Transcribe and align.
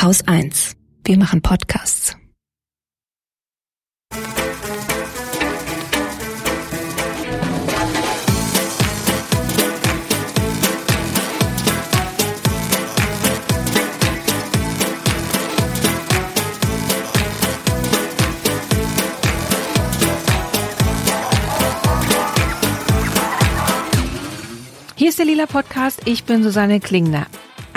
Haus 0.00 0.22
1. 0.28 0.76
Wir 1.02 1.18
machen 1.18 1.42
Podcasts. 1.42 2.16
Hier 24.94 25.08
ist 25.08 25.18
der 25.18 25.26
Lila 25.26 25.46
Podcast. 25.46 26.02
Ich 26.04 26.22
bin 26.22 26.44
Susanne 26.44 26.78
Klingner. 26.78 27.26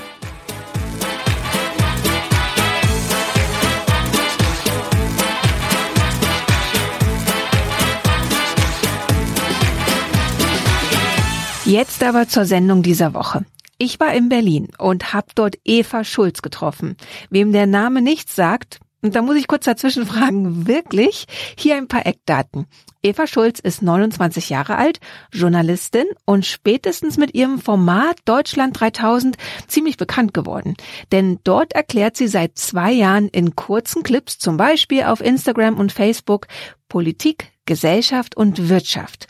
Jetzt 11.73 12.03
aber 12.05 12.28
zur 12.28 12.45
Sendung 12.45 12.83
dieser 12.83 13.15
Woche. 13.15 13.47
Ich 13.78 13.98
war 13.98 14.12
in 14.12 14.28
Berlin 14.28 14.69
und 14.77 15.15
habe 15.15 15.28
dort 15.34 15.56
Eva 15.65 16.05
Schulz 16.05 16.42
getroffen. 16.42 16.98
Wem 17.31 17.51
der 17.51 17.64
Name 17.64 18.03
nichts 18.03 18.37
sagt, 18.37 18.81
und 19.01 19.14
da 19.14 19.23
muss 19.23 19.37
ich 19.37 19.48
kurz 19.48 19.64
dazwischen 19.64 20.05
fragen, 20.05 20.67
wirklich? 20.67 21.25
Hier 21.56 21.77
ein 21.77 21.89
paar 21.89 22.05
Eckdaten. 22.05 22.67
Eva 23.03 23.27
Schulz 23.27 23.59
ist 23.59 23.81
29 23.81 24.51
Jahre 24.51 24.77
alt, 24.77 25.01
Journalistin 25.33 26.05
und 26.27 26.45
spätestens 26.45 27.17
mit 27.17 27.34
ihrem 27.34 27.59
Format 27.59 28.19
Deutschland 28.27 28.79
3000 28.79 29.39
ziemlich 29.67 29.97
bekannt 29.97 30.34
geworden. 30.34 30.75
Denn 31.11 31.39
dort 31.42 31.73
erklärt 31.73 32.19
sie 32.19 32.29
seit 32.29 32.59
zwei 32.59 32.92
Jahren 32.92 33.29
in 33.29 33.57
kurzen 33.57 34.03
Clips, 34.03 34.39
zum 34.39 34.59
Beispiel 34.59 35.05
auf 35.05 35.23
Instagram 35.23 35.79
und 35.79 35.91
Facebook, 35.91 36.48
Politik, 36.91 37.51
Gesellschaft 37.64 38.36
und 38.36 38.69
Wirtschaft. 38.69 39.27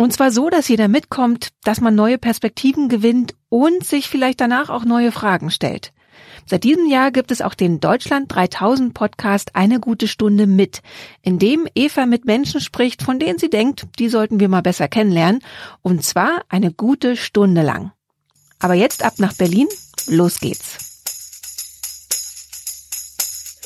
Und 0.00 0.14
zwar 0.14 0.30
so, 0.30 0.48
dass 0.48 0.68
jeder 0.68 0.88
mitkommt, 0.88 1.50
dass 1.62 1.82
man 1.82 1.94
neue 1.94 2.16
Perspektiven 2.16 2.88
gewinnt 2.88 3.34
und 3.50 3.84
sich 3.84 4.08
vielleicht 4.08 4.40
danach 4.40 4.70
auch 4.70 4.86
neue 4.86 5.12
Fragen 5.12 5.50
stellt. 5.50 5.92
Seit 6.46 6.64
diesem 6.64 6.86
Jahr 6.86 7.10
gibt 7.10 7.30
es 7.30 7.42
auch 7.42 7.52
den 7.52 7.80
Deutschland 7.80 8.34
3000 8.34 8.94
Podcast 8.94 9.56
Eine 9.56 9.78
gute 9.78 10.08
Stunde 10.08 10.46
mit, 10.46 10.80
in 11.20 11.38
dem 11.38 11.68
Eva 11.74 12.06
mit 12.06 12.24
Menschen 12.24 12.62
spricht, 12.62 13.02
von 13.02 13.18
denen 13.18 13.38
sie 13.38 13.50
denkt, 13.50 13.88
die 13.98 14.08
sollten 14.08 14.40
wir 14.40 14.48
mal 14.48 14.62
besser 14.62 14.88
kennenlernen. 14.88 15.42
Und 15.82 16.02
zwar 16.02 16.44
eine 16.48 16.72
gute 16.72 17.14
Stunde 17.14 17.60
lang. 17.60 17.92
Aber 18.58 18.72
jetzt 18.72 19.04
ab 19.04 19.18
nach 19.18 19.34
Berlin. 19.34 19.68
Los 20.06 20.40
geht's. 20.40 20.89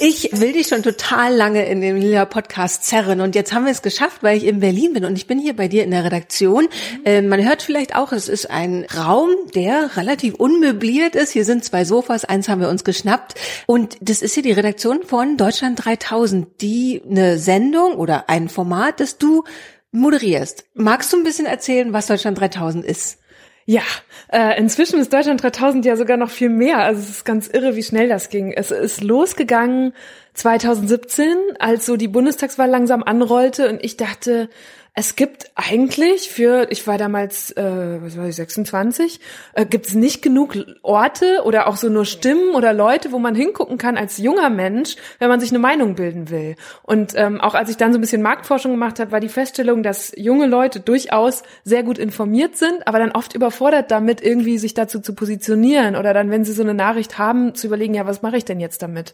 Ich 0.00 0.28
will 0.33 0.53
dich 0.53 0.67
schon 0.67 0.83
total 0.83 1.33
lange 1.37 1.67
in 1.67 1.81
dem 1.81 1.95
Lila 1.97 2.25
Podcast 2.25 2.84
zerren 2.84 3.20
und 3.20 3.37
jetzt 3.37 3.53
haben 3.53 3.64
wir 3.64 3.70
es 3.70 3.81
geschafft, 3.81 4.25
weil 4.25 4.37
ich 4.37 4.45
in 4.45 4.59
Berlin 4.59 4.92
bin 4.92 5.05
und 5.05 5.17
ich 5.17 5.28
bin 5.28 5.39
hier 5.39 5.55
bei 5.55 5.69
dir 5.69 5.84
in 5.84 5.92
der 5.92 6.03
Redaktion. 6.03 6.67
Äh, 7.05 7.23
man 7.23 7.45
hört 7.45 7.62
vielleicht 7.62 7.95
auch, 7.95 8.11
es 8.11 8.28
ist 8.28 8.50
ein 8.50 8.87
Raum, 8.97 9.31
der 9.55 9.97
relativ 9.97 10.34
unmöbliert 10.34 11.15
ist. 11.15 11.31
Hier 11.31 11.44
sind 11.44 11.65
zwei 11.65 11.84
Sofas, 11.84 12.25
eins 12.25 12.49
haben 12.49 12.60
wir 12.60 12.71
uns 12.71 12.83
geschnappt 12.83 13.34
und 13.66 13.97
das 14.00 14.21
ist 14.21 14.34
hier 14.34 14.43
die 14.43 14.50
Redaktion 14.50 15.04
von 15.04 15.37
Deutschland 15.37 15.84
3000, 15.84 16.60
die 16.60 17.00
eine 17.09 17.38
Sendung 17.38 17.94
oder 17.94 18.28
ein 18.28 18.49
Format, 18.49 18.99
das 18.99 19.19
du 19.19 19.44
moderierst. 19.93 20.65
Magst 20.75 21.12
du 21.12 21.19
ein 21.19 21.22
bisschen 21.22 21.47
erzählen, 21.47 21.93
was 21.93 22.09
Deutschland 22.09 22.41
3000 22.41 22.84
ist? 22.84 23.19
Ja, 23.66 23.82
äh, 24.30 24.58
inzwischen 24.58 24.98
ist 24.98 25.12
Deutschland 25.12 25.42
3000 25.42 25.86
ja 25.86 25.97
sogar 25.97 26.19
noch 26.19 26.30
viel 26.30 26.50
mehr. 26.50 26.78
Also 26.78 27.00
es 27.00 27.08
ist 27.08 27.25
ganz 27.25 27.48
irre, 27.48 27.76
wie 27.76 27.82
schnell 27.82 28.08
das 28.08 28.28
ging. 28.28 28.52
Es 28.52 28.70
ist 28.70 29.02
losgegangen 29.02 29.94
2017, 30.34 31.36
als 31.58 31.86
so 31.86 31.97
die 31.97 32.08
Bundestagswahl 32.08 32.69
langsam 32.69 33.03
anrollte 33.03 33.70
und 33.70 33.82
ich 33.82 33.97
dachte, 33.97 34.50
es 34.97 35.16
gibt 35.16 35.50
eigentlich 35.56 36.31
für, 36.31 36.71
ich 36.71 36.87
war 36.87 36.99
damals, 36.99 37.50
äh, 37.50 37.99
was 38.00 38.16
war 38.16 38.28
ich, 38.28 38.37
26, 38.37 39.19
äh, 39.55 39.66
gibt 39.66 39.87
es 39.87 39.94
nicht 39.94 40.22
genug 40.22 40.56
Orte 40.82 41.43
oder 41.44 41.66
auch 41.66 41.77
so 41.77 41.88
nur 41.88 42.05
Stimmen 42.05 42.55
oder 42.55 42.72
Leute, 42.72 43.10
wo 43.10 43.19
man 43.19 43.34
hingucken 43.34 43.77
kann 43.77 43.97
als 43.97 44.19
junger 44.19 44.50
Mensch, 44.50 44.94
wenn 45.19 45.28
man 45.28 45.41
sich 45.41 45.50
eine 45.50 45.59
Meinung 45.59 45.97
bilden 45.97 46.31
will. 46.31 46.54
Und 46.83 47.12
ähm, 47.16 47.41
auch 47.41 47.54
als 47.54 47.71
ich 47.71 47.77
dann 47.77 47.93
so 47.93 47.99
ein 47.99 48.03
bisschen 48.03 48.22
Marktforschung 48.22 48.71
gemacht 48.71 49.00
habe, 49.00 49.10
war 49.10 49.19
die 49.19 49.28
Feststellung, 49.28 49.83
dass 49.83 50.12
junge 50.16 50.47
Leute 50.47 50.78
durchaus 50.78 51.43
sehr 51.65 51.83
gut 51.83 51.99
informiert 51.99 52.56
sind, 52.56 52.87
aber 52.87 53.00
dann 53.00 53.10
oft 53.10 53.34
überfordert 53.34 53.91
damit, 53.91 54.22
irgendwie 54.22 54.59
sich 54.59 54.75
dazu 54.75 55.00
zu 55.00 55.16
positionieren 55.16 55.97
oder 55.97 56.15
dann, 56.15 56.31
wenn 56.31 56.44
sie 56.44 56.53
so 56.53 56.62
eine 56.62 56.75
Nachricht 56.75 57.19
haben, 57.19 57.56
zu 57.56 57.66
überlegen, 57.66 57.94
ja, 57.94 58.06
was 58.06 58.22
mache 58.22 58.37
ich 58.37 58.44
denn 58.44 58.60
jetzt 58.60 58.81
damit? 58.81 59.12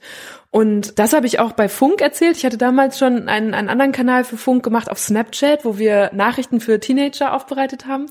Und 0.50 0.98
das 0.98 1.14
habe 1.14 1.26
ich 1.26 1.38
auch 1.38 1.52
bei 1.52 1.70
Funk 1.70 2.02
erzählt. 2.02 2.36
Ich 2.36 2.44
hatte 2.44 2.58
damals 2.58 2.98
schon 2.98 3.28
einen, 3.28 3.54
einen 3.54 3.70
anderen 3.70 3.92
Kanal 3.92 4.24
für 4.24 4.36
Funk 4.36 4.62
gemacht 4.62 4.90
auf 4.90 4.98
Snapchat, 4.98 5.64
wo 5.64 5.69
wir 5.78 6.10
Nachrichten 6.12 6.60
für 6.60 6.80
Teenager 6.80 7.34
aufbereitet 7.34 7.86
haben. 7.86 8.06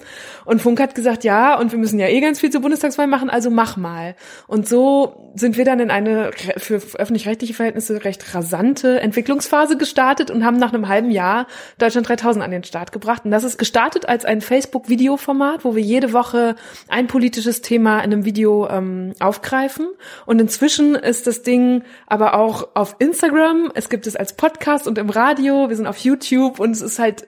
Und 0.45 0.61
Funk 0.61 0.79
hat 0.79 0.95
gesagt, 0.95 1.23
ja, 1.23 1.57
und 1.59 1.71
wir 1.71 1.79
müssen 1.79 1.99
ja 1.99 2.07
eh 2.07 2.19
ganz 2.19 2.39
viel 2.39 2.49
zur 2.49 2.61
Bundestagswahl 2.61 3.07
machen, 3.07 3.29
also 3.29 3.49
mach 3.49 3.77
mal. 3.77 4.15
Und 4.47 4.67
so 4.67 5.31
sind 5.35 5.57
wir 5.57 5.65
dann 5.65 5.79
in 5.79 5.91
eine 5.91 6.31
für 6.57 6.75
öffentlich-rechtliche 6.75 7.53
Verhältnisse 7.53 8.03
recht 8.03 8.33
rasante 8.33 8.99
Entwicklungsphase 8.99 9.77
gestartet 9.77 10.31
und 10.31 10.45
haben 10.45 10.57
nach 10.57 10.73
einem 10.73 10.87
halben 10.87 11.11
Jahr 11.11 11.47
Deutschland 11.77 12.07
3000 12.07 12.43
an 12.43 12.51
den 12.51 12.63
Start 12.63 12.91
gebracht. 12.91 13.25
Und 13.25 13.31
das 13.31 13.43
ist 13.43 13.57
gestartet 13.57 14.07
als 14.07 14.25
ein 14.25 14.41
Facebook-Videoformat, 14.41 15.65
wo 15.65 15.75
wir 15.75 15.83
jede 15.83 16.13
Woche 16.13 16.55
ein 16.87 17.07
politisches 17.07 17.61
Thema 17.61 17.99
in 17.99 18.13
einem 18.13 18.25
Video 18.25 18.67
ähm, 18.69 19.13
aufgreifen. 19.19 19.87
Und 20.25 20.39
inzwischen 20.39 20.95
ist 20.95 21.27
das 21.27 21.43
Ding 21.43 21.83
aber 22.07 22.35
auch 22.35 22.69
auf 22.75 22.95
Instagram, 22.99 23.71
es 23.73 23.89
gibt 23.89 24.07
es 24.07 24.15
als 24.15 24.33
Podcast 24.35 24.87
und 24.87 24.97
im 24.97 25.09
Radio, 25.09 25.69
wir 25.69 25.75
sind 25.75 25.87
auf 25.87 25.97
YouTube 25.97 26.59
und 26.59 26.71
es 26.71 26.81
ist 26.81 26.99
halt 26.99 27.27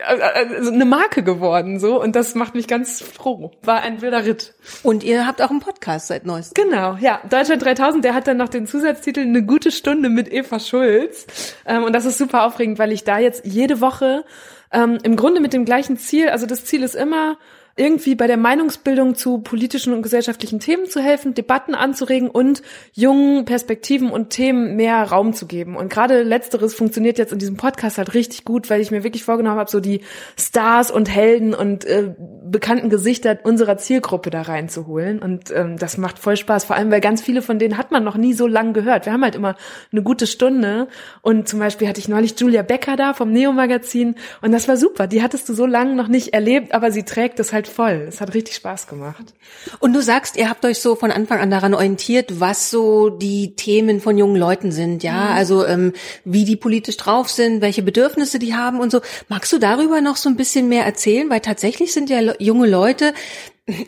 also 0.00 0.72
eine 0.72 0.86
Marke 0.86 1.22
geworden 1.22 1.78
so 1.78 2.00
und 2.00 2.16
das 2.16 2.34
macht 2.34 2.54
mich 2.54 2.66
ganz 2.66 3.02
froh. 3.02 3.52
War 3.62 3.82
ein 3.82 4.00
wilder 4.00 4.24
Ritt. 4.24 4.54
Und 4.82 5.04
ihr 5.04 5.26
habt 5.26 5.42
auch 5.42 5.50
einen 5.50 5.60
Podcast 5.60 6.08
seit 6.08 6.24
neuestem. 6.24 6.70
Genau, 6.70 6.96
ja. 6.98 7.20
Deutschland 7.28 7.62
3000, 7.62 8.04
der 8.04 8.14
hat 8.14 8.26
dann 8.26 8.38
noch 8.38 8.48
den 8.48 8.66
Zusatztitel 8.66 9.20
Eine 9.20 9.44
gute 9.44 9.70
Stunde 9.70 10.08
mit 10.08 10.32
Eva 10.32 10.60
Schulz. 10.60 11.26
Ähm, 11.66 11.84
und 11.84 11.92
das 11.92 12.06
ist 12.06 12.16
super 12.16 12.44
aufregend, 12.46 12.78
weil 12.78 12.92
ich 12.92 13.04
da 13.04 13.18
jetzt 13.18 13.44
jede 13.44 13.80
Woche 13.80 14.24
ähm, 14.72 14.98
im 15.02 15.16
Grunde 15.16 15.40
mit 15.40 15.52
dem 15.52 15.64
gleichen 15.64 15.98
Ziel, 15.98 16.30
also 16.30 16.46
das 16.46 16.64
Ziel 16.64 16.82
ist 16.82 16.94
immer, 16.94 17.36
irgendwie 17.76 18.14
bei 18.14 18.26
der 18.26 18.36
Meinungsbildung 18.36 19.14
zu 19.14 19.38
politischen 19.38 19.92
und 19.92 20.02
gesellschaftlichen 20.02 20.60
Themen 20.60 20.86
zu 20.86 21.00
helfen, 21.00 21.34
Debatten 21.34 21.74
anzuregen 21.74 22.28
und 22.28 22.62
jungen 22.92 23.44
Perspektiven 23.44 24.10
und 24.10 24.30
Themen 24.30 24.76
mehr 24.76 25.02
Raum 25.04 25.32
zu 25.32 25.46
geben. 25.46 25.76
Und 25.76 25.90
gerade 25.90 26.22
letzteres 26.22 26.74
funktioniert 26.74 27.18
jetzt 27.18 27.32
in 27.32 27.38
diesem 27.38 27.56
Podcast 27.56 27.98
halt 27.98 28.14
richtig 28.14 28.44
gut, 28.44 28.70
weil 28.70 28.80
ich 28.80 28.90
mir 28.90 29.04
wirklich 29.04 29.24
vorgenommen 29.24 29.58
habe, 29.58 29.70
so 29.70 29.80
die 29.80 30.00
Stars 30.38 30.90
und 30.90 31.08
Helden 31.08 31.54
und 31.54 31.84
äh, 31.84 32.14
bekannten 32.44 32.90
Gesichter 32.90 33.38
unserer 33.44 33.78
Zielgruppe 33.78 34.30
da 34.30 34.42
reinzuholen. 34.42 35.20
Und 35.20 35.50
ähm, 35.50 35.78
das 35.78 35.96
macht 35.96 36.18
voll 36.18 36.36
Spaß, 36.36 36.64
vor 36.64 36.76
allem 36.76 36.90
weil 36.90 37.00
ganz 37.00 37.22
viele 37.22 37.42
von 37.42 37.58
denen 37.58 37.78
hat 37.78 37.90
man 37.90 38.04
noch 38.04 38.16
nie 38.16 38.34
so 38.34 38.46
lang 38.46 38.72
gehört. 38.72 39.06
Wir 39.06 39.12
haben 39.12 39.24
halt 39.24 39.34
immer 39.34 39.56
eine 39.90 40.02
gute 40.02 40.26
Stunde. 40.26 40.88
Und 41.22 41.48
zum 41.48 41.58
Beispiel 41.58 41.88
hatte 41.88 42.00
ich 42.00 42.08
neulich 42.08 42.38
Julia 42.38 42.62
Becker 42.62 42.96
da 42.96 43.14
vom 43.14 43.32
Neo-Magazin 43.32 44.16
und 44.40 44.52
das 44.52 44.68
war 44.68 44.76
super. 44.76 45.06
Die 45.06 45.22
hattest 45.22 45.48
du 45.48 45.54
so 45.54 45.66
lange 45.66 45.94
noch 45.94 46.08
nicht 46.08 46.34
erlebt, 46.34 46.74
aber 46.74 46.90
sie 46.90 47.04
trägt 47.04 47.40
es 47.40 47.52
halt 47.52 47.61
halt 47.62 47.68
voll. 47.68 48.06
Es 48.08 48.20
hat 48.20 48.34
richtig 48.34 48.56
Spaß 48.56 48.86
gemacht. 48.86 49.34
Und 49.78 49.92
du 49.92 50.02
sagst, 50.02 50.36
ihr 50.36 50.48
habt 50.48 50.64
euch 50.64 50.80
so 50.80 50.96
von 50.96 51.10
Anfang 51.10 51.40
an 51.40 51.50
daran 51.50 51.74
orientiert, 51.74 52.40
was 52.40 52.70
so 52.70 53.10
die 53.10 53.54
Themen 53.54 54.00
von 54.00 54.18
jungen 54.18 54.36
Leuten 54.36 54.72
sind, 54.72 55.02
ja? 55.02 55.30
Mhm. 55.30 55.36
Also 55.36 55.66
ähm, 55.66 55.92
wie 56.24 56.44
die 56.44 56.56
politisch 56.56 56.96
drauf 56.96 57.28
sind, 57.28 57.60
welche 57.60 57.82
Bedürfnisse 57.82 58.38
die 58.38 58.54
haben 58.54 58.80
und 58.80 58.90
so. 58.90 59.00
Magst 59.28 59.52
du 59.52 59.58
darüber 59.58 60.00
noch 60.00 60.16
so 60.16 60.28
ein 60.28 60.36
bisschen 60.36 60.68
mehr 60.68 60.84
erzählen? 60.84 61.30
Weil 61.30 61.40
tatsächlich 61.40 61.92
sind 61.92 62.10
ja 62.10 62.20
junge 62.38 62.68
Leute 62.68 63.14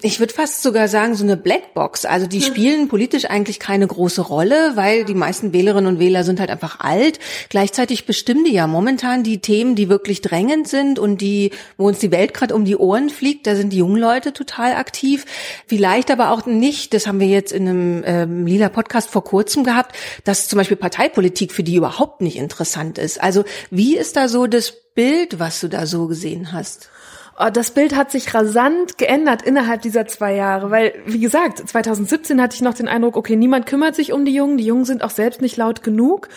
Ich 0.02 0.20
würde 0.20 0.32
fast 0.32 0.62
sogar 0.62 0.86
sagen, 0.86 1.16
so 1.16 1.24
eine 1.24 1.36
Blackbox. 1.36 2.04
Also 2.04 2.28
die 2.28 2.42
spielen 2.42 2.86
politisch 2.86 3.24
eigentlich 3.24 3.58
keine 3.58 3.88
große 3.88 4.20
Rolle, 4.20 4.76
weil 4.76 5.04
die 5.04 5.14
meisten 5.14 5.52
Wählerinnen 5.52 5.94
und 5.94 5.98
Wähler 5.98 6.22
sind 6.22 6.38
halt 6.38 6.50
einfach 6.50 6.78
alt. 6.78 7.18
Gleichzeitig 7.48 8.06
bestimmen 8.06 8.44
die 8.44 8.52
ja 8.52 8.68
momentan 8.68 9.24
die 9.24 9.40
Themen, 9.40 9.74
die 9.74 9.88
wirklich 9.88 10.20
drängend 10.20 10.68
sind 10.68 11.00
und 11.00 11.20
die, 11.20 11.50
wo 11.76 11.88
uns 11.88 11.98
die 11.98 12.12
Welt 12.12 12.34
gerade 12.34 12.54
um 12.54 12.64
die 12.64 12.76
Ohren 12.76 13.10
fliegt. 13.10 13.48
Da 13.48 13.56
sind 13.56 13.72
die 13.72 13.78
jungen 13.78 14.00
Leute 14.00 14.32
total 14.32 14.74
aktiv. 14.74 15.24
Vielleicht 15.66 16.12
aber 16.12 16.30
auch 16.30 16.46
nicht, 16.46 16.94
das 16.94 17.08
haben 17.08 17.18
wir 17.18 17.26
jetzt 17.26 17.50
in 17.50 17.68
einem 17.68 18.04
ähm, 18.06 18.46
Lila 18.46 18.68
Podcast 18.68 19.10
vor 19.10 19.24
kurzem 19.24 19.64
gehabt, 19.64 19.96
dass 20.22 20.46
zum 20.46 20.56
Beispiel 20.56 20.76
Parteipolitik 20.76 21.50
für 21.50 21.64
die 21.64 21.74
überhaupt 21.74 22.20
nicht 22.20 22.36
interessant 22.36 22.96
ist. 22.96 23.20
Also 23.20 23.42
wie 23.72 23.96
ist 23.96 24.14
da 24.14 24.28
so 24.28 24.46
das 24.46 24.72
Bild, 24.94 25.40
was 25.40 25.58
du 25.58 25.66
da 25.66 25.86
so 25.86 26.06
gesehen 26.06 26.52
hast? 26.52 26.90
Oh, 27.36 27.50
das 27.52 27.72
Bild 27.72 27.96
hat 27.96 28.12
sich 28.12 28.32
rasant 28.32 28.96
geändert 28.96 29.42
innerhalb 29.42 29.82
dieser 29.82 30.06
zwei 30.06 30.34
Jahre, 30.34 30.70
weil, 30.70 30.94
wie 31.04 31.18
gesagt, 31.18 31.68
2017 31.68 32.40
hatte 32.40 32.54
ich 32.54 32.62
noch 32.62 32.74
den 32.74 32.86
Eindruck, 32.86 33.16
okay, 33.16 33.34
niemand 33.34 33.66
kümmert 33.66 33.96
sich 33.96 34.12
um 34.12 34.24
die 34.24 34.34
Jungen, 34.34 34.56
die 34.56 34.66
Jungen 34.66 34.84
sind 34.84 35.02
auch 35.02 35.10
selbst 35.10 35.42
nicht 35.42 35.56
laut 35.56 35.82
genug. 35.82 36.28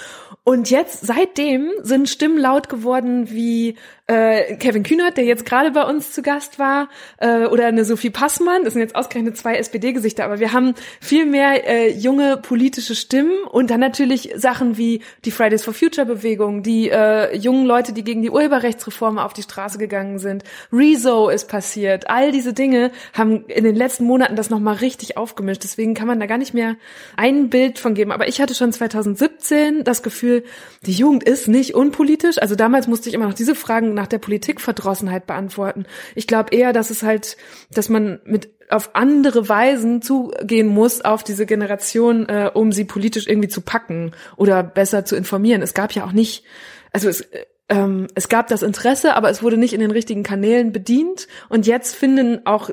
Und 0.47 0.69
jetzt, 0.69 1.05
seitdem, 1.05 1.73
sind 1.81 2.07
Stimmen 2.07 2.37
laut 2.37 2.69
geworden 2.69 3.29
wie 3.29 3.75
äh, 4.07 4.55
Kevin 4.55 4.83
Kühnert, 4.83 5.17
der 5.17 5.25
jetzt 5.25 5.45
gerade 5.45 5.71
bei 5.71 5.83
uns 5.83 6.13
zu 6.13 6.21
Gast 6.21 6.57
war, 6.57 6.87
äh, 7.17 7.45
oder 7.47 7.65
eine 7.65 7.83
Sophie 7.83 8.09
Passmann, 8.09 8.63
das 8.63 8.71
sind 8.71 8.81
jetzt 8.81 8.95
ausgerechnet 8.95 9.35
zwei 9.35 9.55
SPD-Gesichter, 9.55 10.23
aber 10.23 10.39
wir 10.39 10.53
haben 10.53 10.73
viel 11.01 11.25
mehr 11.25 11.67
äh, 11.67 11.91
junge 11.91 12.37
politische 12.37 12.95
Stimmen 12.95 13.43
und 13.51 13.69
dann 13.69 13.81
natürlich 13.81 14.31
Sachen 14.37 14.77
wie 14.77 15.01
die 15.25 15.31
Fridays 15.31 15.65
for 15.65 15.73
Future-Bewegung, 15.73 16.63
die 16.63 16.89
äh, 16.89 17.35
jungen 17.35 17.65
Leute, 17.65 17.91
die 17.91 18.05
gegen 18.05 18.21
die 18.21 18.29
Urheberrechtsreform 18.29 19.19
auf 19.19 19.33
die 19.33 19.43
Straße 19.43 19.77
gegangen 19.77 20.17
sind. 20.17 20.45
Rezo 20.71 21.27
ist 21.27 21.49
passiert. 21.49 22.09
All 22.09 22.31
diese 22.31 22.53
Dinge 22.53 22.91
haben 23.11 23.43
in 23.47 23.65
den 23.65 23.75
letzten 23.75 24.05
Monaten 24.05 24.37
das 24.37 24.49
nochmal 24.49 24.75
richtig 24.75 25.17
aufgemischt. 25.17 25.63
Deswegen 25.65 25.93
kann 25.93 26.07
man 26.07 26.21
da 26.21 26.25
gar 26.25 26.37
nicht 26.37 26.53
mehr 26.53 26.77
ein 27.17 27.49
Bild 27.49 27.79
von 27.79 27.93
geben. 27.93 28.13
Aber 28.13 28.29
ich 28.29 28.39
hatte 28.39 28.55
schon 28.55 28.71
2017 28.71 29.83
das 29.83 30.01
Gefühl, 30.01 30.36
die 30.85 30.93
Jugend 30.93 31.23
ist 31.23 31.47
nicht 31.47 31.75
unpolitisch. 31.75 32.37
Also 32.41 32.55
damals 32.55 32.87
musste 32.87 33.09
ich 33.09 33.15
immer 33.15 33.27
noch 33.27 33.33
diese 33.33 33.55
Fragen 33.55 33.93
nach 33.93 34.07
der 34.07 34.19
Politikverdrossenheit 34.19 35.27
beantworten. 35.27 35.85
Ich 36.15 36.27
glaube 36.27 36.55
eher, 36.55 36.73
dass 36.73 36.89
es 36.89 37.03
halt, 37.03 37.37
dass 37.71 37.89
man 37.89 38.19
mit 38.25 38.49
auf 38.69 38.95
andere 38.95 39.47
Weisen 39.47 40.01
zugehen 40.01 40.67
muss 40.67 41.01
auf 41.01 41.23
diese 41.23 41.45
Generation, 41.45 42.27
äh, 42.27 42.51
um 42.53 42.71
sie 42.71 42.83
politisch 42.83 43.27
irgendwie 43.27 43.47
zu 43.47 43.61
packen 43.61 44.11
oder 44.35 44.61
besser 44.63 45.05
zu 45.05 45.15
informieren. 45.15 45.61
Es 45.61 45.73
gab 45.73 45.93
ja 45.93 46.03
auch 46.05 46.11
nicht, 46.11 46.43
also 46.91 47.07
es, 47.07 47.25
ähm, 47.69 48.07
es 48.15 48.27
gab 48.27 48.47
das 48.47 48.63
Interesse, 48.63 49.15
aber 49.15 49.29
es 49.29 49.41
wurde 49.41 49.57
nicht 49.57 49.73
in 49.73 49.79
den 49.79 49.91
richtigen 49.91 50.23
Kanälen 50.23 50.71
bedient. 50.71 51.27
Und 51.49 51.65
jetzt 51.65 51.95
finden 51.95 52.45
auch 52.45 52.69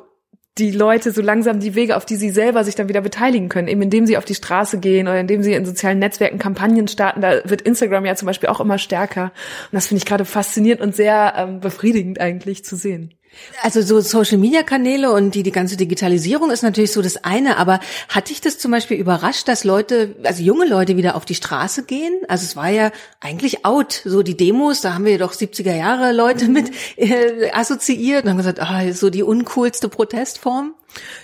die 0.59 0.71
Leute 0.71 1.11
so 1.11 1.21
langsam 1.21 1.59
die 1.59 1.75
Wege, 1.75 1.97
auf 1.97 2.07
die 2.07 2.15
sie 2.15 2.31
selber 2.31 2.63
sich 2.63 2.77
dann 2.77 2.89
wieder 2.89 3.01
beteiligen 3.01 3.49
können, 3.49 3.67
eben 3.67 3.83
indem 3.83 4.07
sie 4.07 4.17
auf 4.17 4.25
die 4.25 4.37
Straße 4.37 4.79
gehen 4.79 5.09
oder 5.09 5.19
indem 5.19 5.43
sie 5.43 5.53
in 5.53 5.65
sozialen 5.65 5.99
Netzwerken 5.99 6.39
Kampagnen 6.39 6.87
starten. 6.87 7.21
Da 7.21 7.41
wird 7.45 7.63
Instagram 7.63 8.05
ja 8.05 8.15
zum 8.15 8.27
Beispiel 8.27 8.49
auch 8.49 8.61
immer 8.61 8.79
stärker. 8.79 9.25
Und 9.25 9.73
das 9.73 9.89
finde 9.89 9.99
ich 9.99 10.07
gerade 10.07 10.25
faszinierend 10.25 10.81
und 10.81 10.95
sehr 10.95 11.35
ähm, 11.37 11.61
befriedigend 11.61 12.21
eigentlich 12.21 12.65
zu 12.65 12.77
sehen. 12.77 13.15
Also 13.63 13.83
so 13.83 14.01
Social 14.01 14.39
Media 14.39 14.63
Kanäle 14.63 15.13
und 15.13 15.35
die, 15.35 15.43
die 15.43 15.53
ganze 15.53 15.77
Digitalisierung 15.77 16.51
ist 16.51 16.63
natürlich 16.63 16.93
so 16.93 17.03
das 17.03 17.25
eine, 17.25 17.57
aber 17.57 17.81
hat 18.09 18.31
dich 18.31 18.41
das 18.41 18.59
zum 18.59 18.71
Beispiel 18.71 18.97
überrascht, 18.97 19.49
dass 19.49 19.65
Leute, 19.65 20.17
also 20.23 20.43
junge 20.43 20.67
Leute 20.67 20.97
wieder 20.97 21.17
auf 21.17 21.25
die 21.25 21.35
Straße 21.35 21.85
gehen? 21.85 22.15
Also 22.29 22.45
es 22.45 22.57
war 22.57 22.69
ja 22.69 22.91
eigentlich 23.21 23.65
out, 23.65 24.03
so 24.05 24.23
die 24.23 24.37
Demos, 24.37 24.81
da 24.81 24.95
haben 24.95 25.05
wir 25.05 25.19
doch 25.19 25.33
70er 25.33 25.75
Jahre 25.75 26.13
Leute 26.13 26.49
mit 26.49 26.71
äh, 26.97 27.51
assoziiert 27.53 28.25
und 28.25 28.31
haben 28.31 28.39
gesagt, 28.39 28.61
ah, 28.61 28.93
so 28.93 29.11
die 29.11 29.23
uncoolste 29.23 29.89
Protestform. 29.89 30.75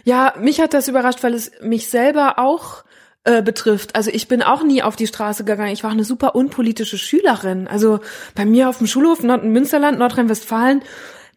Ja, 0.05 0.35
mich 0.41 0.61
hat 0.61 0.75
das 0.75 0.89
überrascht, 0.89 1.23
weil 1.23 1.35
es 1.35 1.53
mich 1.63 1.89
selber 1.89 2.39
auch 2.39 2.85
äh, 3.25 3.43
betrifft. 3.43 3.97
Also 3.97 4.11
ich 4.11 4.29
bin 4.29 4.43
auch 4.43 4.63
nie 4.63 4.83
auf 4.83 4.97
die 4.97 5.07
Straße 5.07 5.45
gegangen. 5.45 5.73
Ich 5.73 5.85
war 5.85 5.91
eine 5.91 6.05
super 6.05 6.35
unpolitische 6.35 6.97
Schülerin. 6.97 7.69
Also 7.69 8.01
bei 8.35 8.47
mir 8.47 8.69
auf 8.69 8.79
dem 8.79 8.87
Schulhof 8.87 9.23
Nord 9.23 9.45
Münsterland, 9.45 9.99
Nordrhein-Westfalen, 9.99 10.83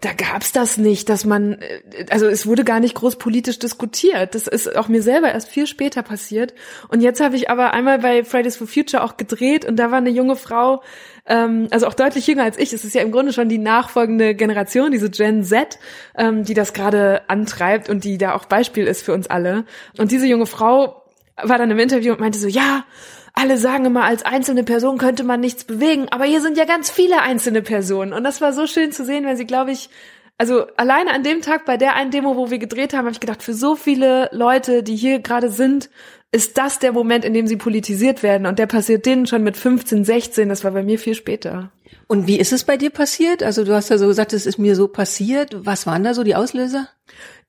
da 0.04 0.12
gab's 0.12 0.52
das 0.52 0.78
nicht, 0.78 1.08
dass 1.08 1.24
man, 1.24 1.54
äh, 1.54 2.06
also 2.10 2.28
es 2.28 2.46
wurde 2.46 2.64
gar 2.64 2.80
nicht 2.80 2.96
groß 2.96 3.16
politisch 3.16 3.60
diskutiert. 3.60 4.36
Das 4.36 4.48
ist 4.48 4.76
auch 4.76 4.88
mir 4.90 5.02
selber 5.02 5.32
erst 5.32 5.48
viel 5.48 5.66
später 5.66 6.04
passiert. 6.04 6.54
Und 6.90 7.02
jetzt 7.02 7.22
habe 7.22 7.36
ich 7.36 7.50
aber 7.50 7.72
einmal 7.74 8.00
bei 8.00 8.24
Fridays 8.24 8.58
for 8.58 8.68
Future 8.68 9.04
auch 9.04 9.18
gedreht 9.18 9.66
und 9.66 9.78
da 9.78 9.92
war 9.92 10.00
eine 10.00 10.10
junge 10.10 10.36
Frau, 10.36 10.84
ähm, 11.26 11.68
also 11.72 11.88
auch 11.88 11.94
deutlich 11.94 12.28
jünger 12.28 12.44
als 12.44 12.58
ich. 12.58 12.74
Es 12.74 12.84
ist 12.84 12.94
ja 12.94 13.02
im 13.02 13.12
Grunde 13.12 13.32
schon 13.32 13.48
die 13.48 13.58
nachfolgende 13.58 14.36
Generation, 14.36 14.92
diese 14.92 15.10
Gen 15.10 15.44
Z, 15.44 15.80
ähm, 16.18 16.44
die 16.44 16.54
das 16.54 16.74
gerade 16.74 17.22
antreibt 17.30 17.90
und 17.90 18.04
die 18.04 18.18
da 18.18 18.36
auch 18.36 18.46
Beispiel 18.46 18.86
ist 18.86 19.04
für 19.04 19.14
uns 19.14 19.28
alle. 19.28 19.66
Und 19.98 20.12
diese 20.12 20.28
junge 20.28 20.48
Frau 20.48 21.04
war 21.42 21.58
dann 21.58 21.72
im 21.72 21.80
Interview 21.80 22.14
und 22.14 22.20
meinte 22.20 22.40
so, 22.40 22.48
ja, 22.48 22.86
alle 23.34 23.58
sagen 23.58 23.86
immer, 23.86 24.04
als 24.04 24.24
einzelne 24.24 24.64
Person 24.64 24.98
könnte 24.98 25.24
man 25.24 25.40
nichts 25.40 25.64
bewegen, 25.64 26.08
aber 26.12 26.26
hier 26.26 26.42
sind 26.42 26.58
ja 26.58 26.66
ganz 26.66 26.90
viele 26.90 27.22
einzelne 27.22 27.62
Personen. 27.62 28.14
Und 28.14 28.24
das 28.24 28.42
war 28.42 28.54
so 28.54 28.68
schön 28.68 28.92
zu 28.92 29.04
sehen, 29.04 29.26
weil 29.26 29.38
sie, 29.38 29.46
glaube 29.46 29.72
ich, 29.72 29.90
also 30.38 30.66
alleine 30.78 31.12
an 31.12 31.24
dem 31.24 31.42
Tag 31.42 31.66
bei 31.66 31.78
der 31.78 31.96
einen 31.96 32.12
Demo, 32.12 32.36
wo 32.36 32.50
wir 32.50 32.60
gedreht 32.60 32.94
haben, 32.94 33.06
habe 33.06 33.14
ich 33.14 33.20
gedacht, 33.20 33.44
für 33.44 33.54
so 33.54 33.76
viele 33.76 34.30
Leute, 34.32 34.84
die 34.84 34.96
hier 34.96 35.20
gerade 35.20 35.50
sind, 35.50 35.90
ist 36.32 36.58
das 36.58 36.80
der 36.80 36.92
Moment, 36.92 37.26
in 37.26 37.34
dem 37.34 37.46
sie 37.46 37.58
politisiert 37.58 38.24
werden. 38.24 38.48
Und 38.48 38.58
der 38.58 38.66
passiert 38.66 39.06
denen 39.06 39.28
schon 39.28 39.44
mit 39.44 39.56
15, 39.56 40.04
16. 40.04 40.50
Das 40.50 40.64
war 40.64 40.72
bei 40.72 40.82
mir 40.82 40.98
viel 40.98 41.14
später. 41.14 41.72
Und 42.08 42.28
wie 42.28 42.40
ist 42.40 42.52
es 42.52 42.64
bei 42.64 42.76
dir 42.76 42.90
passiert? 42.90 43.44
Also 43.44 43.64
du 43.64 43.74
hast 43.74 43.90
ja 43.90 43.98
so 43.98 44.08
gesagt, 44.08 44.34
es 44.34 44.46
ist 44.46 44.58
mir 44.58 44.76
so 44.76 44.88
passiert. 44.88 45.56
Was 45.66 45.86
waren 45.86 46.04
da 46.04 46.14
so 46.14 46.24
die 46.24 46.36
Auslöser? 46.36 46.90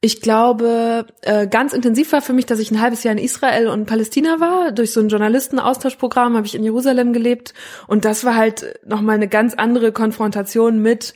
Ich 0.04 0.20
glaube, 0.20 1.06
äh, 1.22 1.46
ganz 1.46 1.72
intensiv 1.72 2.12
war 2.12 2.20
für 2.20 2.34
mich, 2.34 2.44
dass 2.44 2.58
ich 2.58 2.70
ein 2.70 2.82
halbes 2.82 3.04
Jahr 3.04 3.12
in 3.12 3.24
Israel 3.24 3.68
und 3.68 3.86
Palästina 3.86 4.38
war. 4.38 4.70
Durch 4.70 4.92
so 4.92 5.00
ein 5.00 5.08
Journalistenaustauschprogramm 5.08 6.36
habe 6.36 6.46
ich 6.46 6.54
in 6.54 6.62
Jerusalem 6.62 7.14
gelebt. 7.14 7.54
Und 7.86 8.04
das 8.04 8.22
war 8.22 8.34
halt 8.34 8.80
nochmal 8.84 9.14
eine 9.14 9.28
ganz 9.28 9.54
andere 9.54 9.92
Konfrontation 9.92 10.82
mit, 10.82 11.14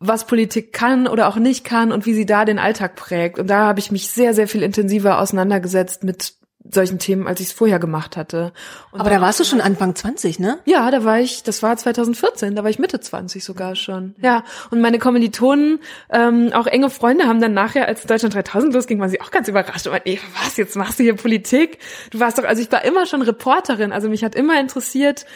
was 0.00 0.26
Politik 0.26 0.72
kann 0.72 1.06
oder 1.06 1.28
auch 1.28 1.36
nicht 1.36 1.62
kann 1.62 1.92
und 1.92 2.06
wie 2.06 2.14
sie 2.14 2.26
da 2.26 2.44
den 2.44 2.58
Alltag 2.58 2.96
prägt. 2.96 3.38
Und 3.38 3.46
da 3.46 3.66
habe 3.66 3.78
ich 3.78 3.92
mich 3.92 4.08
sehr, 4.08 4.34
sehr 4.34 4.48
viel 4.48 4.64
intensiver 4.64 5.20
auseinandergesetzt 5.20 6.02
mit 6.02 6.34
solchen 6.70 6.98
Themen, 6.98 7.26
als 7.26 7.40
ich 7.40 7.48
es 7.48 7.52
vorher 7.52 7.78
gemacht 7.78 8.16
hatte. 8.16 8.52
Und 8.90 9.00
Aber 9.00 9.10
da 9.10 9.20
warst 9.20 9.38
du 9.38 9.44
schon 9.44 9.60
Anfang 9.60 9.94
20, 9.94 10.38
ne? 10.38 10.58
Ja, 10.64 10.90
da 10.90 11.04
war 11.04 11.20
ich, 11.20 11.42
das 11.42 11.62
war 11.62 11.76
2014, 11.76 12.54
da 12.54 12.62
war 12.62 12.70
ich 12.70 12.78
Mitte 12.78 13.00
20 13.00 13.44
sogar 13.44 13.76
schon. 13.76 14.14
Ja, 14.22 14.44
und 14.70 14.80
meine 14.80 14.98
Kommilitonen, 14.98 15.80
ähm, 16.10 16.52
auch 16.54 16.66
enge 16.66 16.88
Freunde 16.88 17.26
haben 17.26 17.40
dann 17.40 17.52
nachher, 17.52 17.86
als 17.86 18.06
Deutschland 18.06 18.34
3000 18.34 18.72
losging, 18.72 18.98
waren 18.98 19.10
sie 19.10 19.20
auch 19.20 19.30
ganz 19.30 19.48
überrascht 19.48 19.86
und 19.86 19.92
meinten, 19.92 20.18
was, 20.42 20.56
jetzt 20.56 20.76
machst 20.76 20.98
du 20.98 21.02
hier 21.02 21.14
Politik? 21.14 21.78
Du 22.10 22.20
warst 22.20 22.38
doch, 22.38 22.44
also 22.44 22.62
ich 22.62 22.72
war 22.72 22.84
immer 22.84 23.04
schon 23.06 23.22
Reporterin, 23.22 23.92
also 23.92 24.08
mich 24.08 24.24
hat 24.24 24.34
immer 24.34 24.58
interessiert, 24.58 25.26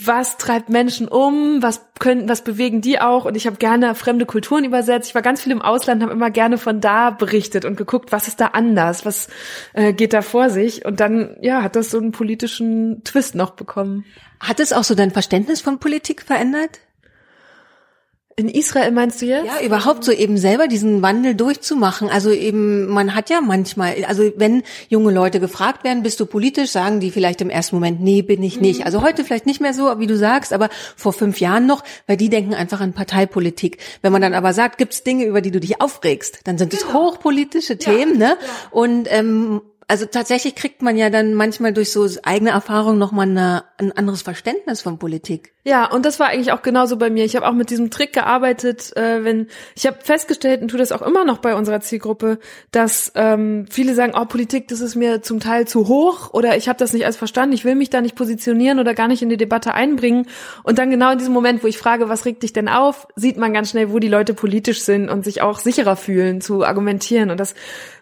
was 0.00 0.36
treibt 0.36 0.68
Menschen 0.68 1.08
um, 1.08 1.62
was 1.62 1.86
können, 1.98 2.28
was 2.28 2.44
bewegen 2.44 2.80
die 2.80 3.00
auch 3.00 3.24
und 3.24 3.36
ich 3.36 3.46
habe 3.46 3.56
gerne 3.56 3.94
fremde 3.96 4.26
Kulturen 4.26 4.64
übersetzt. 4.64 5.08
Ich 5.08 5.14
war 5.14 5.22
ganz 5.22 5.42
viel 5.42 5.50
im 5.50 5.62
Ausland, 5.62 6.02
habe 6.02 6.12
immer 6.12 6.30
gerne 6.30 6.56
von 6.56 6.80
da 6.80 7.10
berichtet 7.10 7.64
und 7.64 7.76
geguckt, 7.76 8.12
was 8.12 8.28
ist 8.28 8.40
da 8.40 8.46
anders, 8.48 9.04
was 9.04 9.28
äh, 9.72 9.92
geht 9.92 10.12
da 10.12 10.22
vor 10.22 10.50
sich 10.50 10.84
und 10.84 11.00
dann 11.00 11.36
ja 11.40 11.62
hat 11.62 11.74
das 11.74 11.90
so 11.90 11.98
einen 11.98 12.12
politischen 12.12 13.02
Twist 13.02 13.34
noch 13.34 13.50
bekommen. 13.50 14.04
Hat 14.38 14.60
es 14.60 14.72
auch 14.72 14.84
so 14.84 14.94
dein 14.94 15.10
Verständnis 15.10 15.60
von 15.60 15.80
Politik 15.80 16.22
verändert? 16.22 16.78
In 18.38 18.48
Israel 18.48 18.92
meinst 18.92 19.20
du 19.20 19.26
jetzt? 19.26 19.46
Ja, 19.46 19.66
überhaupt 19.66 20.04
so 20.04 20.12
eben 20.12 20.38
selber 20.38 20.68
diesen 20.68 21.02
Wandel 21.02 21.34
durchzumachen. 21.34 22.08
Also 22.08 22.30
eben, 22.30 22.86
man 22.86 23.16
hat 23.16 23.30
ja 23.30 23.40
manchmal, 23.40 24.04
also 24.06 24.30
wenn 24.36 24.62
junge 24.88 25.10
Leute 25.10 25.40
gefragt 25.40 25.82
werden, 25.82 26.04
bist 26.04 26.20
du 26.20 26.26
politisch, 26.26 26.70
sagen 26.70 27.00
die 27.00 27.10
vielleicht 27.10 27.40
im 27.40 27.50
ersten 27.50 27.74
Moment, 27.74 28.00
nee, 28.00 28.22
bin 28.22 28.40
ich 28.44 28.60
nicht. 28.60 28.78
Mhm. 28.78 28.86
Also 28.86 29.02
heute 29.02 29.24
vielleicht 29.24 29.46
nicht 29.46 29.60
mehr 29.60 29.74
so, 29.74 29.98
wie 29.98 30.06
du 30.06 30.16
sagst, 30.16 30.52
aber 30.52 30.68
vor 30.94 31.12
fünf 31.12 31.40
Jahren 31.40 31.66
noch, 31.66 31.82
weil 32.06 32.16
die 32.16 32.28
denken 32.28 32.54
einfach 32.54 32.80
an 32.80 32.92
Parteipolitik. 32.92 33.78
Wenn 34.02 34.12
man 34.12 34.22
dann 34.22 34.34
aber 34.34 34.52
sagt, 34.52 34.78
gibt's 34.78 35.02
Dinge, 35.02 35.24
über 35.24 35.40
die 35.40 35.50
du 35.50 35.58
dich 35.58 35.80
aufregst, 35.80 36.38
dann 36.44 36.58
sind 36.58 36.72
es 36.72 36.86
genau. 36.86 36.94
hochpolitische 36.94 37.76
Themen, 37.76 38.20
ja, 38.20 38.28
ne? 38.28 38.36
Ja. 38.40 38.48
Und 38.70 39.08
ähm, 39.10 39.62
also 39.90 40.04
tatsächlich 40.04 40.54
kriegt 40.54 40.82
man 40.82 40.98
ja 40.98 41.08
dann 41.08 41.32
manchmal 41.32 41.72
durch 41.72 41.90
so 41.90 42.06
eigene 42.22 42.50
Erfahrung 42.50 42.98
nochmal 42.98 43.26
eine, 43.26 43.64
ein 43.78 43.90
anderes 43.90 44.20
Verständnis 44.20 44.82
von 44.82 44.98
Politik. 44.98 45.54
Ja, 45.64 45.90
und 45.90 46.04
das 46.04 46.20
war 46.20 46.28
eigentlich 46.28 46.52
auch 46.52 46.60
genauso 46.60 46.98
bei 46.98 47.08
mir. 47.08 47.24
Ich 47.24 47.36
habe 47.36 47.48
auch 47.48 47.54
mit 47.54 47.70
diesem 47.70 47.90
Trick 47.90 48.12
gearbeitet, 48.12 48.94
äh, 48.98 49.24
wenn 49.24 49.48
ich 49.74 49.86
habe 49.86 49.96
festgestellt 50.02 50.60
und 50.60 50.68
tue 50.68 50.78
das 50.78 50.92
auch 50.92 51.00
immer 51.00 51.24
noch 51.24 51.38
bei 51.38 51.54
unserer 51.54 51.80
Zielgruppe, 51.80 52.38
dass 52.70 53.12
ähm, 53.14 53.64
viele 53.70 53.94
sagen, 53.94 54.12
oh 54.14 54.26
Politik, 54.26 54.68
das 54.68 54.80
ist 54.80 54.94
mir 54.94 55.22
zum 55.22 55.40
Teil 55.40 55.66
zu 55.66 55.88
hoch 55.88 56.34
oder 56.34 56.56
ich 56.58 56.68
habe 56.68 56.78
das 56.78 56.92
nicht 56.92 57.06
als 57.06 57.16
verstanden, 57.16 57.54
ich 57.54 57.64
will 57.64 57.74
mich 57.74 57.88
da 57.88 58.02
nicht 58.02 58.14
positionieren 58.14 58.80
oder 58.80 58.92
gar 58.92 59.08
nicht 59.08 59.22
in 59.22 59.30
die 59.30 59.38
Debatte 59.38 59.72
einbringen. 59.72 60.26
Und 60.64 60.78
dann 60.78 60.90
genau 60.90 61.12
in 61.12 61.18
diesem 61.18 61.32
Moment, 61.32 61.62
wo 61.62 61.66
ich 61.66 61.78
frage, 61.78 62.10
was 62.10 62.26
regt 62.26 62.42
dich 62.42 62.52
denn 62.52 62.68
auf, 62.68 63.08
sieht 63.16 63.38
man 63.38 63.54
ganz 63.54 63.70
schnell, 63.70 63.90
wo 63.90 63.98
die 63.98 64.08
Leute 64.08 64.34
politisch 64.34 64.82
sind 64.82 65.08
und 65.08 65.24
sich 65.24 65.40
auch 65.40 65.58
sicherer 65.58 65.96
fühlen 65.96 66.42
zu 66.42 66.64
argumentieren. 66.64 67.30
Und 67.30 67.40
das 67.40 67.54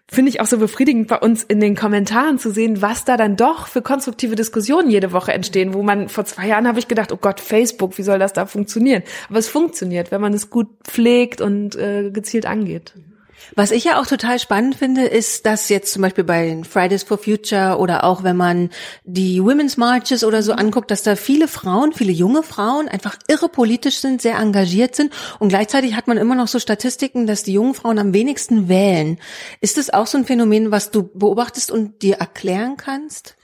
finde 0.08 0.30
ich 0.30 0.40
auch 0.40 0.46
so 0.46 0.58
befriedigend 0.58 1.08
bei 1.08 1.18
uns 1.18 1.42
in 1.42 1.60
den 1.60 1.74
Kommentaren 1.74 2.38
zu 2.38 2.50
sehen, 2.50 2.80
was 2.80 3.04
da 3.04 3.16
dann 3.16 3.36
doch 3.36 3.66
für 3.66 3.82
konstruktive 3.82 4.36
Diskussionen 4.36 4.88
jede 4.88 5.12
Woche 5.12 5.32
entstehen, 5.32 5.74
wo 5.74 5.82
man 5.82 6.08
vor 6.08 6.24
zwei 6.24 6.46
Jahren 6.46 6.68
habe 6.68 6.78
ich 6.78 6.88
gedacht, 6.88 7.12
oh 7.12 7.16
Gott, 7.16 7.40
Facebook, 7.40 7.98
wie 7.98 8.02
soll 8.02 8.18
das 8.18 8.32
da 8.32 8.46
funktionieren? 8.46 9.02
Aber 9.28 9.38
es 9.38 9.48
funktioniert, 9.48 10.12
wenn 10.12 10.20
man 10.20 10.32
es 10.32 10.48
gut 10.50 10.68
pflegt 10.84 11.40
und 11.40 11.74
äh, 11.74 12.10
gezielt 12.10 12.46
angeht. 12.46 12.94
Was 13.54 13.70
ich 13.70 13.84
ja 13.84 14.00
auch 14.00 14.06
total 14.06 14.38
spannend 14.38 14.74
finde, 14.74 15.04
ist, 15.04 15.46
dass 15.46 15.68
jetzt 15.68 15.92
zum 15.92 16.02
Beispiel 16.02 16.24
bei 16.24 16.62
Fridays 16.68 17.02
for 17.02 17.18
Future 17.18 17.78
oder 17.78 18.04
auch 18.04 18.22
wenn 18.22 18.36
man 18.36 18.70
die 19.04 19.42
Women's 19.42 19.76
Marches 19.76 20.24
oder 20.24 20.42
so 20.42 20.52
anguckt, 20.52 20.90
dass 20.90 21.02
da 21.02 21.16
viele 21.16 21.48
Frauen, 21.48 21.92
viele 21.92 22.12
junge 22.12 22.42
Frauen 22.42 22.88
einfach 22.88 23.16
irre 23.28 23.48
politisch 23.48 23.98
sind, 23.98 24.20
sehr 24.20 24.38
engagiert 24.38 24.96
sind 24.96 25.12
und 25.38 25.48
gleichzeitig 25.48 25.94
hat 25.94 26.08
man 26.08 26.16
immer 26.16 26.34
noch 26.34 26.48
so 26.48 26.58
Statistiken, 26.58 27.26
dass 27.26 27.44
die 27.44 27.52
jungen 27.52 27.74
Frauen 27.74 27.98
am 27.98 28.12
wenigsten 28.12 28.68
wählen. 28.68 29.18
Ist 29.60 29.76
das 29.76 29.90
auch 29.90 30.06
so 30.06 30.18
ein 30.18 30.24
Phänomen, 30.24 30.70
was 30.70 30.90
du 30.90 31.04
beobachtest 31.04 31.70
und 31.70 32.02
dir 32.02 32.16
erklären 32.16 32.76
kannst? 32.76 33.36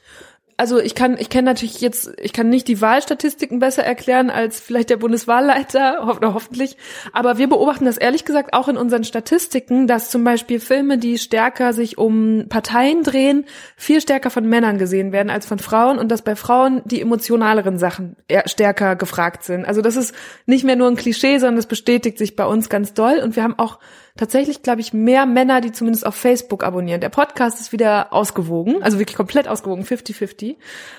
Also 0.62 0.78
ich 0.78 0.95
kann, 0.95 1.16
ich 1.19 1.28
kenne 1.28 1.47
natürlich 1.47 1.81
jetzt, 1.81 2.12
ich 2.23 2.33
kann 2.33 2.49
nicht 2.49 2.69
die 2.69 2.81
Wahlstatistiken 2.81 3.59
besser 3.59 3.83
erklären 3.83 4.31
als 4.31 4.61
vielleicht 4.61 4.90
der 4.90 4.97
Bundeswahlleiter, 4.97 6.07
ho 6.07 6.35
hoffentlich. 6.35 6.76
Aber 7.12 7.37
wir 7.37 7.49
beobachten 7.49 7.85
das 7.85 7.97
ehrlich 7.97 8.25
gesagt 8.25 8.54
auch 8.54 8.69
in 8.69 8.76
unseren 8.76 9.02
Statistiken, 9.02 9.88
dass 9.88 10.09
zum 10.09 10.23
Beispiel 10.23 10.61
Filme, 10.61 10.99
die 10.99 11.19
stärker 11.19 11.73
sich 11.73 11.99
um 11.99 12.45
Parteien 12.49 13.02
drehen, 13.02 13.45
viel 13.76 14.00
stärker 14.00 14.31
von 14.31 14.49
Männern 14.49 14.78
gesehen 14.78 15.11
werden 15.11 15.31
als 15.31 15.47
von 15.47 15.59
Frauen 15.59 15.99
und 15.99 16.12
dass 16.12 16.23
bei 16.23 16.37
Frauen 16.37 16.81
die 16.85 17.00
emotionaleren 17.00 17.76
Sachen 17.76 18.14
stärker 18.47 18.95
gefragt 18.95 19.42
sind. 19.42 19.64
Also 19.64 19.83
das 19.83 19.97
ist 19.97 20.14
nicht 20.47 20.62
mehr 20.62 20.76
nur 20.76 20.87
ein 20.87 20.95
Klischee, 20.95 21.38
sondern 21.38 21.59
es 21.59 21.66
bestätigt 21.66 22.19
sich 22.19 22.37
bei 22.37 22.47
uns 22.47 22.69
ganz 22.69 22.95
doll 22.95 23.19
und 23.19 23.35
wir 23.35 23.42
haben 23.42 23.59
auch 23.59 23.81
tatsächlich, 24.16 24.62
glaube 24.62 24.81
ich, 24.81 24.92
mehr 24.92 25.25
Männer, 25.25 25.61
die 25.61 25.73
zumindest 25.73 26.04
auf 26.07 26.14
Facebook 26.14 26.64
abonnieren. 26.64 27.00
Der 27.00 27.09
Podcast 27.09 27.61
ist 27.61 27.73
wieder 27.73 28.12
ausgewogen, 28.12 28.83
also 28.83 28.99
wirklich 28.99 29.16
komplett 29.16 29.49
ausgewogen, 29.49 29.85
50-50. 29.85 30.57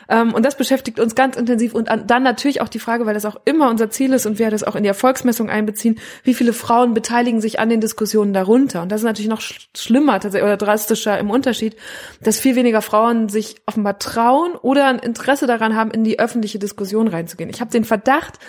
Ähm, 0.10 0.34
und 0.34 0.44
das 0.44 0.58
beschäftigt 0.58 1.00
uns 1.00 1.14
ganz 1.14 1.36
intensiv. 1.36 1.76
Und 1.76 1.90
dann 1.90 2.24
natürlich 2.24 2.62
auch 2.62 2.70
die 2.70 2.80
Frage, 2.80 3.06
weil 3.06 3.14
das 3.14 3.26
auch 3.26 3.38
immer 3.46 3.70
unser 3.70 3.90
Ziel 3.92 4.14
ist 4.14 4.26
und 4.26 4.40
wir 4.40 4.50
das 4.50 4.64
auch 4.64 4.76
in 4.76 4.84
die 4.84 4.90
Erfolgsmessung 4.90 5.50
einbeziehen, 5.50 6.00
wie 6.24 6.34
viele 6.34 6.54
Frauen 6.54 6.94
beteiligen 6.94 7.40
sich 7.40 7.60
an 7.60 7.70
den 7.70 7.82
Diskussionen 7.82 8.34
darunter. 8.34 8.82
Und 8.82 8.92
das 8.92 9.02
ist 9.02 9.06
natürlich 9.06 9.30
noch 9.30 9.42
schlimmer 9.42 10.20
oder 10.24 10.58
drastischer 10.58 11.18
im 11.20 11.30
Unterschied, 11.30 11.76
dass 12.22 12.40
viel 12.40 12.56
weniger 12.56 12.82
Frauen 12.82 13.30
sich 13.30 13.58
offenbar 13.68 14.00
trauen 14.00 14.56
oder 14.56 14.88
ein 14.88 15.00
Interesse 15.00 15.46
daran 15.46 15.76
haben, 15.76 15.92
in 15.92 16.04
die 16.04 16.20
öffentliche 16.20 16.58
Diskussion 16.58 17.08
reinzugehen. 17.08 17.50
Ich 17.50 17.62
habe 17.62 17.72
den 17.72 17.86
Verdacht, 17.86 18.40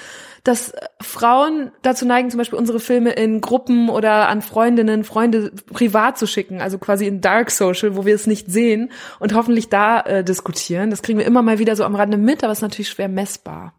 dass 0.45 0.75
Frauen 1.01 1.73
dazu 1.81 2.05
neigen, 2.05 2.31
zum 2.31 2.39
Beispiel 2.39 2.59
unsere 2.59 2.79
Filme 2.79 3.13
in 3.13 3.41
Gruppen 3.41 3.89
oder 3.89 4.29
an 4.29 4.43
Freundinnen, 4.43 5.03
Freunde 5.03 5.51
privat 5.73 6.19
zu 6.19 6.27
schicken, 6.27 6.61
also 6.61 6.77
quasi 6.77 7.07
in 7.07 7.23
Dark 7.23 7.51
Social, 7.51 7.97
wo 7.97 8.05
wir 8.05 8.15
es 8.15 8.27
nicht 8.27 8.51
sehen 8.51 8.93
und 9.19 9.35
hoffentlich 9.35 9.71
da 9.71 10.01
äh, 10.01 10.23
diskutieren. 10.23 10.91
Das 10.91 11.01
kriegen 11.01 11.19
wir 11.19 11.27
immer 11.27 11.41
mal 11.41 11.59
wieder 11.59 11.77
so 11.77 11.85
am 11.85 11.97
Rande 11.97 12.19
mit, 12.19 12.45
aber 12.45 12.53
es 12.53 12.59
ist 12.59 12.63
natürlich 12.63 12.91
schwer 12.91 13.09
messbar. 13.09 13.73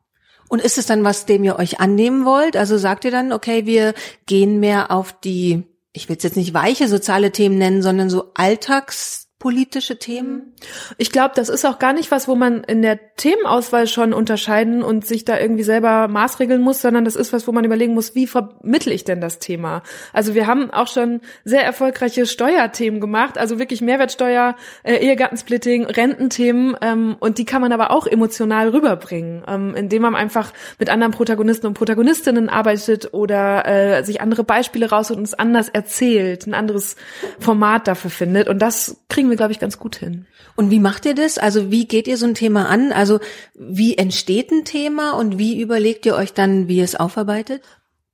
Und 0.50 0.62
ist 0.62 0.79
es 0.79 0.88
dann 0.88 1.03
was, 1.03 1.27
dem 1.27 1.43
ihr 1.43 1.60
euch 1.60 1.79
annehmen 1.79 2.25
wollt? 2.25 2.57
Also 2.57 2.77
sagt 2.77 3.05
ihr 3.05 3.12
dann, 3.12 3.31
okay, 3.31 3.67
wir 3.67 3.93
gehen 4.25 4.60
mehr 4.60 4.91
auf 4.91 5.13
die, 5.19 5.63
ich 5.93 6.10
will 6.10 6.17
es 6.17 6.24
jetzt 6.24 6.38
nicht 6.38 6.55
weiche 6.55 6.88
soziale 6.88 7.31
Themen 7.31 7.60
nennen, 7.60 7.84
sondern 7.84 8.10
so 8.10 8.31
Alltags 8.34 9.25
politische 9.46 10.00
Themen? 10.00 10.54
Ich 10.98 11.12
glaube, 11.12 11.34
das 11.36 11.50
ist 11.50 11.66
auch 11.66 11.78
gar 11.78 11.94
nicht 11.94 12.10
was, 12.10 12.28
wo 12.28 12.34
man 12.34 12.64
in 12.64 12.82
der 12.82 13.14
Themenauswahl 13.16 13.86
schon 13.86 14.12
unterscheiden 14.12 14.82
und 14.82 15.06
sich 15.06 15.24
da 15.24 15.40
irgendwie 15.40 15.62
selber 15.62 16.08
maßregeln 16.08 16.60
muss, 16.64 16.82
sondern 16.82 17.06
das 17.06 17.16
ist 17.16 17.32
was, 17.32 17.46
wo 17.48 17.52
man 17.52 17.64
überlegen 17.64 17.94
muss, 17.94 18.16
wie 18.16 18.25
vermittle 18.25 18.92
ich 18.92 19.04
denn 19.04 19.22
das 19.22 19.38
Thema? 19.38 19.84
Also 20.14 20.34
wir 20.34 20.48
haben 20.48 20.72
auch 20.72 20.88
schon 20.88 21.22
sehr 21.44 21.64
erfolgreiche 21.64 22.25
Steuerthemen 22.25 23.00
gemacht, 23.00 23.38
also 23.38 23.60
wirklich 23.60 23.82
Mehrwertsteuer, 23.82 24.56
äh, 24.82 24.96
Ehegattensplitting, 24.96 25.86
Rententhemen 25.86 26.75
ähm, 26.82 27.16
und 27.20 27.38
die 27.38 27.46
kann 27.46 27.62
man 27.62 27.72
aber 27.72 27.92
auch 27.92 28.08
emotional 28.08 28.70
rüberbringen, 28.70 29.44
ähm, 29.48 29.75
indem 29.75 30.02
man 30.02 30.16
einfach 30.16 30.54
mit 30.80 30.90
anderen 30.90 31.14
Protagonisten 31.14 31.68
und 31.68 31.75
Protagonistinnen 31.75 32.50
arbeitet 32.50 33.14
oder 33.14 33.68
äh, 33.68 34.04
sich 34.04 34.22
andere 34.22 34.44
Beispiele 34.44 34.90
rausholt 34.90 35.20
und 35.20 35.25
es 35.25 35.36
anders 35.36 35.70
erzählt, 35.70 36.48
ein 36.48 36.56
anderes 36.56 36.96
Format 37.40 37.88
dafür 37.88 38.10
findet 38.10 38.48
und 38.48 38.58
das 38.58 38.98
kriegen 39.08 39.25
kriegen 39.25 39.35
wir, 39.36 39.38
glaube 39.38 39.51
ich, 39.51 39.60
ganz 39.60 39.77
gut 39.77 39.98
hin. 39.98 40.25
Und 40.56 40.72
wie 40.72 40.80
macht 40.80 41.06
ihr 41.06 41.13
das? 41.13 41.38
Also 41.38 41.72
wie 41.72 41.86
geht 41.86 42.08
ihr 42.08 42.18
so 42.18 42.25
ein 42.25 42.34
Thema 42.34 42.68
an? 42.68 42.92
Also 42.92 43.20
wie 43.54 43.98
entsteht 43.98 44.51
ein 44.51 44.65
Thema 44.65 45.12
und 45.12 45.38
wie 45.38 45.62
überlegt 45.62 46.06
ihr 46.06 46.15
euch 46.15 46.34
dann, 46.34 46.68
wie 46.68 46.77
ihr 46.77 46.84
es 46.84 46.96
aufarbeitet? 46.96 47.62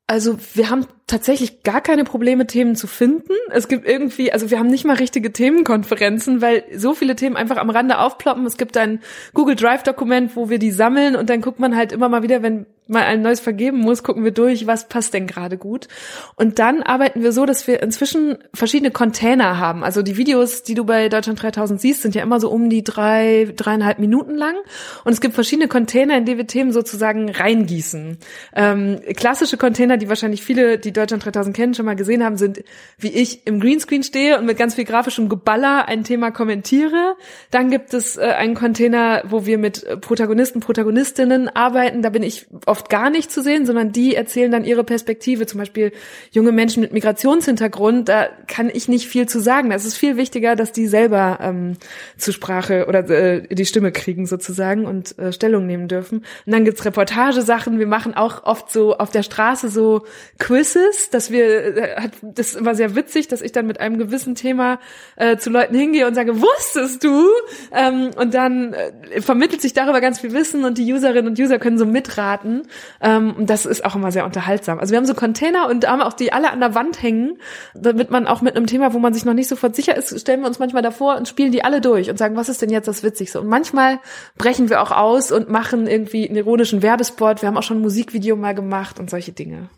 Also 0.07 0.37
wir 0.55 0.69
haben 0.69 0.87
tatsächlich 1.07 1.63
gar 1.63 1.79
keine 1.79 2.03
Probleme, 2.03 2.45
Themen 2.45 2.75
zu 2.75 2.87
finden. 2.87 3.31
Es 3.49 3.69
gibt 3.69 3.87
irgendwie, 3.87 4.33
also 4.33 4.51
wir 4.51 4.59
haben 4.59 4.67
nicht 4.67 4.83
mal 4.83 4.97
richtige 4.97 5.31
Themenkonferenzen, 5.31 6.41
weil 6.41 6.65
so 6.75 6.93
viele 6.93 7.15
Themen 7.15 7.37
einfach 7.37 7.55
am 7.55 7.69
Rande 7.69 7.97
aufploppen. 7.97 8.45
Es 8.45 8.57
gibt 8.57 8.75
ein 8.75 8.99
Google 9.33 9.55
Drive 9.55 9.83
Dokument, 9.83 10.35
wo 10.35 10.49
wir 10.49 10.59
die 10.59 10.71
sammeln 10.71 11.15
und 11.15 11.29
dann 11.29 11.39
guckt 11.39 11.61
man 11.61 11.77
halt 11.77 11.93
immer 11.93 12.09
mal 12.09 12.23
wieder, 12.23 12.43
wenn 12.43 12.65
mal 12.91 13.03
ein 13.03 13.21
neues 13.21 13.39
vergeben 13.39 13.77
muss, 13.77 14.03
gucken 14.03 14.23
wir 14.23 14.31
durch, 14.31 14.67
was 14.67 14.87
passt 14.87 15.13
denn 15.13 15.27
gerade 15.27 15.57
gut. 15.57 15.87
Und 16.35 16.59
dann 16.59 16.83
arbeiten 16.83 17.23
wir 17.23 17.31
so, 17.31 17.45
dass 17.45 17.65
wir 17.67 17.81
inzwischen 17.81 18.37
verschiedene 18.53 18.91
Container 18.91 19.57
haben. 19.57 19.83
Also 19.83 20.01
die 20.01 20.17
Videos, 20.17 20.63
die 20.63 20.75
du 20.75 20.85
bei 20.85 21.09
Deutschland 21.09 21.41
3000 21.41 21.81
siehst, 21.81 22.01
sind 22.01 22.15
ja 22.15 22.21
immer 22.21 22.39
so 22.39 22.49
um 22.49 22.69
die 22.69 22.83
drei, 22.83 23.51
dreieinhalb 23.55 23.99
Minuten 23.99 24.35
lang. 24.35 24.55
Und 25.03 25.13
es 25.13 25.21
gibt 25.21 25.33
verschiedene 25.33 25.67
Container, 25.67 26.17
in 26.17 26.25
die 26.25 26.37
wir 26.37 26.47
Themen 26.47 26.71
sozusagen 26.71 27.29
reingießen. 27.29 28.17
Ähm, 28.55 28.99
klassische 29.15 29.57
Container, 29.57 29.97
die 29.97 30.09
wahrscheinlich 30.09 30.43
viele, 30.43 30.77
die 30.77 30.91
Deutschland 30.91 31.25
3000 31.25 31.55
kennen, 31.55 31.73
schon 31.73 31.85
mal 31.85 31.95
gesehen 31.95 32.23
haben, 32.23 32.37
sind, 32.37 32.63
wie 32.97 33.09
ich 33.09 33.47
im 33.47 33.59
Greenscreen 33.59 34.03
stehe 34.03 34.37
und 34.37 34.45
mit 34.45 34.57
ganz 34.57 34.75
viel 34.75 34.85
grafischem 34.85 35.29
Geballer 35.29 35.87
ein 35.87 36.03
Thema 36.03 36.31
kommentiere. 36.31 37.15
Dann 37.51 37.69
gibt 37.69 37.93
es 37.93 38.17
äh, 38.17 38.21
einen 38.21 38.55
Container, 38.55 39.23
wo 39.27 39.45
wir 39.45 39.57
mit 39.57 40.01
Protagonisten, 40.01 40.59
Protagonistinnen 40.59 41.47
arbeiten. 41.49 42.01
Da 42.01 42.09
bin 42.09 42.23
ich 42.23 42.47
oft 42.65 42.80
gar 42.89 43.09
nicht 43.09 43.31
zu 43.31 43.41
sehen, 43.41 43.65
sondern 43.65 43.91
die 43.91 44.15
erzählen 44.15 44.51
dann 44.51 44.65
ihre 44.65 44.83
Perspektive. 44.83 45.45
Zum 45.45 45.59
Beispiel 45.59 45.91
junge 46.31 46.51
Menschen 46.51 46.81
mit 46.81 46.93
Migrationshintergrund, 46.93 48.09
da 48.09 48.27
kann 48.47 48.69
ich 48.73 48.87
nicht 48.87 49.07
viel 49.07 49.27
zu 49.27 49.39
sagen. 49.39 49.69
Das 49.69 49.85
ist 49.85 49.97
viel 49.97 50.17
wichtiger, 50.17 50.55
dass 50.55 50.71
die 50.71 50.87
selber 50.87 51.39
ähm, 51.41 51.77
zur 52.17 52.33
Sprache 52.33 52.85
oder 52.87 53.09
äh, 53.09 53.47
die 53.53 53.65
Stimme 53.65 53.91
kriegen 53.91 54.25
sozusagen 54.25 54.85
und 54.85 55.17
äh, 55.19 55.33
Stellung 55.33 55.65
nehmen 55.65 55.87
dürfen. 55.87 56.19
Und 56.45 56.51
dann 56.51 56.65
gibt's 56.65 56.85
Reportagesachen. 56.85 57.79
Wir 57.79 57.87
machen 57.87 58.13
auch 58.15 58.43
oft 58.43 58.71
so 58.71 58.97
auf 58.97 59.11
der 59.11 59.23
Straße 59.23 59.69
so 59.69 60.05
Quizzes, 60.39 61.09
dass 61.09 61.31
wir, 61.31 61.77
äh, 61.77 62.09
das 62.21 62.55
immer 62.55 62.75
sehr 62.75 62.95
witzig, 62.95 63.27
dass 63.27 63.41
ich 63.41 63.51
dann 63.51 63.67
mit 63.67 63.79
einem 63.79 63.97
gewissen 63.97 64.35
Thema 64.35 64.79
äh, 65.15 65.37
zu 65.37 65.49
Leuten 65.49 65.75
hingehe 65.75 66.07
und 66.07 66.15
sage, 66.15 66.41
wusstest 66.41 67.03
du? 67.03 67.27
Ähm, 67.73 68.11
und 68.15 68.33
dann 68.33 68.73
äh, 68.73 69.21
vermittelt 69.21 69.61
sich 69.61 69.73
darüber 69.73 70.01
ganz 70.01 70.19
viel 70.19 70.33
Wissen 70.33 70.63
und 70.65 70.77
die 70.77 70.91
Userinnen 70.91 71.27
und 71.27 71.39
User 71.39 71.59
können 71.59 71.77
so 71.77 71.85
mitraten. 71.85 72.63
Ähm, 73.01 73.35
das 73.39 73.65
ist 73.65 73.83
auch 73.85 73.95
immer 73.95 74.11
sehr 74.11 74.25
unterhaltsam. 74.25 74.79
Also 74.79 74.91
wir 74.91 74.97
haben 74.97 75.05
so 75.05 75.13
Container 75.13 75.67
und 75.69 75.87
haben 75.87 76.01
auch 76.01 76.13
die 76.13 76.33
alle 76.33 76.51
an 76.51 76.59
der 76.59 76.75
Wand 76.75 77.01
hängen, 77.01 77.37
damit 77.73 78.11
man 78.11 78.27
auch 78.27 78.41
mit 78.41 78.55
einem 78.55 78.67
Thema, 78.67 78.93
wo 78.93 78.99
man 78.99 79.13
sich 79.13 79.25
noch 79.25 79.33
nicht 79.33 79.47
sofort 79.47 79.75
sicher 79.75 79.95
ist, 79.95 80.19
stellen 80.19 80.41
wir 80.41 80.47
uns 80.47 80.59
manchmal 80.59 80.81
davor 80.81 81.17
und 81.17 81.27
spielen 81.27 81.51
die 81.51 81.63
alle 81.63 81.81
durch 81.81 82.09
und 82.09 82.17
sagen, 82.17 82.35
was 82.35 82.49
ist 82.49 82.61
denn 82.61 82.69
jetzt 82.69 82.87
das 82.87 83.03
Witzigste? 83.03 83.41
Und 83.41 83.47
manchmal 83.47 83.99
brechen 84.37 84.69
wir 84.69 84.81
auch 84.81 84.91
aus 84.91 85.31
und 85.31 85.49
machen 85.49 85.87
irgendwie 85.87 86.27
einen 86.27 86.37
ironischen 86.37 86.81
Werbespot. 86.81 87.41
Wir 87.41 87.47
haben 87.47 87.57
auch 87.57 87.63
schon 87.63 87.77
ein 87.77 87.81
Musikvideo 87.81 88.35
mal 88.35 88.55
gemacht 88.55 88.99
und 88.99 89.09
solche 89.09 89.31
Dinge. 89.31 89.69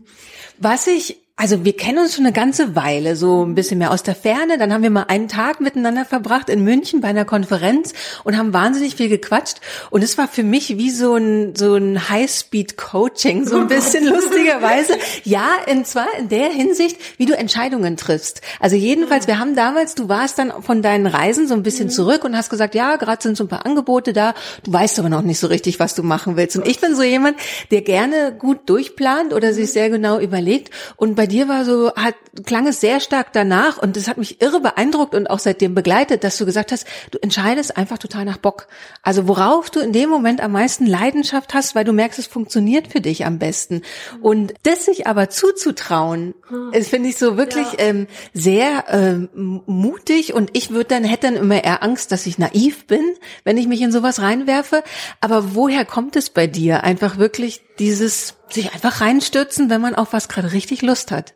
Was 0.60 0.88
ich 0.88 1.23
also 1.36 1.66
wir 1.66 1.75
kennen 1.75 1.98
uns 1.98 2.13
schon 2.13 2.25
eine 2.25 2.34
ganze 2.34 2.75
Weile, 2.75 3.16
so 3.16 3.44
ein 3.44 3.56
bisschen 3.56 3.80
mehr 3.80 3.90
aus 3.90 4.04
der 4.04 4.13
Ferne. 4.13 4.60
Dann 4.60 4.72
haben 4.72 4.84
wir 4.84 4.92
mal 4.92 5.06
einen 5.08 5.28
Tag 5.28 5.62
miteinander 5.62 6.06
verbracht 6.06 6.48
in 6.48 6.63
München 6.63 7.02
bei 7.02 7.08
einer 7.08 7.25
Konferenz 7.25 7.94
und 8.24 8.38
haben 8.38 8.54
wahnsinnig 8.54 8.96
viel 8.96 9.10
gequatscht. 9.10 9.58
Und 9.90 10.04
es 10.04 10.16
war 10.20 10.28
für 10.28 10.44
mich 10.44 10.78
wie 10.78 10.92
so 10.92 11.16
ein, 11.16 11.56
so 11.56 11.75
ein 11.75 12.08
High-Speed-Coaching, 12.08 13.48
so 13.48 13.58
ein 13.58 13.68
bisschen 13.68 14.06
lustigerweise. 14.08 14.94
Ja, 15.24 15.48
und 15.68 15.88
zwar 15.88 16.06
in 16.20 16.30
der 16.30 16.50
Hinsicht, 16.50 16.98
wie 17.18 17.25
du 17.25 17.36
Entscheidungen 17.36 17.98
triffst. 17.98 18.42
Also 18.60 18.75
jedenfalls, 18.75 19.25
wir 19.25 19.40
haben 19.40 19.56
damals, 19.56 19.96
du 19.96 20.10
warst 20.10 20.38
dann 20.38 20.54
von 20.62 20.84
deinen 20.84 21.08
Reisen 21.08 21.48
so 21.48 21.56
ein 21.56 21.63
bisschen 21.63 21.88
mhm. 21.88 21.92
zurück 21.92 22.25
und 22.25 22.38
hast 22.38 22.52
gesagt, 22.52 22.75
ja, 22.75 22.96
gerade 22.98 23.24
sind 23.24 23.38
so 23.38 23.46
ein 23.46 23.50
paar 23.50 23.66
Angebote 23.66 24.13
da. 24.13 24.36
Du 24.63 24.72
weißt 24.72 25.00
aber 25.00 25.10
noch 25.10 25.24
nicht 25.24 25.40
so 25.40 25.48
richtig, 25.48 25.80
was 25.80 25.96
du 25.96 26.04
machen 26.04 26.38
willst. 26.38 26.56
Und 26.58 26.68
ich 26.68 26.80
bin 26.80 26.96
so 26.96 27.02
jemand, 27.02 27.38
der 27.72 27.82
gerne 27.82 28.36
gut 28.38 28.70
durchplant 28.70 29.34
oder 29.34 29.52
sich 29.52 29.72
sehr 29.72 29.90
genau 29.90 30.20
überlegt. 30.20 30.70
Und 30.96 31.23
bei 31.24 31.27
dir 31.27 31.48
war 31.48 31.63
so, 31.63 31.96
hat, 31.96 32.15
klang 32.46 32.68
es 32.68 32.82
sehr 32.82 33.00
stark 33.00 33.32
danach 33.32 33.77
und 33.77 33.96
das 33.96 34.10
hat 34.10 34.18
mich 34.18 34.42
irre 34.42 34.60
beeindruckt 34.60 35.15
und 35.15 35.30
auch 35.30 35.39
seitdem 35.39 35.74
begleitet, 35.74 36.25
dass 36.25 36.38
du 36.38 36.46
gesagt 36.46 36.74
hast, 36.74 36.86
du 37.12 37.18
entscheidest 37.22 37.77
einfach 37.77 37.98
total 37.98 38.25
nach 38.25 38.36
Bock. 38.36 38.68
Also 39.03 39.25
worauf 39.30 39.70
du 39.70 39.80
in 39.80 39.94
dem 39.94 40.10
Moment 40.10 40.42
am 40.42 40.51
meisten 40.51 40.86
Leidenschaft 40.86 41.53
hast, 41.53 41.75
weil 41.75 41.86
du 41.86 41.94
merkst, 41.94 42.20
es 42.20 42.27
funktioniert 42.27 42.89
für 42.89 43.00
dich 43.00 43.25
am 43.25 43.39
besten. 43.39 43.84
Und 44.20 44.53
das 44.63 44.84
sich 44.84 45.08
aber 45.08 45.30
zuzutrauen, 45.30 46.34
das 46.74 46.89
finde 46.89 47.08
ich 47.08 47.15
so 47.15 47.38
wirklich 47.38 47.72
ja. 47.72 47.86
ähm, 47.86 48.08
sehr 48.34 48.84
ähm, 48.89 49.62
mutig 49.65 50.34
und 50.34 50.50
ich 50.51 50.72
würde 50.72 50.89
dann, 50.89 51.06
hätte 51.06 51.27
dann 51.27 51.38
immer 51.38 51.63
eher 51.63 51.84
Angst, 51.84 52.12
dass 52.12 52.25
ich 52.25 52.38
naiv 52.38 52.86
bin, 52.86 53.13
wenn 53.46 53.58
ich 53.58 53.68
mich 53.70 53.80
in 53.80 53.94
sowas 53.94 54.22
reinwerfe. 54.22 54.84
Aber 55.22 55.56
woher 55.56 55.86
kommt 55.86 56.18
es 56.18 56.30
bei 56.30 56.48
dir? 56.48 56.84
Einfach 56.84 57.18
wirklich 57.18 57.62
dieses 57.80 58.38
sich 58.50 58.74
einfach 58.74 59.01
reinstürzen, 59.01 59.70
wenn 59.70 59.82
man 59.82 59.96
auf 59.96 60.13
was 60.13 60.30
gerade 60.30 60.51
richtig 60.51 60.82
Lust 60.82 61.12
hat. 61.12 61.34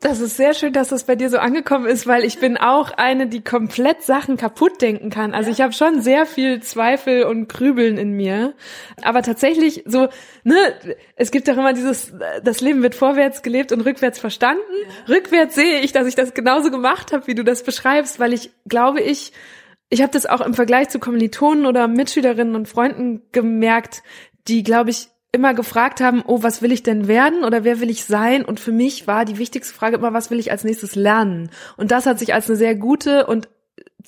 Das 0.00 0.20
ist 0.20 0.36
sehr 0.36 0.54
schön, 0.54 0.72
dass 0.72 0.90
das 0.90 1.04
bei 1.04 1.16
dir 1.16 1.28
so 1.28 1.38
angekommen 1.38 1.86
ist, 1.86 2.06
weil 2.06 2.22
ich 2.24 2.38
bin 2.38 2.56
auch 2.56 2.92
eine, 2.92 3.26
die 3.26 3.42
komplett 3.42 4.02
Sachen 4.02 4.36
kaputt 4.36 4.80
denken 4.80 5.10
kann. 5.10 5.34
Also 5.34 5.50
ich 5.50 5.60
habe 5.60 5.72
schon 5.72 6.00
sehr 6.02 6.24
viel 6.24 6.62
Zweifel 6.62 7.24
und 7.24 7.48
Grübeln 7.48 7.98
in 7.98 8.12
mir. 8.12 8.54
Aber 9.02 9.22
tatsächlich 9.22 9.82
so, 9.86 10.08
ne, 10.44 10.56
es 11.16 11.32
gibt 11.32 11.48
doch 11.48 11.56
immer 11.56 11.72
dieses, 11.72 12.12
das 12.44 12.60
Leben 12.60 12.80
wird 12.82 12.94
vorwärts 12.94 13.42
gelebt 13.42 13.72
und 13.72 13.80
rückwärts 13.80 14.20
verstanden. 14.20 14.62
Ja. 15.08 15.16
Rückwärts 15.16 15.56
sehe 15.56 15.80
ich, 15.80 15.90
dass 15.90 16.06
ich 16.06 16.14
das 16.14 16.32
genauso 16.32 16.70
gemacht 16.70 17.12
habe, 17.12 17.26
wie 17.26 17.34
du 17.34 17.42
das 17.42 17.64
beschreibst, 17.64 18.20
weil 18.20 18.32
ich 18.32 18.52
glaube 18.68 19.00
ich, 19.00 19.32
ich 19.90 20.00
habe 20.02 20.12
das 20.12 20.26
auch 20.26 20.42
im 20.42 20.54
Vergleich 20.54 20.90
zu 20.90 21.00
Kommilitonen 21.00 21.66
oder 21.66 21.88
Mitschülerinnen 21.88 22.54
und 22.54 22.68
Freunden 22.68 23.22
gemerkt, 23.32 24.04
die, 24.46 24.62
glaube 24.62 24.90
ich, 24.90 25.08
immer 25.32 25.52
gefragt 25.54 26.00
haben, 26.00 26.22
oh, 26.26 26.42
was 26.42 26.62
will 26.62 26.72
ich 26.72 26.82
denn 26.82 27.06
werden 27.06 27.44
oder 27.44 27.62
wer 27.64 27.80
will 27.80 27.90
ich 27.90 28.04
sein? 28.04 28.44
Und 28.44 28.60
für 28.60 28.72
mich 28.72 29.06
war 29.06 29.24
die 29.24 29.38
wichtigste 29.38 29.74
Frage 29.74 29.96
immer, 29.96 30.14
was 30.14 30.30
will 30.30 30.38
ich 30.38 30.50
als 30.50 30.64
nächstes 30.64 30.94
lernen? 30.94 31.50
Und 31.76 31.90
das 31.90 32.06
hat 32.06 32.18
sich 32.18 32.32
als 32.32 32.48
eine 32.48 32.56
sehr 32.56 32.74
gute 32.74 33.26
und 33.26 33.48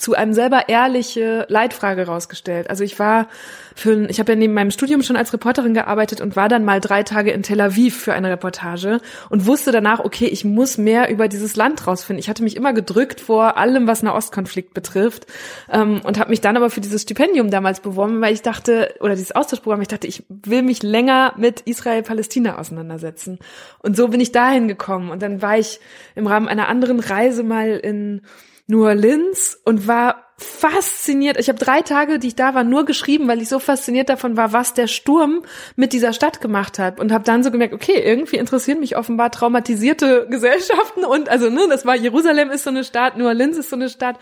zu 0.00 0.14
einem 0.14 0.33
selber 0.33 0.69
ehrliche 0.69 1.45
Leitfrage 1.50 2.07
rausgestellt. 2.07 2.71
Also 2.71 2.85
ich 2.85 2.99
war 2.99 3.28
für, 3.76 4.09
ich 4.09 4.19
habe 4.19 4.33
ja 4.33 4.37
neben 4.37 4.54
meinem 4.54 4.71
Studium 4.71 5.02
schon 5.02 5.16
als 5.16 5.33
Reporterin 5.35 5.75
gearbeitet 5.75 6.23
und 6.23 6.37
war 6.37 6.49
dann 6.49 6.64
mal 6.64 6.80
drei 6.80 7.02
Tage 7.02 7.33
in 7.33 7.42
Tel 7.42 7.61
Aviv 7.61 7.99
für 7.99 8.14
eine 8.14 8.30
Reportage 8.30 9.00
und 9.28 9.47
wusste 9.47 9.73
danach, 9.73 10.00
okay, 10.00 10.25
ich 10.26 10.42
muss 10.42 10.78
mehr 10.78 11.11
über 11.11 11.28
dieses 11.28 11.54
Land 11.54 11.87
rausfinden. 11.87 12.19
Ich 12.19 12.30
hatte 12.30 12.42
mich 12.42 12.57
immer 12.57 12.73
gedrückt 12.73 13.21
vor 13.21 13.59
allem, 13.59 13.87
was 13.87 14.02
Nahostkonflikt 14.02 14.73
betrifft 14.73 15.26
ähm, 15.71 16.00
und 16.02 16.19
habe 16.19 16.30
mich 16.30 16.40
dann 16.40 16.57
aber 16.57 16.71
für 16.71 16.80
dieses 16.80 17.02
Stipendium 17.02 17.50
damals 17.50 17.80
beworben, 17.80 18.23
weil 18.23 18.33
ich 18.33 18.42
dachte, 18.42 18.95
oder 19.00 19.14
dieses 19.14 19.33
Austauschprogramm, 19.33 19.83
ich 19.83 19.88
dachte, 19.88 20.07
ich 20.07 20.25
will 20.28 20.62
mich 20.62 20.83
länger 20.83 21.35
mit 21.37 21.61
Israel-Palästina 21.61 22.57
auseinandersetzen. 22.57 23.38
Und 23.80 23.99
so 23.99 24.09
bin 24.09 24.21
ich 24.21 24.33
dahin 24.33 24.66
gekommen 24.66 25.11
und 25.11 25.21
dann 25.21 25.42
war 25.42 25.59
ich 25.59 25.78
im 26.14 26.26
Rahmen 26.26 26.49
einer 26.49 26.69
anderen 26.69 27.00
Reise 27.00 27.42
mal 27.42 27.69
in 27.69 28.23
New 28.71 28.87
Orleans 28.87 29.61
und 29.65 29.87
war 29.87 30.31
fasziniert. 30.39 31.39
Ich 31.39 31.49
habe 31.49 31.59
drei 31.59 31.83
Tage, 31.83 32.19
die 32.19 32.29
ich 32.29 32.35
da 32.35 32.55
war, 32.55 32.65
nur 32.65 32.87
geschrieben, 32.87 33.29
weil 33.29 33.43
ich 33.43 33.49
so 33.50 33.59
fasziniert 33.59 34.09
davon 34.09 34.39
war, 34.39 34.55
was 34.55 34.73
der 34.73 34.87
Sturm 34.87 35.43
mit 35.77 35.93
dieser 35.93 36.15
Stadt 36.15 36.41
gemacht 36.41 36.79
hat 36.79 36.99
und 36.99 37.12
habe 37.12 37.25
dann 37.25 37.43
so 37.43 37.50
gemerkt, 37.50 37.75
okay, 37.75 38.00
irgendwie 38.03 38.37
interessieren 38.37 38.81
mich 38.81 38.97
offenbar 38.97 39.31
traumatisierte 39.31 40.27
Gesellschaften 40.31 41.05
und 41.05 41.29
also 41.29 41.50
ne, 41.50 41.67
das 41.69 41.85
war 41.85 41.95
Jerusalem 41.95 42.50
ist 42.50 42.65
so 42.65 42.71
eine 42.71 42.85
Stadt, 42.85 43.19
New 43.19 43.27
Orleans 43.27 43.59
ist 43.59 43.69
so 43.69 43.77
eine 43.77 43.91
Stadt 43.91 44.17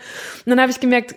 und 0.45 0.49
dann 0.49 0.59
habe 0.59 0.71
ich 0.71 0.81
gemerkt, 0.81 1.15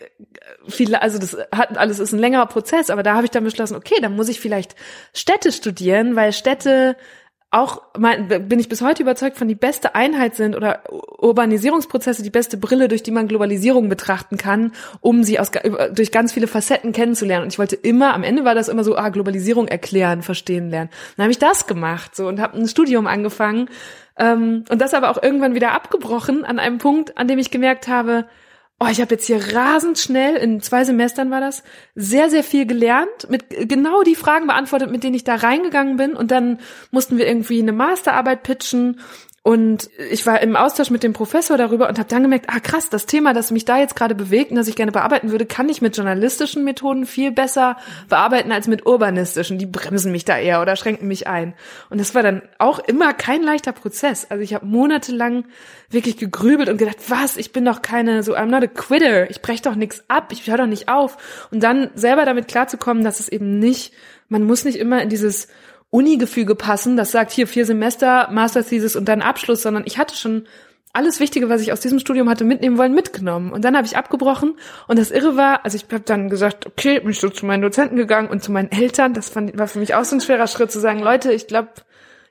viele, 0.68 1.02
also 1.02 1.18
das 1.18 1.36
hat 1.50 1.76
alles 1.76 1.98
ist 1.98 2.12
ein 2.12 2.20
längerer 2.20 2.46
Prozess, 2.46 2.90
aber 2.90 3.02
da 3.02 3.14
habe 3.14 3.24
ich 3.24 3.32
dann 3.32 3.42
beschlossen, 3.42 3.74
okay, 3.74 3.96
dann 4.00 4.14
muss 4.14 4.28
ich 4.28 4.40
vielleicht 4.40 4.76
Städte 5.14 5.50
studieren, 5.50 6.14
weil 6.14 6.32
Städte 6.32 6.96
auch 7.52 7.82
mein, 7.98 8.28
bin 8.28 8.58
ich 8.58 8.70
bis 8.70 8.80
heute 8.80 9.02
überzeugt 9.02 9.36
von 9.36 9.46
die 9.46 9.54
beste 9.54 9.94
Einheit 9.94 10.34
sind 10.34 10.56
oder 10.56 10.80
Urbanisierungsprozesse 11.18 12.22
die 12.22 12.30
beste 12.30 12.56
Brille, 12.56 12.88
durch 12.88 13.02
die 13.02 13.10
man 13.10 13.28
Globalisierung 13.28 13.90
betrachten 13.90 14.38
kann, 14.38 14.72
um 15.02 15.22
sie 15.22 15.38
aus, 15.38 15.50
durch 15.92 16.10
ganz 16.10 16.32
viele 16.32 16.46
Facetten 16.46 16.92
kennenzulernen. 16.92 17.44
Und 17.44 17.52
ich 17.52 17.58
wollte 17.58 17.76
immer, 17.76 18.14
am 18.14 18.22
Ende 18.22 18.46
war 18.46 18.54
das 18.54 18.68
immer 18.68 18.84
so, 18.84 18.96
ah, 18.96 19.10
Globalisierung 19.10 19.68
erklären, 19.68 20.22
verstehen 20.22 20.70
lernen. 20.70 20.88
Dann 21.16 21.24
habe 21.24 21.32
ich 21.32 21.38
das 21.38 21.66
gemacht 21.66 22.16
so 22.16 22.26
und 22.26 22.40
habe 22.40 22.56
ein 22.56 22.66
Studium 22.66 23.06
angefangen 23.06 23.68
ähm, 24.18 24.64
und 24.70 24.80
das 24.80 24.94
aber 24.94 25.10
auch 25.10 25.22
irgendwann 25.22 25.54
wieder 25.54 25.72
abgebrochen 25.72 26.46
an 26.46 26.58
einem 26.58 26.78
Punkt, 26.78 27.18
an 27.18 27.28
dem 27.28 27.38
ich 27.38 27.50
gemerkt 27.50 27.86
habe, 27.86 28.24
oh, 28.82 28.88
ich 28.90 29.00
habe 29.00 29.14
jetzt 29.14 29.26
hier 29.26 29.54
rasend 29.54 29.98
schnell, 29.98 30.34
in 30.36 30.60
zwei 30.60 30.84
Semestern 30.84 31.30
war 31.30 31.40
das, 31.40 31.62
sehr, 31.94 32.30
sehr 32.30 32.42
viel 32.42 32.66
gelernt, 32.66 33.28
mit 33.28 33.44
genau 33.68 34.02
die 34.02 34.16
Fragen 34.16 34.48
beantwortet, 34.48 34.90
mit 34.90 35.04
denen 35.04 35.14
ich 35.14 35.24
da 35.24 35.36
reingegangen 35.36 35.96
bin. 35.96 36.14
Und 36.14 36.30
dann 36.30 36.58
mussten 36.90 37.16
wir 37.16 37.26
irgendwie 37.26 37.60
eine 37.60 37.72
Masterarbeit 37.72 38.42
pitchen 38.42 39.00
und 39.44 39.90
ich 40.10 40.24
war 40.24 40.40
im 40.40 40.54
Austausch 40.54 40.90
mit 40.90 41.02
dem 41.02 41.14
Professor 41.14 41.58
darüber 41.58 41.88
und 41.88 41.98
habe 41.98 42.08
dann 42.08 42.22
gemerkt, 42.22 42.46
ah 42.48 42.60
krass, 42.60 42.90
das 42.90 43.06
Thema, 43.06 43.34
das 43.34 43.50
mich 43.50 43.64
da 43.64 43.76
jetzt 43.76 43.96
gerade 43.96 44.14
bewegt 44.14 44.52
und 44.52 44.56
das 44.56 44.68
ich 44.68 44.76
gerne 44.76 44.92
bearbeiten 44.92 45.32
würde, 45.32 45.46
kann 45.46 45.68
ich 45.68 45.82
mit 45.82 45.96
journalistischen 45.96 46.62
Methoden 46.62 47.06
viel 47.06 47.32
besser 47.32 47.76
bearbeiten 48.08 48.52
als 48.52 48.68
mit 48.68 48.86
urbanistischen. 48.86 49.58
Die 49.58 49.66
bremsen 49.66 50.12
mich 50.12 50.24
da 50.24 50.38
eher 50.38 50.62
oder 50.62 50.76
schränken 50.76 51.08
mich 51.08 51.26
ein. 51.26 51.54
Und 51.90 52.00
das 52.00 52.14
war 52.14 52.22
dann 52.22 52.42
auch 52.58 52.78
immer 52.78 53.14
kein 53.14 53.42
leichter 53.42 53.72
Prozess. 53.72 54.30
Also 54.30 54.44
ich 54.44 54.54
habe 54.54 54.64
monatelang 54.64 55.44
wirklich 55.90 56.18
gegrübelt 56.18 56.68
und 56.68 56.78
gedacht, 56.78 56.98
was, 57.08 57.36
ich 57.36 57.50
bin 57.50 57.64
doch 57.64 57.82
keine, 57.82 58.22
so 58.22 58.36
I'm 58.36 58.46
not 58.46 58.62
a 58.62 58.68
quitter, 58.68 59.28
ich 59.28 59.42
brech 59.42 59.60
doch 59.60 59.74
nichts 59.74 60.04
ab, 60.06 60.28
ich 60.30 60.46
höre 60.46 60.58
doch 60.58 60.66
nicht 60.66 60.88
auf. 60.88 61.48
Und 61.50 61.64
dann 61.64 61.90
selber 61.96 62.26
damit 62.26 62.46
klarzukommen, 62.46 63.02
dass 63.02 63.18
es 63.18 63.28
eben 63.28 63.58
nicht, 63.58 63.92
man 64.28 64.44
muss 64.44 64.64
nicht 64.64 64.78
immer 64.78 65.02
in 65.02 65.08
dieses 65.08 65.48
Uni-Gefüge 65.92 66.54
passen, 66.54 66.96
das 66.96 67.12
sagt 67.12 67.32
hier 67.32 67.46
vier 67.46 67.66
Semester, 67.66 68.28
Master 68.30 68.64
Thesis 68.64 68.96
und 68.96 69.04
dann 69.04 69.20
Abschluss, 69.20 69.60
sondern 69.60 69.84
ich 69.86 69.98
hatte 69.98 70.16
schon 70.16 70.46
alles 70.94 71.20
Wichtige, 71.20 71.50
was 71.50 71.60
ich 71.60 71.70
aus 71.70 71.80
diesem 71.80 71.98
Studium 71.98 72.30
hatte 72.30 72.44
mitnehmen 72.44 72.78
wollen, 72.78 72.94
mitgenommen. 72.94 73.52
Und 73.52 73.62
dann 73.62 73.76
habe 73.76 73.86
ich 73.86 73.96
abgebrochen 73.96 74.54
und 74.88 74.98
das 74.98 75.10
Irre 75.10 75.36
war, 75.36 75.64
also 75.64 75.76
ich 75.76 75.84
habe 75.84 76.00
dann 76.00 76.30
gesagt, 76.30 76.66
okay, 76.66 76.98
bin 77.00 77.10
ich 77.10 77.20
so 77.20 77.28
zu 77.28 77.44
meinen 77.44 77.60
Dozenten 77.60 77.96
gegangen 77.96 78.30
und 78.30 78.42
zu 78.42 78.52
meinen 78.52 78.72
Eltern. 78.72 79.12
Das 79.12 79.36
war 79.36 79.68
für 79.68 79.78
mich 79.78 79.94
auch 79.94 80.04
so 80.04 80.16
ein 80.16 80.22
schwerer 80.22 80.46
Schritt 80.46 80.72
zu 80.72 80.80
sagen, 80.80 81.00
Leute, 81.00 81.30
ich 81.32 81.46
glaube, 81.46 81.68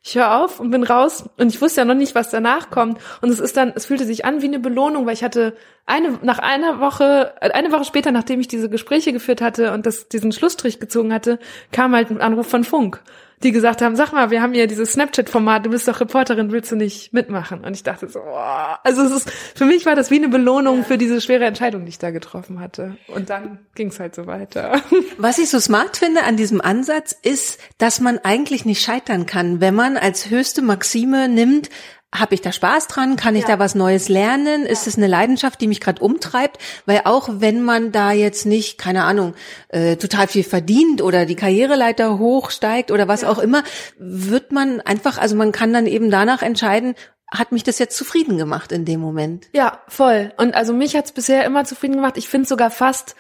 ich 0.04 0.16
höre 0.16 0.42
auf 0.42 0.60
und 0.60 0.72
bin 0.72 0.84
raus 0.84 1.26
und 1.38 1.50
ich 1.50 1.62
wusste 1.62 1.82
ja 1.82 1.86
noch 1.86 1.94
nicht, 1.94 2.16
was 2.16 2.32
danach 2.32 2.72
kommt. 2.72 3.00
Und 3.22 3.30
es 3.30 3.40
ist 3.40 3.58
dann, 3.58 3.74
es 3.76 3.86
fühlte 3.86 4.06
sich 4.06 4.26
an 4.26 4.42
wie 4.42 4.48
eine 4.48 4.58
Belohnung, 4.58 5.06
weil 5.06 5.14
ich 5.14 5.24
hatte 5.24 5.56
eine, 5.86 6.18
nach 6.24 6.40
einer 6.40 6.80
Woche, 6.80 7.34
eine 7.40 7.72
Woche 7.72 7.86
später, 7.86 8.12
nachdem 8.12 8.40
ich 8.40 8.48
diese 8.48 8.70
Gespräche 8.70 9.14
geführt 9.14 9.42
hatte 9.42 9.72
und 9.74 9.86
das, 9.86 10.08
diesen 10.08 10.32
Schlussstrich 10.32 10.80
gezogen 10.80 11.14
hatte, 11.14 11.38
kam 11.72 11.96
halt 11.96 12.10
ein 12.10 12.22
Anruf 12.22 12.48
von 12.48 12.64
Funk 12.64 13.04
die 13.44 13.52
gesagt 13.52 13.82
haben, 13.82 13.96
sag 13.96 14.12
mal, 14.12 14.30
wir 14.32 14.42
haben 14.42 14.54
ja 14.54 14.68
dieses 14.68 14.94
Snapchat-Format, 14.94 15.66
du 15.66 15.70
bist 15.70 15.88
doch 15.88 16.00
Reporterin, 16.00 16.52
willst 16.52 16.72
du 16.72 16.76
nicht 16.76 17.14
mitmachen? 17.14 17.64
Und 17.64 17.74
ich 17.74 17.84
dachte 17.84 18.08
so, 18.08 18.20
oh, 18.20 18.76
also 18.84 19.04
es 19.04 19.12
ist, 19.12 19.32
für 19.32 19.66
mich 19.66 19.86
war 19.86 19.96
das 19.96 20.12
wie 20.12 20.16
eine 20.16 20.30
Belohnung 20.30 20.84
für 20.84 20.98
diese 20.98 21.22
schwere 21.22 21.46
Entscheidung, 21.46 21.86
die 21.86 21.90
ich 21.90 22.00
da 22.00 22.12
getroffen 22.12 22.60
hatte. 22.60 22.98
Und 23.08 23.30
dann 23.30 23.60
ging 23.76 23.88
es 23.88 24.00
halt 24.00 24.16
so 24.16 24.28
weiter. 24.28 24.82
Was 25.18 25.38
ich 25.38 25.50
so 25.50 25.60
smart 25.60 25.98
finde 25.98 26.24
an 26.24 26.38
diesem 26.38 26.62
Ansatz 26.62 27.16
ist, 27.22 27.60
dass 27.78 28.00
man 28.00 28.20
eigentlich 28.20 28.66
nicht 28.66 28.82
scheitern 28.84 29.26
kann, 29.26 29.62
wenn 29.62 29.76
man 29.76 29.98
als 29.98 30.30
höchste 30.30 30.62
Maxime 30.62 31.28
nimmt, 31.28 31.70
habe 32.14 32.34
ich 32.36 32.42
da 32.42 32.52
Spaß 32.52 32.88
dran? 32.88 33.16
Kann 33.16 33.36
ich 33.36 33.44
ja. 33.44 33.50
da 33.50 33.60
was 33.60 33.74
Neues 33.74 34.10
lernen? 34.10 34.66
Ist 34.66 34.86
es 34.86 34.98
eine 34.98 35.08
Leidenschaft, 35.08 35.62
die 35.62 35.68
mich 35.68 35.80
gerade 35.80 36.02
umtreibt? 36.02 36.58
Weil 36.86 37.02
auch 37.06 37.30
wenn 37.32 37.62
man 37.62 37.92
da 37.92 38.12
jetzt 38.12 38.46
nicht, 38.46 38.78
keine 38.78 39.06
Ahnung, 39.06 39.34
äh, 39.70 39.96
total 39.96 40.28
viel 40.28 40.44
verdient 40.44 41.02
oder 41.02 41.26
die 41.26 41.36
Karriereleiter 41.36 42.20
hochsteigt 42.20 42.92
oder 42.92 43.08
was 43.08 43.22
ja. 43.22 43.30
auch 43.30 43.40
immer, 43.40 43.64
wird 43.98 44.52
man 44.52 44.82
einfach, 44.82 45.18
also 45.18 45.36
man 45.36 45.54
kann 45.54 45.72
dann 45.72 45.88
eben 45.88 46.12
danach 46.12 46.42
entscheiden, 46.42 46.96
hat 47.34 47.54
mich 47.54 47.64
das 47.64 47.80
jetzt 47.80 47.96
zufrieden 47.96 48.38
gemacht 48.38 48.74
in 48.74 48.84
dem 48.84 49.00
Moment. 49.00 49.48
Ja, 49.54 49.80
voll. 49.88 50.34
Und 50.38 50.54
also 50.54 50.74
mich 50.74 50.98
hat's 50.98 51.14
bisher 51.14 51.46
immer 51.46 51.64
zufrieden 51.64 51.96
gemacht. 51.96 52.18
Ich 52.18 52.28
finde 52.28 52.48
sogar 52.48 52.72
fast 52.72 53.16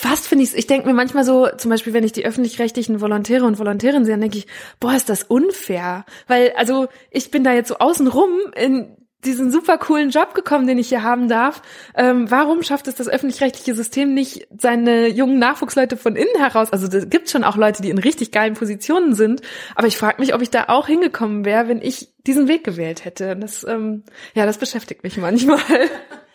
fast 0.00 0.26
finde 0.26 0.44
ich 0.44 0.56
ich 0.56 0.66
denke 0.66 0.88
mir 0.88 0.94
manchmal 0.94 1.24
so, 1.24 1.48
zum 1.56 1.70
Beispiel, 1.70 1.92
wenn 1.92 2.04
ich 2.04 2.12
die 2.12 2.24
öffentlich-rechtlichen 2.24 3.00
Volontäre 3.00 3.44
und 3.44 3.58
Volontärinnen 3.58 4.04
sehe, 4.04 4.14
dann 4.14 4.22
denke 4.22 4.38
ich, 4.38 4.46
boah, 4.80 4.94
ist 4.94 5.10
das 5.10 5.24
unfair. 5.24 6.06
Weil, 6.26 6.52
also, 6.56 6.88
ich 7.10 7.30
bin 7.30 7.44
da 7.44 7.52
jetzt 7.52 7.68
so 7.68 7.76
außenrum 7.78 8.30
in 8.56 8.96
diesen 9.26 9.50
super 9.50 9.76
coolen 9.76 10.08
Job 10.08 10.32
gekommen, 10.32 10.66
den 10.66 10.78
ich 10.78 10.88
hier 10.88 11.02
haben 11.02 11.28
darf. 11.28 11.60
Ähm, 11.94 12.30
warum 12.30 12.62
schafft 12.62 12.88
es 12.88 12.94
das 12.94 13.08
öffentlich-rechtliche 13.08 13.74
System 13.74 14.14
nicht, 14.14 14.48
seine 14.58 15.08
jungen 15.08 15.38
Nachwuchsleute 15.38 15.98
von 15.98 16.16
innen 16.16 16.34
heraus? 16.38 16.72
Also 16.72 16.86
es 16.86 17.10
gibt 17.10 17.28
schon 17.28 17.44
auch 17.44 17.56
Leute, 17.56 17.82
die 17.82 17.90
in 17.90 17.98
richtig 17.98 18.32
geilen 18.32 18.54
Positionen 18.54 19.14
sind, 19.14 19.42
aber 19.74 19.86
ich 19.86 19.98
frage 19.98 20.20
mich, 20.20 20.34
ob 20.34 20.40
ich 20.40 20.48
da 20.48 20.64
auch 20.68 20.86
hingekommen 20.86 21.44
wäre, 21.44 21.68
wenn 21.68 21.82
ich 21.82 22.08
diesen 22.26 22.48
Weg 22.48 22.64
gewählt 22.64 23.04
hätte. 23.04 23.36
Das, 23.36 23.64
ähm, 23.64 24.04
ja, 24.34 24.46
das 24.46 24.56
beschäftigt 24.56 25.02
mich 25.04 25.18
manchmal. 25.18 25.60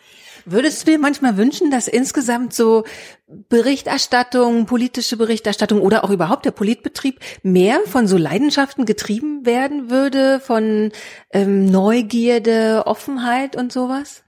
Würdest 0.48 0.86
du 0.86 0.92
dir 0.92 0.98
manchmal 1.00 1.36
wünschen, 1.36 1.72
dass 1.72 1.88
insgesamt 1.88 2.54
so 2.54 2.84
Berichterstattung, 3.26 4.66
politische 4.66 5.16
Berichterstattung 5.16 5.80
oder 5.80 6.04
auch 6.04 6.10
überhaupt 6.10 6.44
der 6.44 6.52
Politbetrieb 6.52 7.18
mehr 7.42 7.80
von 7.86 8.06
so 8.06 8.16
Leidenschaften 8.16 8.84
getrieben 8.84 9.44
werden 9.44 9.90
würde, 9.90 10.38
von 10.38 10.92
ähm, 11.32 11.66
Neugierde, 11.66 12.84
Offenheit 12.86 13.56
und 13.56 13.72
sowas? 13.72 14.22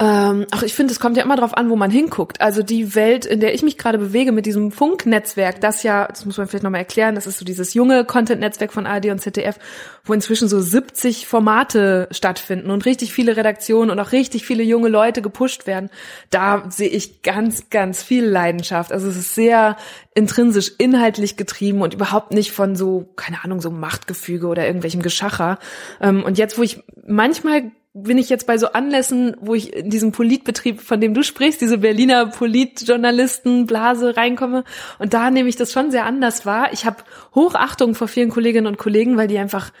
Ähm, 0.00 0.46
ach, 0.52 0.62
ich 0.62 0.74
finde, 0.74 0.92
es 0.92 1.00
kommt 1.00 1.16
ja 1.16 1.24
immer 1.24 1.34
darauf 1.34 1.56
an, 1.56 1.70
wo 1.70 1.76
man 1.76 1.90
hinguckt. 1.90 2.40
Also 2.40 2.62
die 2.62 2.94
Welt, 2.94 3.26
in 3.26 3.40
der 3.40 3.52
ich 3.52 3.62
mich 3.64 3.76
gerade 3.78 3.98
bewege 3.98 4.30
mit 4.30 4.46
diesem 4.46 4.70
Funknetzwerk, 4.70 5.60
das 5.60 5.82
ja, 5.82 6.06
das 6.06 6.24
muss 6.24 6.38
man 6.38 6.46
vielleicht 6.46 6.62
nochmal 6.62 6.82
erklären, 6.82 7.16
das 7.16 7.26
ist 7.26 7.38
so 7.38 7.44
dieses 7.44 7.74
junge 7.74 8.04
Content-Netzwerk 8.04 8.72
von 8.72 8.86
ARD 8.86 9.06
und 9.06 9.18
ZDF, 9.18 9.58
wo 10.04 10.12
inzwischen 10.12 10.48
so 10.48 10.60
70 10.60 11.26
Formate 11.26 12.06
stattfinden 12.12 12.70
und 12.70 12.86
richtig 12.86 13.12
viele 13.12 13.36
Redaktionen 13.36 13.90
und 13.90 13.98
auch 13.98 14.12
richtig 14.12 14.46
viele 14.46 14.62
junge 14.62 14.88
Leute 14.88 15.20
gepusht 15.20 15.66
werden. 15.66 15.90
Da 16.30 16.66
sehe 16.70 16.88
ich 16.88 17.22
ganz, 17.22 17.68
ganz 17.68 18.00
viel 18.00 18.24
Leidenschaft. 18.24 18.92
Also 18.92 19.08
es 19.08 19.16
ist 19.16 19.34
sehr 19.34 19.76
intrinsisch 20.14 20.70
inhaltlich 20.78 21.36
getrieben 21.36 21.82
und 21.82 21.94
überhaupt 21.94 22.32
nicht 22.32 22.52
von 22.52 22.76
so, 22.76 23.08
keine 23.16 23.42
Ahnung, 23.42 23.60
so 23.60 23.72
Machtgefüge 23.72 24.46
oder 24.46 24.64
irgendwelchem 24.64 25.02
Geschacher. 25.02 25.58
Ähm, 26.00 26.22
und 26.22 26.38
jetzt, 26.38 26.56
wo 26.56 26.62
ich 26.62 26.84
manchmal 27.04 27.72
bin 28.02 28.18
ich 28.18 28.28
jetzt 28.28 28.46
bei 28.46 28.58
so 28.58 28.72
Anlässen, 28.72 29.36
wo 29.40 29.54
ich 29.54 29.74
in 29.74 29.90
diesem 29.90 30.12
Politbetrieb, 30.12 30.80
von 30.80 31.00
dem 31.00 31.14
du 31.14 31.22
sprichst, 31.22 31.60
diese 31.60 31.78
Berliner 31.78 32.26
Politjournalisten 32.26 33.66
Blase 33.66 34.16
reinkomme 34.16 34.64
und 34.98 35.14
da 35.14 35.30
nehme 35.30 35.48
ich 35.48 35.56
das 35.56 35.72
schon 35.72 35.90
sehr 35.90 36.06
anders 36.06 36.46
wahr. 36.46 36.68
Ich 36.72 36.84
habe 36.84 36.98
Hochachtung 37.34 37.94
vor 37.94 38.08
vielen 38.08 38.30
Kolleginnen 38.30 38.66
und 38.66 38.78
Kollegen, 38.78 39.16
weil 39.16 39.28
die 39.28 39.38
einfach 39.38 39.72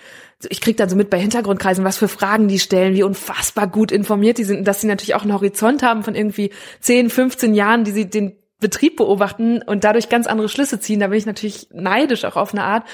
ich 0.48 0.60
krieg 0.60 0.76
dann 0.76 0.88
so 0.88 0.94
mit 0.94 1.10
bei 1.10 1.18
Hintergrundkreisen, 1.18 1.84
was 1.84 1.98
für 1.98 2.06
Fragen 2.06 2.46
die 2.46 2.60
stellen, 2.60 2.94
wie 2.94 3.02
unfassbar 3.02 3.66
gut 3.66 3.90
informiert 3.90 4.38
die 4.38 4.44
sind, 4.44 4.68
dass 4.68 4.80
sie 4.80 4.86
natürlich 4.86 5.16
auch 5.16 5.22
einen 5.22 5.32
Horizont 5.32 5.82
haben 5.82 6.04
von 6.04 6.14
irgendwie 6.14 6.52
10, 6.78 7.10
15 7.10 7.54
Jahren, 7.54 7.82
die 7.82 7.90
sie 7.90 8.08
den 8.08 8.36
Betrieb 8.60 8.96
beobachten 8.96 9.62
und 9.62 9.84
dadurch 9.84 10.08
ganz 10.08 10.26
andere 10.26 10.48
Schlüsse 10.48 10.80
ziehen. 10.80 11.00
Da 11.00 11.08
bin 11.08 11.18
ich 11.18 11.26
natürlich 11.26 11.68
neidisch 11.72 12.24
auch 12.24 12.36
auf 12.36 12.52
eine 12.52 12.64
Art. 12.64 12.84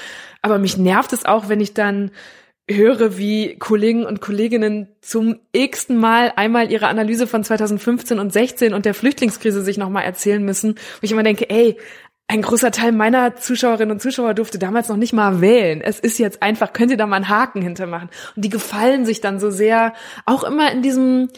Aber 0.41 0.59
mich 0.59 0.77
nervt 0.77 1.11
es 1.13 1.25
auch, 1.25 1.49
wenn 1.49 1.59
ich 1.59 1.73
dann 1.73 2.11
höre, 2.69 3.17
wie 3.17 3.57
Kollegen 3.57 4.05
und 4.05 4.21
Kolleginnen 4.21 4.87
zum 5.01 5.39
x-ten 5.51 5.97
Mal 5.97 6.33
einmal 6.35 6.71
ihre 6.71 6.87
Analyse 6.87 7.27
von 7.27 7.43
2015 7.43 8.17
und 8.17 8.33
16 8.33 8.73
und 8.73 8.85
der 8.85 8.95
Flüchtlingskrise 8.95 9.61
sich 9.61 9.77
nochmal 9.77 10.03
erzählen 10.03 10.43
müssen, 10.43 10.75
wo 10.75 11.03
ich 11.03 11.11
immer 11.11 11.23
denke, 11.23 11.49
ey, 11.49 11.77
ein 12.27 12.41
großer 12.41 12.71
Teil 12.71 12.91
meiner 12.91 13.35
Zuschauerinnen 13.35 13.91
und 13.91 14.01
Zuschauer 14.01 14.33
durfte 14.33 14.57
damals 14.57 14.89
noch 14.89 14.97
nicht 14.97 15.13
mal 15.13 15.41
wählen. 15.41 15.81
Es 15.81 15.99
ist 15.99 16.17
jetzt 16.17 16.41
einfach, 16.41 16.73
könnt 16.73 16.89
ihr 16.89 16.97
da 16.97 17.05
mal 17.05 17.17
einen 17.17 17.29
Haken 17.29 17.61
hintermachen. 17.61 18.09
Und 18.35 18.43
die 18.43 18.49
gefallen 18.49 19.05
sich 19.05 19.21
dann 19.21 19.39
so 19.39 19.51
sehr, 19.51 19.93
auch 20.25 20.43
immer 20.43 20.71
in 20.71 20.81
diesem, 20.81 21.29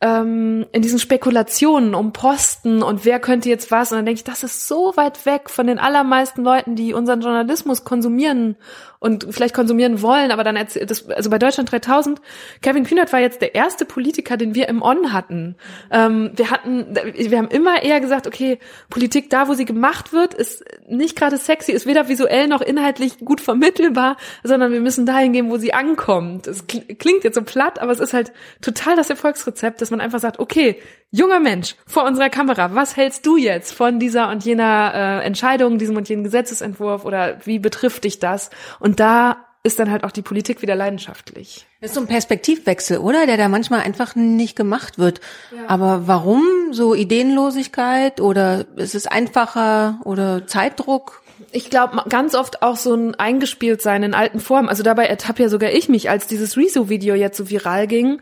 ähm, 0.00 0.64
in 0.70 0.82
diesen 0.82 1.00
Spekulationen 1.00 1.96
um 1.96 2.12
Posten 2.12 2.84
und 2.84 3.04
wer 3.04 3.18
könnte 3.18 3.48
jetzt 3.48 3.72
was. 3.72 3.90
Und 3.90 3.98
dann 3.98 4.06
denke 4.06 4.18
ich, 4.18 4.24
das 4.24 4.44
ist 4.44 4.68
so 4.68 4.92
weit 4.96 5.26
weg 5.26 5.50
von 5.50 5.66
den 5.66 5.80
allermeisten 5.80 6.44
Leuten, 6.44 6.76
die 6.76 6.94
unseren 6.94 7.22
Journalismus 7.22 7.82
konsumieren 7.82 8.56
und 8.98 9.26
vielleicht 9.30 9.54
konsumieren 9.54 10.02
wollen, 10.02 10.30
aber 10.30 10.44
dann 10.44 10.56
erzählt 10.56 10.90
das, 10.90 11.08
also 11.08 11.30
bei 11.30 11.38
Deutschland 11.38 11.70
3000, 11.70 12.20
Kevin 12.62 12.84
Kühnert 12.84 13.12
war 13.12 13.20
jetzt 13.20 13.40
der 13.40 13.54
erste 13.54 13.84
Politiker, 13.84 14.36
den 14.36 14.54
wir 14.54 14.68
im 14.68 14.82
On 14.82 15.12
hatten. 15.12 15.56
Ähm, 15.90 16.30
wir 16.34 16.50
hatten, 16.50 16.94
wir 16.94 17.38
haben 17.38 17.48
immer 17.48 17.82
eher 17.82 18.00
gesagt, 18.00 18.26
okay, 18.26 18.58
Politik 18.90 19.30
da, 19.30 19.48
wo 19.48 19.54
sie 19.54 19.64
gemacht 19.64 20.12
wird, 20.12 20.34
ist 20.34 20.64
nicht 20.88 21.16
gerade 21.16 21.36
sexy, 21.36 21.72
ist 21.72 21.86
weder 21.86 22.08
visuell 22.08 22.48
noch 22.48 22.60
inhaltlich 22.60 23.18
gut 23.18 23.40
vermittelbar, 23.40 24.16
sondern 24.42 24.72
wir 24.72 24.80
müssen 24.80 25.06
dahin 25.06 25.32
gehen, 25.32 25.50
wo 25.50 25.56
sie 25.56 25.72
ankommt. 25.72 26.46
Es 26.46 26.66
klingt 26.66 27.24
jetzt 27.24 27.34
so 27.34 27.42
platt, 27.42 27.80
aber 27.80 27.92
es 27.92 28.00
ist 28.00 28.12
halt 28.12 28.32
total 28.60 28.96
das 28.96 29.10
Erfolgsrezept, 29.10 29.80
dass 29.80 29.90
man 29.90 30.00
einfach 30.00 30.20
sagt, 30.20 30.38
okay, 30.38 30.76
junger 31.10 31.40
Mensch 31.40 31.76
vor 31.86 32.04
unserer 32.04 32.28
Kamera, 32.28 32.74
was 32.74 32.96
hältst 32.96 33.24
du 33.26 33.36
jetzt 33.36 33.72
von 33.72 33.98
dieser 33.98 34.30
und 34.30 34.44
jener 34.44 34.92
äh, 34.94 35.24
Entscheidung, 35.24 35.78
diesem 35.78 35.96
und 35.96 36.08
jenen 36.08 36.24
Gesetzesentwurf 36.24 37.04
oder 37.04 37.38
wie 37.44 37.58
betrifft 37.58 38.04
dich 38.04 38.18
das? 38.18 38.50
Und 38.80 38.95
da 39.00 39.44
ist 39.62 39.78
dann 39.80 39.90
halt 39.90 40.04
auch 40.04 40.12
die 40.12 40.22
Politik 40.22 40.62
wieder 40.62 40.76
leidenschaftlich. 40.76 41.66
Das 41.80 41.90
ist 41.90 41.94
so 41.96 42.00
ein 42.00 42.06
Perspektivwechsel, 42.06 42.98
oder? 42.98 43.26
Der 43.26 43.36
da 43.36 43.48
manchmal 43.48 43.80
einfach 43.80 44.14
nicht 44.14 44.54
gemacht 44.54 44.98
wird. 44.98 45.20
Ja. 45.50 45.68
Aber 45.68 46.06
warum? 46.06 46.44
So 46.70 46.94
Ideenlosigkeit 46.94 48.20
oder 48.20 48.66
ist 48.76 48.94
es 48.94 49.06
einfacher 49.06 50.00
oder 50.04 50.46
Zeitdruck? 50.46 51.22
ich 51.52 51.70
glaube, 51.70 52.02
ganz 52.08 52.34
oft 52.34 52.62
auch 52.62 52.76
so 52.76 52.94
ein 52.94 53.14
eingespielt 53.14 53.82
sein 53.82 54.02
in 54.02 54.14
alten 54.14 54.40
Formen. 54.40 54.68
Also 54.68 54.82
dabei 54.82 55.06
ertappe 55.06 55.42
ja 55.42 55.48
sogar 55.48 55.70
ich 55.70 55.88
mich, 55.88 56.10
als 56.10 56.26
dieses 56.26 56.56
Rezo-Video 56.56 57.14
jetzt 57.14 57.36
so 57.36 57.50
viral 57.50 57.86
ging, 57.86 58.20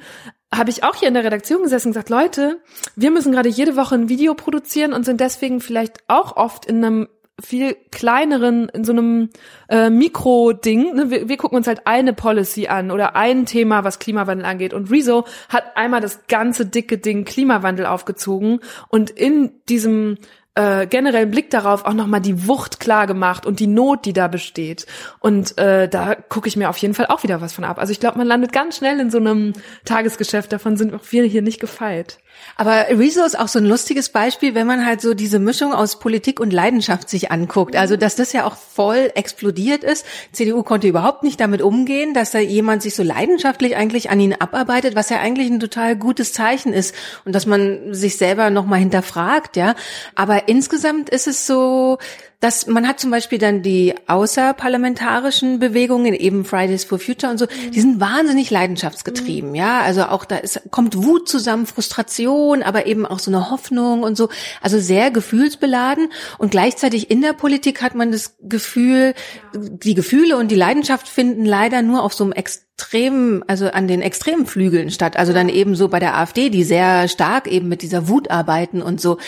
habe 0.53 0.71
ich 0.71 0.85
auch 0.85 0.95
hier 0.95 1.09
in 1.09 1.15
der 1.15 1.25
Redaktion 1.25 1.63
gesessen 1.63 1.89
und 1.89 1.93
gesagt, 1.95 2.11
Leute, 2.11 2.61
wir 2.97 3.11
müssen 3.11 3.33
gerade 3.33 3.49
jede 3.49 3.77
Woche 3.77 3.95
ein 3.95 4.09
Video 4.09 4.35
produzieren 4.35 4.93
und 4.93 5.05
sind 5.05 5.21
deswegen 5.21 5.61
vielleicht 5.61 5.99
auch 6.09 6.37
oft 6.37 6.67
in 6.67 6.85
einem 6.85 7.09
viel 7.43 7.77
kleineren, 7.91 8.69
in 8.69 8.85
so 8.85 8.93
einem 8.93 9.31
äh, 9.69 9.91
Mikro-Ding. 9.91 10.95
Ne? 10.95 11.11
Wir, 11.11 11.29
wir 11.29 11.37
gucken 11.37 11.57
uns 11.57 11.67
halt 11.67 11.87
eine 11.87 12.13
Policy 12.13 12.69
an 12.69 12.91
oder 12.91 13.17
ein 13.17 13.47
Thema, 13.47 13.85
was 13.85 13.99
Klimawandel 13.99 14.47
angeht. 14.47 14.73
Und 14.73 14.91
Rezo 14.91 15.25
hat 15.49 15.77
einmal 15.77 16.01
das 16.01 16.27
ganze 16.29 16.67
dicke 16.67 16.99
Ding 16.99 17.25
Klimawandel 17.25 17.87
aufgezogen 17.87 18.61
und 18.89 19.11
in 19.11 19.53
diesem 19.69 20.19
äh, 20.55 20.87
generellen 20.87 21.31
Blick 21.31 21.51
darauf 21.51 21.85
auch 21.85 21.95
nochmal 21.95 22.21
die 22.21 22.47
Wucht 22.47 22.79
klar 22.79 23.07
gemacht 23.07 23.45
und 23.45 23.59
die 23.59 23.67
Not, 23.67 24.05
die 24.05 24.13
da 24.13 24.29
besteht. 24.29 24.87
Und 25.19 25.59
äh, 25.59 25.89
da 25.89 26.15
gucke 26.15 26.47
ich 26.47 26.57
mir 26.57 26.71
auf 26.71 26.77
jeden 26.77 26.95
Fall 26.95 27.07
auch 27.07 27.25
wieder 27.25 27.41
was 27.41 27.53
von 27.53 27.65
ab. 27.65 27.79
Also 27.79 27.91
ich 27.91 28.01
glaube, 28.01 28.19
man 28.19 28.27
landet 28.27 28.53
ganz 28.53 28.77
schnell 28.77 29.01
in 29.01 29.11
so 29.11 29.19
einem 29.19 29.55
Tagesgeschäft. 29.85 30.53
Davon 30.53 30.77
sind 30.77 30.95
auch 30.95 31.03
wir 31.11 31.25
hier 31.25 31.43
nicht 31.43 31.61
gefeit. 31.61 32.19
Aber 32.57 32.87
Rezo 32.91 33.25
ist 33.25 33.39
auch 33.39 33.49
so 33.49 33.59
ein 33.59 33.65
lustiges 33.65 34.09
Beispiel, 34.09 34.55
wenn 34.55 34.67
man 34.67 34.87
halt 34.87 35.01
so 35.01 35.15
diese 35.15 35.39
Mischung 35.39 35.73
aus 35.73 35.99
Politik 35.99 36.39
und 36.41 36.53
Leidenschaft 36.53 37.09
sich 37.09 37.33
anguckt. 37.33 37.77
Also, 37.77 37.97
dass 37.97 38.17
das 38.17 38.33
ja 38.33 38.45
auch 38.45 38.57
voll 38.57 39.11
explodiert 39.15 39.83
ist. 39.83 40.07
CDU 40.33 40.63
konnte 40.63 40.87
überhaupt 40.87 41.23
nicht 41.23 41.41
damit 41.41 41.63
umgehen, 41.63 42.15
dass 42.15 42.31
da 42.31 42.39
jemand 42.39 42.83
sich 42.83 42.95
so 42.95 43.03
leidenschaftlich 43.03 43.77
eigentlich 43.77 44.11
an 44.11 44.21
ihn 44.21 44.35
abarbeitet, 44.35 44.95
was 44.95 45.11
ja 45.11 45.21
eigentlich 45.21 45.51
ein 45.51 45.61
total 45.61 45.97
gutes 45.97 46.33
Zeichen 46.33 46.73
ist 46.73 46.95
und 47.25 47.35
dass 47.35 47.47
man 47.47 47.93
sich 47.93 48.17
selber 48.17 48.51
nochmal 48.51 48.79
hinterfragt, 48.79 49.57
ja. 49.57 49.75
Aber 50.15 50.49
insgesamt 50.49 51.11
ist 51.11 51.27
es 51.27 51.47
so, 51.47 51.99
dass 52.45 52.67
man 52.67 52.87
hat 52.87 53.01
zum 53.01 53.11
Beispiel 53.11 53.39
dann 53.39 53.63
die 53.63 53.95
außerparlamentarischen 54.07 55.61
Bewegungen, 55.61 56.13
eben 56.13 56.45
Fridays 56.45 56.85
for 56.85 56.99
Future 56.99 57.33
und 57.33 57.39
so, 57.39 57.47
mhm. 57.47 57.71
die 57.71 57.81
sind 57.81 58.01
wahnsinnig 58.01 58.51
leidenschaftsgetrieben, 58.51 59.51
mhm. 59.51 59.55
ja. 59.55 59.81
Also 59.81 60.03
auch 60.05 60.27
da 60.27 60.37
ist, 60.37 60.61
kommt 60.71 60.95
Wut 60.95 61.27
zusammen, 61.27 61.65
Frustration, 61.65 62.63
aber 62.63 62.85
eben 62.85 63.07
auch 63.07 63.19
so 63.19 63.31
eine 63.31 63.51
Hoffnung 63.51 64.03
und 64.03 64.19
so. 64.19 64.29
Also 64.61 64.79
sehr 64.79 65.11
gefühlsbeladen 65.11 66.13
und 66.37 66.51
gleichzeitig 66.51 67.11
in 67.11 67.23
der 67.23 67.33
Politik 67.33 67.81
hat 67.81 67.95
man 67.95 68.13
das 68.13 68.37
Gefühl, 68.43 69.15
die 69.55 69.95
Gefühle 69.95 70.37
und 70.37 70.51
die 70.51 70.55
Leidenschaft 70.55 71.09
finden 71.09 71.47
leider 71.47 71.81
nur 71.81 72.03
auf 72.03 72.13
so 72.13 72.25
einem 72.25 72.35
extremen, 72.77 73.45
also 73.47 73.69
an 73.69 73.87
den 73.87 74.03
extremen 74.03 74.47
Flügeln 74.47 74.91
statt. 74.91 75.17
Also 75.17 75.33
dann 75.33 75.49
eben 75.49 75.77
so 75.77 75.89
bei 75.89 76.01
der 76.01 76.17
AfD, 76.19 76.51
die 76.51 76.65
sehr 76.65 77.07
stark 77.09 77.47
eben 77.47 77.69
mit 77.69 77.83
dieser 77.83 78.09
Wut 78.09 78.31
arbeiten 78.31 78.83
und 78.83 79.01
so. 79.01 79.19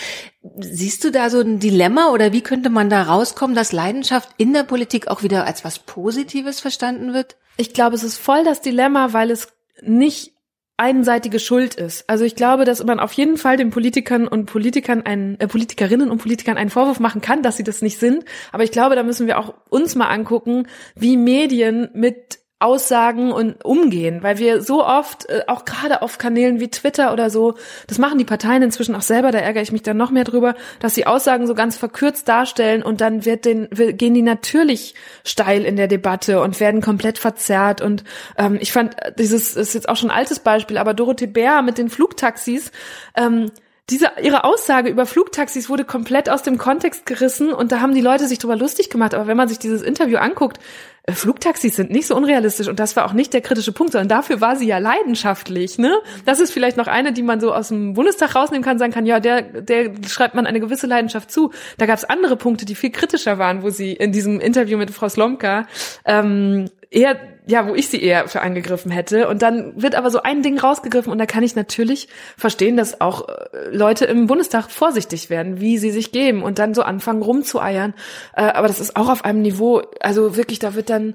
Siehst 0.58 1.04
du 1.04 1.10
da 1.10 1.30
so 1.30 1.40
ein 1.40 1.60
Dilemma 1.60 2.10
oder 2.10 2.32
wie 2.32 2.40
könnte 2.40 2.70
man 2.70 2.90
da 2.90 3.02
rauskommen, 3.02 3.54
dass 3.54 3.72
Leidenschaft 3.72 4.30
in 4.36 4.52
der 4.52 4.64
Politik 4.64 5.08
auch 5.08 5.22
wieder 5.22 5.46
als 5.46 5.64
was 5.64 5.78
Positives 5.78 6.60
verstanden 6.60 7.12
wird? 7.14 7.36
Ich 7.56 7.72
glaube, 7.72 7.94
es 7.94 8.02
ist 8.02 8.18
voll 8.18 8.44
das 8.44 8.60
Dilemma, 8.60 9.12
weil 9.12 9.30
es 9.30 9.48
nicht 9.80 10.32
einseitige 10.76 11.38
Schuld 11.38 11.74
ist. 11.76 12.08
Also 12.08 12.24
ich 12.24 12.34
glaube, 12.34 12.64
dass 12.64 12.84
man 12.84 13.00
auf 13.00 13.12
jeden 13.12 13.38
Fall 13.38 13.56
den 13.56 13.70
Politikern 13.70 14.28
und 14.28 14.46
Politikern 14.46 15.02
einen, 15.02 15.40
äh, 15.40 15.46
Politikerinnen 15.46 16.10
und 16.10 16.18
Politikern 16.18 16.58
einen 16.58 16.68
Vorwurf 16.70 17.00
machen 17.00 17.22
kann, 17.22 17.42
dass 17.42 17.56
sie 17.56 17.64
das 17.64 17.80
nicht 17.80 17.98
sind. 17.98 18.24
Aber 18.52 18.64
ich 18.64 18.72
glaube, 18.72 18.96
da 18.96 19.02
müssen 19.02 19.26
wir 19.26 19.38
auch 19.38 19.54
uns 19.70 19.94
mal 19.94 20.08
angucken, 20.08 20.66
wie 20.94 21.16
Medien 21.16 21.88
mit 21.94 22.40
Aussagen 22.58 23.32
und 23.32 23.62
umgehen, 23.66 24.22
weil 24.22 24.38
wir 24.38 24.62
so 24.62 24.82
oft, 24.82 25.28
äh, 25.28 25.42
auch 25.46 25.66
gerade 25.66 26.00
auf 26.00 26.16
Kanälen 26.16 26.58
wie 26.58 26.70
Twitter 26.70 27.12
oder 27.12 27.28
so, 27.28 27.54
das 27.86 27.98
machen 27.98 28.16
die 28.16 28.24
Parteien 28.24 28.62
inzwischen 28.62 28.94
auch 28.94 29.02
selber, 29.02 29.30
da 29.30 29.38
ärgere 29.38 29.62
ich 29.62 29.72
mich 29.72 29.82
dann 29.82 29.98
noch 29.98 30.10
mehr 30.10 30.24
drüber, 30.24 30.54
dass 30.80 30.94
sie 30.94 31.06
Aussagen 31.06 31.46
so 31.46 31.54
ganz 31.54 31.76
verkürzt 31.76 32.28
darstellen 32.28 32.82
und 32.82 33.02
dann 33.02 33.26
wird 33.26 33.44
den, 33.44 33.68
gehen 33.70 34.14
die 34.14 34.22
natürlich 34.22 34.94
steil 35.22 35.66
in 35.66 35.76
der 35.76 35.86
Debatte 35.86 36.40
und 36.40 36.58
werden 36.58 36.80
komplett 36.80 37.18
verzerrt 37.18 37.82
und 37.82 38.04
ähm, 38.38 38.56
ich 38.58 38.72
fand, 38.72 39.02
äh, 39.02 39.12
dieses 39.18 39.54
ist 39.54 39.74
jetzt 39.74 39.88
auch 39.90 39.96
schon 39.96 40.10
ein 40.10 40.16
altes 40.16 40.38
Beispiel, 40.38 40.78
aber 40.78 40.94
Dorothee 40.94 41.26
Bär 41.26 41.60
mit 41.60 41.76
den 41.76 41.90
Flugtaxis, 41.90 42.72
ähm, 43.16 43.50
diese, 43.88 44.10
ihre 44.20 44.42
Aussage 44.42 44.90
über 44.90 45.06
Flugtaxis 45.06 45.68
wurde 45.68 45.84
komplett 45.84 46.28
aus 46.28 46.42
dem 46.42 46.58
Kontext 46.58 47.06
gerissen 47.06 47.52
und 47.52 47.70
da 47.70 47.80
haben 47.80 47.94
die 47.94 48.00
Leute 48.00 48.26
sich 48.26 48.40
drüber 48.40 48.56
lustig 48.56 48.90
gemacht. 48.90 49.14
Aber 49.14 49.28
wenn 49.28 49.36
man 49.36 49.46
sich 49.46 49.60
dieses 49.60 49.80
Interview 49.80 50.18
anguckt, 50.18 50.58
äh, 51.04 51.12
Flugtaxis 51.12 51.76
sind 51.76 51.92
nicht 51.92 52.08
so 52.08 52.16
unrealistisch 52.16 52.66
und 52.66 52.80
das 52.80 52.96
war 52.96 53.06
auch 53.06 53.12
nicht 53.12 53.32
der 53.32 53.42
kritische 53.42 53.70
Punkt, 53.70 53.92
sondern 53.92 54.08
dafür 54.08 54.40
war 54.40 54.56
sie 54.56 54.66
ja 54.66 54.78
leidenschaftlich, 54.78 55.78
ne? 55.78 55.98
Das 56.24 56.40
ist 56.40 56.50
vielleicht 56.50 56.76
noch 56.76 56.88
eine, 56.88 57.12
die 57.12 57.22
man 57.22 57.38
so 57.38 57.54
aus 57.54 57.68
dem 57.68 57.94
Bundestag 57.94 58.34
rausnehmen 58.34 58.64
kann, 58.64 58.78
sagen 58.78 58.92
kann, 58.92 59.06
ja, 59.06 59.20
der, 59.20 59.42
der 59.42 59.92
schreibt 60.08 60.34
man 60.34 60.46
eine 60.46 60.58
gewisse 60.58 60.88
Leidenschaft 60.88 61.30
zu. 61.30 61.52
Da 61.78 61.86
gab 61.86 61.96
es 61.96 62.04
andere 62.04 62.36
Punkte, 62.36 62.64
die 62.64 62.74
viel 62.74 62.90
kritischer 62.90 63.38
waren, 63.38 63.62
wo 63.62 63.70
sie 63.70 63.92
in 63.92 64.10
diesem 64.10 64.40
Interview 64.40 64.78
mit 64.78 64.90
Frau 64.90 65.08
Slomka 65.08 65.68
ähm, 66.04 66.70
eher, 66.90 67.16
ja, 67.46 67.68
wo 67.68 67.74
ich 67.74 67.88
sie 67.88 68.02
eher 68.02 68.26
für 68.26 68.42
angegriffen 68.42 68.90
hätte. 68.90 69.28
Und 69.28 69.40
dann 69.40 69.80
wird 69.80 69.94
aber 69.94 70.10
so 70.10 70.20
ein 70.22 70.42
Ding 70.42 70.58
rausgegriffen 70.58 71.12
und 71.12 71.18
da 71.18 71.26
kann 71.26 71.44
ich 71.44 71.54
natürlich 71.54 72.08
verstehen, 72.36 72.76
dass 72.76 73.00
auch 73.00 73.28
äh, 73.28 73.68
Leute 73.70 74.04
im 74.04 74.26
Bundestag 74.26 74.70
vorsichtig 74.70 75.30
werden, 75.30 75.60
wie 75.60 75.78
sie 75.78 75.90
sich 75.90 76.10
geben 76.10 76.42
und 76.42 76.58
dann 76.58 76.74
so 76.74 76.82
anfangen 76.82 77.22
rumzueiern. 77.22 77.94
Äh, 78.34 78.42
aber 78.42 78.66
das 78.66 78.80
ist 78.80 78.96
auch 78.96 79.08
auf 79.08 79.24
einem 79.24 79.42
Niveau, 79.42 79.82
also 80.00 80.36
wirklich, 80.36 80.58
da 80.58 80.74
wird 80.74 80.90
dann 80.90 81.14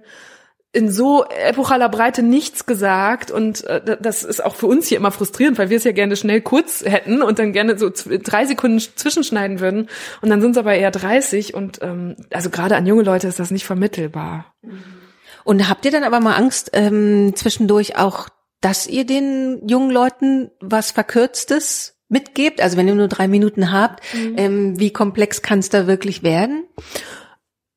in 0.73 0.89
so 0.89 1.25
epochaler 1.25 1.89
Breite 1.89 2.23
nichts 2.23 2.65
gesagt 2.65 3.29
und 3.29 3.65
äh, 3.65 3.97
das 3.99 4.23
ist 4.23 4.41
auch 4.41 4.55
für 4.55 4.67
uns 4.67 4.87
hier 4.87 4.99
immer 4.99 5.11
frustrierend, 5.11 5.57
weil 5.57 5.69
wir 5.69 5.75
es 5.75 5.83
ja 5.83 5.91
gerne 5.91 6.15
schnell 6.15 6.39
kurz 6.39 6.85
hätten 6.85 7.21
und 7.21 7.39
dann 7.39 7.51
gerne 7.51 7.77
so 7.77 7.91
drei 7.91 8.45
Sekunden 8.45 8.79
zwischenschneiden 8.79 9.59
würden 9.59 9.89
und 10.21 10.29
dann 10.29 10.39
sind 10.39 10.51
es 10.51 10.57
aber 10.57 10.75
eher 10.75 10.91
30 10.91 11.55
und 11.55 11.79
ähm, 11.81 12.15
also 12.31 12.49
gerade 12.49 12.77
an 12.77 12.87
junge 12.87 13.03
Leute 13.03 13.27
ist 13.27 13.37
das 13.37 13.51
nicht 13.51 13.65
vermittelbar. 13.65 14.53
Mhm. 14.61 15.00
Und 15.43 15.69
habt 15.69 15.85
ihr 15.85 15.91
dann 15.91 16.03
aber 16.03 16.19
mal 16.19 16.35
Angst 16.35 16.71
ähm, 16.73 17.33
zwischendurch 17.35 17.97
auch, 17.97 18.29
dass 18.61 18.87
ihr 18.87 19.05
den 19.05 19.67
jungen 19.67 19.91
Leuten 19.91 20.51
was 20.59 20.91
Verkürztes 20.91 21.97
mitgebt? 22.09 22.61
Also 22.61 22.77
wenn 22.77 22.87
ihr 22.87 22.95
nur 22.95 23.07
drei 23.07 23.27
Minuten 23.27 23.71
habt, 23.71 24.03
mhm. 24.13 24.35
ähm, 24.37 24.79
wie 24.79 24.91
komplex 24.91 25.41
kann 25.41 25.59
es 25.59 25.69
da 25.69 25.87
wirklich 25.87 26.23
werden? 26.23 26.65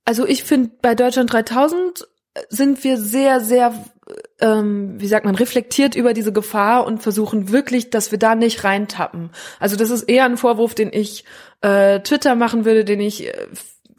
Also 0.04 0.26
ich 0.26 0.44
finde, 0.44 0.70
bei 0.82 0.94
Deutschland 0.94 1.32
3000 1.32 2.06
sind 2.50 2.82
wir 2.84 2.98
sehr, 2.98 3.40
sehr 3.40 3.72
ähm, 4.40 5.00
wie 5.00 5.06
sagt 5.06 5.24
man, 5.24 5.34
reflektiert 5.34 5.94
über 5.94 6.12
diese 6.12 6.32
Gefahr 6.32 6.86
und 6.86 7.02
versuchen 7.02 7.50
wirklich, 7.50 7.90
dass 7.90 8.10
wir 8.10 8.18
da 8.18 8.34
nicht 8.34 8.64
reintappen. 8.64 9.30
Also 9.58 9.76
das 9.76 9.90
ist 9.90 10.02
eher 10.04 10.24
ein 10.24 10.36
Vorwurf, 10.36 10.74
den 10.74 10.92
ich 10.92 11.24
äh, 11.62 12.00
Twitter 12.00 12.34
machen 12.34 12.64
würde, 12.64 12.84
den 12.84 13.00
ich 13.00 13.28
äh, 13.28 13.46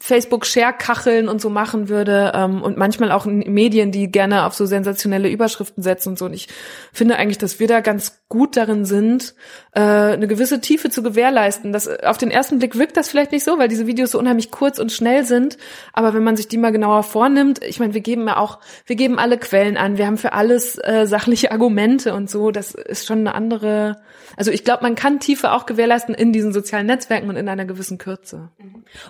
Facebook-Share-Kacheln 0.06 1.28
und 1.28 1.40
so 1.40 1.50
machen 1.50 1.88
würde 1.88 2.30
ähm, 2.32 2.62
und 2.62 2.76
manchmal 2.76 3.10
auch 3.10 3.26
Medien, 3.26 3.90
die 3.90 4.08
gerne 4.08 4.46
auf 4.46 4.54
so 4.54 4.64
sensationelle 4.64 5.28
Überschriften 5.28 5.82
setzen 5.82 6.10
und 6.10 6.18
so. 6.18 6.26
Und 6.26 6.32
ich 6.32 6.46
finde 6.92 7.16
eigentlich, 7.16 7.38
dass 7.38 7.58
wir 7.58 7.66
da 7.66 7.80
ganz 7.80 8.22
gut 8.28 8.56
darin 8.56 8.84
sind, 8.84 9.34
äh, 9.76 10.14
eine 10.14 10.26
gewisse 10.26 10.62
Tiefe 10.62 10.88
zu 10.88 11.02
gewährleisten. 11.02 11.70
Das, 11.70 11.86
auf 11.86 12.16
den 12.16 12.30
ersten 12.30 12.58
Blick 12.58 12.78
wirkt 12.78 12.96
das 12.96 13.10
vielleicht 13.10 13.32
nicht 13.32 13.44
so, 13.44 13.58
weil 13.58 13.68
diese 13.68 13.86
Videos 13.86 14.12
so 14.12 14.18
unheimlich 14.18 14.50
kurz 14.50 14.78
und 14.78 14.90
schnell 14.90 15.26
sind. 15.26 15.58
Aber 15.92 16.14
wenn 16.14 16.24
man 16.24 16.34
sich 16.34 16.48
die 16.48 16.56
mal 16.56 16.72
genauer 16.72 17.02
vornimmt, 17.02 17.62
ich 17.62 17.78
meine, 17.78 17.92
wir 17.92 18.00
geben 18.00 18.26
ja 18.26 18.38
auch, 18.38 18.58
wir 18.86 18.96
geben 18.96 19.18
alle 19.18 19.36
Quellen 19.36 19.76
an, 19.76 19.98
wir 19.98 20.06
haben 20.06 20.16
für 20.16 20.32
alles 20.32 20.78
äh, 20.78 21.06
sachliche 21.06 21.52
Argumente 21.52 22.14
und 22.14 22.30
so. 22.30 22.52
Das 22.52 22.72
ist 22.72 23.06
schon 23.06 23.18
eine 23.18 23.34
andere. 23.34 23.98
Also 24.38 24.50
ich 24.50 24.64
glaube, 24.64 24.82
man 24.82 24.94
kann 24.94 25.20
Tiefe 25.20 25.52
auch 25.52 25.66
gewährleisten 25.66 26.14
in 26.14 26.32
diesen 26.32 26.54
sozialen 26.54 26.86
Netzwerken 26.86 27.28
und 27.28 27.36
in 27.36 27.48
einer 27.48 27.66
gewissen 27.66 27.98
Kürze. 27.98 28.48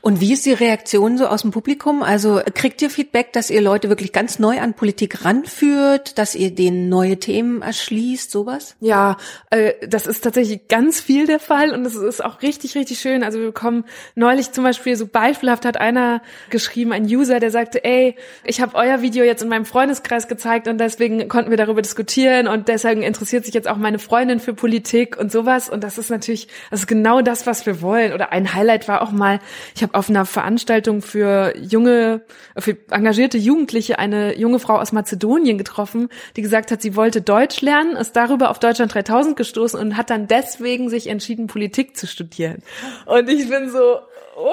Und 0.01 0.21
wie 0.21 0.33
ist 0.33 0.47
die 0.47 0.53
Reaktion 0.53 1.17
so 1.17 1.29
aus 1.29 1.43
dem 1.43 1.53
Publikum? 1.53 2.03
Also 2.03 2.41
kriegt 2.55 2.83
ihr 2.83 2.91
Feedback, 2.91 3.33
dass 3.33 3.51
ihr 3.51 3.61
Leute 3.61 3.89
wirklich 3.89 4.13
ganz 4.13 4.41
neu 4.41 4.59
an 4.61 4.75
Politik 4.75 5.25
ranführt, 5.25 6.19
dass 6.19 6.35
ihr 6.35 6.53
denen 6.53 6.89
neue 6.89 7.19
Themen 7.19 7.63
erschließt, 7.63 8.33
sowas? 8.33 8.75
Ja, 8.81 9.17
äh, 9.51 9.75
das 9.87 10.09
ist 10.09 10.23
tatsächlich 10.23 10.56
ganz 10.69 11.01
viel 11.01 11.27
der 11.27 11.39
Fall 11.39 11.73
und 11.73 11.87
es 11.87 11.95
ist 11.95 12.25
auch 12.25 12.43
richtig, 12.43 12.75
richtig 12.75 13.01
schön. 13.01 13.23
Also 13.23 13.39
wir 13.39 13.47
bekommen 13.47 13.85
neulich 14.15 14.53
zum 14.53 14.65
Beispiel 14.65 14.97
so 14.97 15.07
beispielhaft 15.07 15.65
hat 15.65 15.79
einer 15.79 16.23
geschrieben, 16.51 16.93
ein 16.93 17.05
User, 17.05 17.41
der 17.41 17.51
sagte, 17.51 17.85
ey, 17.85 18.17
ich 18.45 18.61
habe 18.61 18.75
euer 18.77 19.03
Video 19.03 19.25
jetzt 19.25 19.43
in 19.43 19.49
meinem 19.49 19.65
Freundeskreis 19.65 20.29
gezeigt 20.29 20.69
und 20.69 20.79
deswegen 20.79 21.29
konnten 21.29 21.51
wir 21.51 21.57
darüber 21.57 21.83
diskutieren 21.83 22.49
und 22.49 22.69
deswegen 22.69 23.03
interessiert 23.03 23.45
sich 23.45 23.55
jetzt 23.55 23.69
auch 23.69 23.77
meine 23.77 23.99
Freundin 23.99 24.41
für 24.41 24.55
Politik 24.55 25.17
und 25.19 25.33
sowas. 25.33 25.69
Und 25.69 25.85
das 25.85 25.99
ist 25.99 26.11
natürlich, 26.11 26.49
das 26.71 26.81
ist 26.81 26.87
genau 26.87 27.23
das, 27.23 27.47
was 27.47 27.67
wir 27.67 27.81
wollen. 27.83 28.13
Oder 28.13 28.33
ein 28.33 28.55
Highlight 28.55 28.89
war 28.89 29.03
auch 29.03 29.13
mal, 29.13 29.41
ich 29.75 29.83
habe 29.83 29.95
auf 29.95 30.09
einer 30.09 30.25
Veranstaltung 30.25 31.03
für 31.03 31.57
junge, 31.57 32.23
für 32.57 32.77
engagierte 32.91 33.39
Jugendliche 33.39 33.99
eine 33.99 34.37
junge 34.39 34.59
Frau 34.59 34.79
aus 34.79 34.93
Mazedonien 34.93 35.59
getroffen, 35.59 36.09
die 36.37 36.43
gesagt 36.43 36.71
hat, 36.71 36.83
sie 36.83 36.97
wollte 36.97 37.21
Deutsch 37.21 37.61
lernen, 37.61 37.97
ist 37.97 38.17
darüber 38.17 38.51
auf 38.51 38.59
Deutschland 38.59 38.95
3000 38.95 39.37
gestoßen 39.37 39.79
und 39.79 39.97
hat 39.97 40.11
dann 40.11 40.29
deswegen 40.47 40.89
sich 40.91 41.09
entschieden, 41.09 41.47
Politik 41.47 41.97
zu 41.97 42.07
studieren. 42.07 42.63
Und 43.07 43.29
ich 43.29 43.49
bin 43.49 43.71
so, 43.71 43.99
what? 44.37 44.53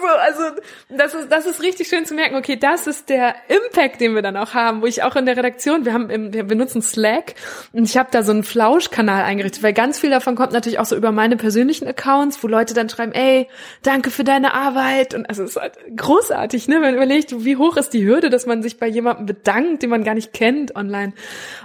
So, 0.00 0.08
also 0.08 0.42
das 0.88 1.14
ist, 1.14 1.30
das 1.30 1.46
ist 1.46 1.62
richtig 1.62 1.88
schön 1.88 2.04
zu 2.04 2.14
merken, 2.14 2.34
okay, 2.36 2.56
das 2.56 2.86
ist 2.86 3.08
der 3.08 3.34
Impact, 3.48 4.00
den 4.00 4.14
wir 4.14 4.22
dann 4.22 4.36
auch 4.36 4.54
haben, 4.54 4.82
wo 4.82 4.86
ich 4.86 5.02
auch 5.02 5.16
in 5.16 5.26
der 5.26 5.36
Redaktion, 5.36 5.84
wir 5.84 5.92
haben 5.92 6.10
im, 6.10 6.32
wir 6.32 6.44
benutzen 6.44 6.82
Slack 6.82 7.34
und 7.72 7.84
ich 7.84 7.96
habe 7.96 8.08
da 8.10 8.22
so 8.22 8.32
einen 8.32 8.42
Flauschkanal 8.42 9.22
eingerichtet, 9.22 9.62
weil 9.62 9.72
ganz 9.72 9.98
viel 9.98 10.10
davon 10.10 10.34
kommt 10.34 10.52
natürlich 10.52 10.78
auch 10.78 10.86
so 10.86 10.96
über 10.96 11.12
meine 11.12 11.36
persönlichen 11.36 11.86
Accounts, 11.86 12.42
wo 12.42 12.48
Leute 12.48 12.74
dann 12.74 12.88
schreiben, 12.88 13.12
ey, 13.12 13.48
danke 13.82 14.10
für 14.10 14.24
deine 14.24 14.54
Arbeit. 14.54 15.14
Und 15.14 15.28
also 15.28 15.44
es 15.44 15.50
ist 15.50 15.62
halt 15.62 15.74
großartig, 15.96 16.68
ne, 16.68 16.76
wenn 16.76 16.82
man 16.82 16.94
überlegt, 16.94 17.44
wie 17.44 17.56
hoch 17.56 17.76
ist 17.76 17.90
die 17.90 18.04
Hürde, 18.04 18.30
dass 18.30 18.46
man 18.46 18.62
sich 18.62 18.78
bei 18.78 18.86
jemandem 18.88 19.26
bedankt, 19.26 19.82
den 19.82 19.90
man 19.90 20.04
gar 20.04 20.14
nicht 20.14 20.32
kennt 20.32 20.74
online. 20.74 21.12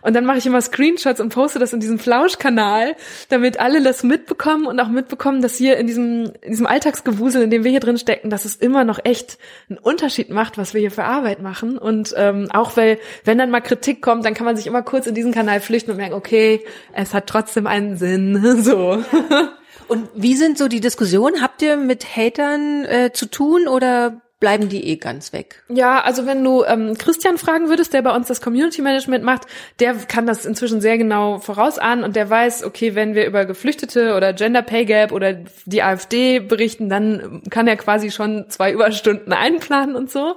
Und 0.02 0.16
dann 0.16 0.26
mache 0.26 0.38
ich 0.38 0.46
immer 0.46 0.62
Screenshots 0.62 1.20
und 1.20 1.30
poste 1.30 1.60
das 1.60 1.74
in 1.74 1.80
diesem 1.80 2.00
Flauschkanal, 2.00 2.96
damit 3.30 3.60
alle 3.60 3.82
das 3.82 4.04
mitbekommen 4.04 4.68
und 4.68 4.80
auch 4.80 4.90
mitbekommen, 4.90 5.42
dass 5.42 5.56
hier 5.56 5.78
in 5.78 5.88
diesem, 5.88 6.32
in 6.42 6.52
diesem 6.52 6.68
Alltagsgewusel 6.68 7.37
Wahnsinn, 7.38 7.44
in 7.44 7.50
dem 7.50 7.64
wir 7.64 7.72
hier 7.72 7.80
drin 7.80 7.98
stecken, 7.98 8.30
dass 8.30 8.46
es 8.46 8.56
immer 8.56 8.84
noch 8.84 9.00
echt 9.04 9.38
einen 9.70 9.78
Unterschied 9.78 10.30
macht, 10.30 10.58
was 10.58 10.74
wir 10.74 10.82
hier 10.82 10.92
für 10.92 11.04
Arbeit 11.04 11.42
machen. 11.42 11.78
Und 11.78 12.14
ähm, 12.18 12.50
auch 12.52 12.78
weil, 12.78 13.00
wenn 13.24 13.38
dann 13.38 13.52
mal 13.52 13.62
Kritik 13.62 14.02
kommt, 14.02 14.26
dann 14.26 14.34
kann 14.34 14.46
man 14.46 14.58
sich 14.58 14.68
immer 14.68 14.82
kurz 14.82 15.08
in 15.08 15.16
diesen 15.16 15.32
Kanal 15.32 15.60
flüchten 15.60 15.92
und 15.92 15.98
merken, 15.98 16.16
okay, 16.16 16.66
es 16.94 17.14
hat 17.14 17.28
trotzdem 17.28 17.68
einen 17.68 17.98
Sinn. 17.98 18.44
So. 18.68 19.04
Und 19.88 20.10
wie 20.16 20.36
sind 20.36 20.58
so 20.58 20.68
die 20.68 20.82
Diskussionen? 20.82 21.42
Habt 21.42 21.62
ihr 21.62 21.78
mit 21.78 22.18
Hatern 22.18 22.84
äh, 22.86 23.12
zu 23.14 23.28
tun 23.28 23.68
oder 23.68 24.22
bleiben 24.40 24.70
die 24.70 24.86
eh 24.88 24.98
ganz 24.98 25.34
weg. 25.34 25.64
Ja, 25.68 26.02
also 26.02 26.26
wenn 26.28 26.44
du 26.44 26.64
ähm, 26.64 26.96
Christian 26.98 27.38
fragen 27.38 27.70
würdest, 27.70 27.94
der 27.94 28.04
bei 28.04 28.16
uns 28.16 28.28
das 28.28 28.42
Community 28.42 28.82
Management 28.82 29.24
macht, 29.24 29.48
der 29.80 29.96
kann 29.96 30.28
das 30.28 30.46
inzwischen 30.46 30.80
sehr 30.80 30.98
genau 30.98 31.40
vorausahnen 31.40 32.04
und 32.04 32.16
der 32.16 32.30
weiß, 32.30 32.64
okay, 32.64 32.94
wenn 32.94 33.16
wir 33.16 33.26
über 33.26 33.46
Geflüchtete 33.46 34.16
oder 34.16 34.34
Gender 34.34 34.62
Pay 34.62 34.86
Gap 34.86 35.12
oder 35.12 35.34
die 35.66 35.82
AfD 35.82 36.40
berichten, 36.40 36.88
dann 36.90 37.42
kann 37.50 37.68
er 37.68 37.78
quasi 37.78 38.12
schon 38.12 38.50
zwei 38.50 38.72
Überstunden 38.72 39.34
einplanen 39.34 39.96
und 39.96 40.12
so. 40.12 40.36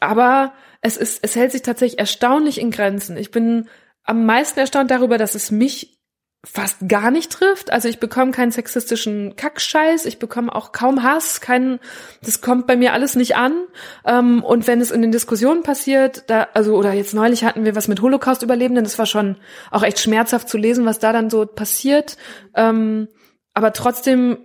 Aber 0.00 0.54
es 0.80 0.96
ist, 0.96 1.22
es 1.22 1.36
hält 1.36 1.52
sich 1.52 1.62
tatsächlich 1.62 1.98
erstaunlich 1.98 2.58
in 2.58 2.70
Grenzen. 2.70 3.16
Ich 3.18 3.30
bin 3.30 3.68
am 4.04 4.24
meisten 4.24 4.58
erstaunt 4.58 4.90
darüber, 4.90 5.18
dass 5.18 5.34
es 5.34 5.50
mich 5.50 5.98
fast 6.44 6.88
gar 6.88 7.12
nicht 7.12 7.30
trifft. 7.30 7.72
Also 7.72 7.88
ich 7.88 8.00
bekomme 8.00 8.32
keinen 8.32 8.50
sexistischen 8.50 9.36
Kackscheiß, 9.36 10.06
ich 10.06 10.18
bekomme 10.18 10.52
auch 10.52 10.72
kaum 10.72 11.02
Hass, 11.04 11.40
kein, 11.40 11.78
das 12.24 12.40
kommt 12.40 12.66
bei 12.66 12.76
mir 12.76 12.92
alles 12.92 13.14
nicht 13.14 13.36
an. 13.36 13.52
Ähm, 14.04 14.42
und 14.42 14.66
wenn 14.66 14.80
es 14.80 14.90
in 14.90 15.02
den 15.02 15.12
Diskussionen 15.12 15.62
passiert, 15.62 16.24
da, 16.28 16.48
also 16.52 16.74
oder 16.74 16.92
jetzt 16.92 17.14
neulich 17.14 17.44
hatten 17.44 17.64
wir 17.64 17.76
was 17.76 17.86
mit 17.86 18.02
Holocaust-Überlebenden, 18.02 18.84
das 18.84 18.98
war 18.98 19.06
schon 19.06 19.36
auch 19.70 19.84
echt 19.84 20.00
schmerzhaft 20.00 20.48
zu 20.48 20.58
lesen, 20.58 20.84
was 20.84 20.98
da 20.98 21.12
dann 21.12 21.30
so 21.30 21.46
passiert. 21.46 22.16
Ähm, 22.56 23.06
aber 23.54 23.72
trotzdem 23.72 24.38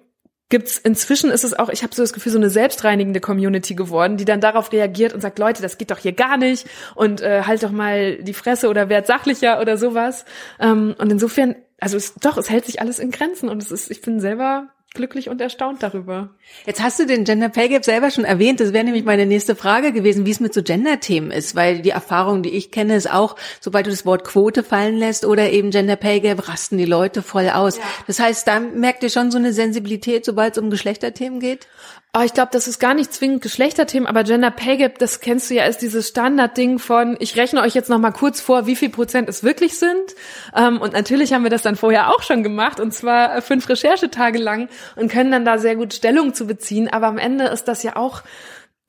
gibt's 0.49 0.77
inzwischen 0.77 1.29
ist 1.29 1.43
es 1.43 1.57
auch, 1.57 1.69
ich 1.69 1.83
habe 1.83 1.93
so 1.95 2.03
das 2.03 2.13
Gefühl, 2.13 2.31
so 2.31 2.37
eine 2.37 2.49
selbstreinigende 2.49 3.19
Community 3.19 3.75
geworden, 3.75 4.17
die 4.17 4.23
dann 4.25 4.39
darauf 4.39 4.71
reagiert 4.71 5.13
und 5.13 5.21
sagt, 5.21 5.39
Leute, 5.39 5.61
das 5.61 5.77
geht 5.77 5.91
doch 5.91 5.97
hier 5.97 6.13
gar 6.13 6.37
nicht 6.37 6.67
und 6.95 7.21
äh, 7.21 7.43
halt 7.43 7.63
doch 7.63 7.71
mal 7.71 8.17
die 8.17 8.33
Fresse 8.33 8.69
oder 8.69 8.87
werd 8.87 9.07
sachlicher 9.07 9.59
oder 9.59 9.77
sowas. 9.77 10.25
Ähm, 10.59 10.95
und 10.97 11.11
insofern 11.11 11.55
also 11.79 11.97
es, 11.97 12.15
doch, 12.15 12.37
es 12.37 12.49
hält 12.49 12.65
sich 12.65 12.81
alles 12.81 12.99
in 12.99 13.11
Grenzen 13.11 13.49
und 13.49 13.61
es 13.61 13.71
ist, 13.71 13.91
ich 13.91 14.01
bin 14.01 14.19
selber 14.19 14.69
glücklich 14.93 15.29
und 15.29 15.39
erstaunt 15.39 15.83
darüber. 15.83 16.31
Jetzt 16.65 16.81
hast 16.81 16.99
du 16.99 17.05
den 17.05 17.23
Gender 17.23 17.49
Pay 17.49 17.69
Gap 17.69 17.85
selber 17.85 18.09
schon 18.09 18.25
erwähnt. 18.25 18.59
Das 18.59 18.73
wäre 18.73 18.83
nämlich 18.83 19.05
meine 19.05 19.25
nächste 19.25 19.55
Frage 19.55 19.91
gewesen, 19.91 20.25
wie 20.25 20.31
es 20.31 20.39
mit 20.39 20.53
so 20.53 20.63
Gender-Themen 20.63 21.29
ist, 21.29 21.55
weil 21.55 21.81
die 21.81 21.91
Erfahrung, 21.91 22.41
die 22.41 22.49
ich 22.49 22.71
kenne, 22.71 22.95
ist 22.95 23.11
auch, 23.11 23.35
sobald 23.61 23.85
du 23.85 23.91
das 23.91 24.05
Wort 24.05 24.23
Quote 24.23 24.63
fallen 24.63 24.97
lässt 24.97 25.23
oder 25.23 25.51
eben 25.51 25.71
Gender 25.71 25.97
Pay 25.97 26.21
Gap, 26.21 26.47
rasten 26.49 26.77
die 26.77 26.85
Leute 26.85 27.21
voll 27.21 27.49
aus. 27.49 27.77
Ja. 27.77 27.83
Das 28.07 28.19
heißt, 28.19 28.47
da 28.47 28.59
merkt 28.59 29.03
ihr 29.03 29.09
schon 29.09 29.29
so 29.29 29.37
eine 29.37 29.53
Sensibilität, 29.53 30.25
sobald 30.25 30.57
es 30.57 30.63
um 30.63 30.69
Geschlechterthemen 30.69 31.39
geht? 31.39 31.67
Oh, 32.15 32.21
ich 32.23 32.33
glaube, 32.33 32.49
das 32.51 32.67
ist 32.67 32.79
gar 32.79 32.93
nicht 32.93 33.13
zwingend 33.13 33.43
Geschlechterthemen, 33.43 34.07
aber 34.07 34.23
Gender 34.23 34.49
Pay 34.49 34.77
Gap, 34.77 34.97
das 34.97 35.19
kennst 35.19 35.49
du 35.49 35.55
ja 35.55 35.63
als 35.63 35.77
dieses 35.77 36.07
Standardding 36.07 36.79
von, 36.79 37.15
ich 37.19 37.35
rechne 37.35 37.61
euch 37.61 37.75
jetzt 37.75 37.89
noch 37.89 37.99
mal 37.99 38.11
kurz 38.11 38.41
vor, 38.41 38.65
wie 38.65 38.75
viel 38.75 38.89
Prozent 38.89 39.29
es 39.29 39.43
wirklich 39.43 39.77
sind. 39.77 40.15
Ähm, 40.55 40.81
und 40.81 40.93
natürlich 40.93 41.33
haben 41.33 41.43
wir 41.43 41.51
das 41.51 41.61
dann 41.61 41.75
vorher 41.75 42.09
auch 42.09 42.23
schon 42.23 42.41
gemacht, 42.43 42.79
und 42.79 42.91
zwar 42.91 43.41
fünf 43.41 43.69
Recherchetage 43.69 44.39
lang 44.39 44.69
und 44.95 45.11
können 45.11 45.31
dann 45.31 45.45
da 45.45 45.59
sehr 45.59 45.75
gut 45.75 45.93
Stellung 45.93 46.33
zu 46.33 46.47
beziehen. 46.47 46.87
Aber 46.87 47.07
am 47.07 47.19
Ende 47.19 47.45
ist 47.45 47.65
das 47.65 47.83
ja 47.83 47.95
auch 47.97 48.23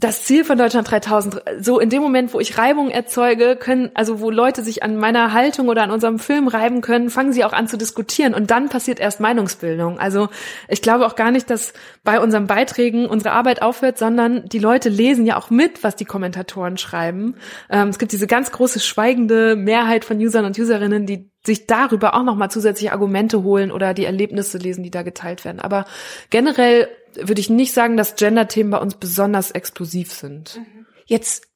das 0.01 0.23
Ziel 0.23 0.45
von 0.45 0.57
Deutschland 0.57 0.89
3000, 0.89 1.43
so 1.61 1.81
in 1.81 1.91
dem 1.91 2.03
Moment, 2.03 2.33
wo 2.33 2.39
ich 2.39 2.57
Reibung 2.57 2.89
erzeuge, 2.89 3.57
können, 3.57 3.91
also 3.95 4.21
wo 4.21 4.31
Leute 4.31 4.63
sich 4.63 4.85
an 4.85 4.97
meiner 4.97 5.33
Haltung 5.33 5.67
oder 5.67 5.83
an 5.83 5.91
unserem 5.91 6.21
Film 6.21 6.47
reiben 6.47 6.83
können, 6.83 7.11
fangen 7.11 7.33
sie 7.33 7.45
auch 7.45 7.53
an 7.53 7.67
zu 7.67 7.77
diskutieren 7.77 8.33
und 8.33 8.53
dann 8.53 8.69
passiert 8.69 9.01
erst 9.01 9.19
Meinungsbildung. 9.19 9.99
Also 9.99 10.29
ich 10.69 10.83
glaube 10.83 11.05
auch 11.05 11.17
gar 11.17 11.33
nicht, 11.33 11.51
dass 11.51 11.73
bei 12.05 12.21
unseren 12.21 12.47
Beiträgen 12.47 13.07
unsere 13.07 13.33
Arbeit 13.33 13.61
aufhört, 13.61 13.99
sondern 13.99 14.49
die 14.49 14.61
Leute 14.61 14.89
lesen 14.89 15.27
ja 15.27 15.37
auch 15.37 15.51
mit, 15.51 15.83
was 15.83 15.97
die 15.97 16.05
Kommentatoren 16.05 16.79
schreiben. 16.79 17.35
Ähm, 17.69 17.89
es 17.89 17.99
gibt 17.99 18.13
diese 18.13 18.29
ganz 18.29 18.53
große 18.53 18.79
schweigende 18.79 19.57
Mehrheit 19.57 20.05
von 20.05 20.19
Usern 20.19 20.45
und 20.45 20.57
Userinnen, 20.57 21.07
die 21.07 21.29
sich 21.45 21.67
darüber 21.67 22.15
auch 22.15 22.23
nochmal 22.23 22.53
zusätzliche 22.53 22.93
Argumente 22.93 23.43
holen 23.43 23.73
oder 23.73 23.95
die 23.95 24.05
Erlebnisse 24.05 24.59
lesen, 24.59 24.85
die 24.85 24.91
da 24.93 25.03
geteilt 25.03 25.45
werden. 25.45 25.59
Aber 25.61 25.87
generell 26.31 26.89
würde 27.23 27.41
ich 27.41 27.51
nicht 27.51 27.73
sagen, 27.73 27.97
dass 27.97 28.17
Gender-Themen 28.17 28.71
bei 28.71 28.79
uns 28.79 28.95
besonders 28.95 29.51
explosiv 29.51 30.13
sind. 30.13 30.61
Jetzt 31.07 31.48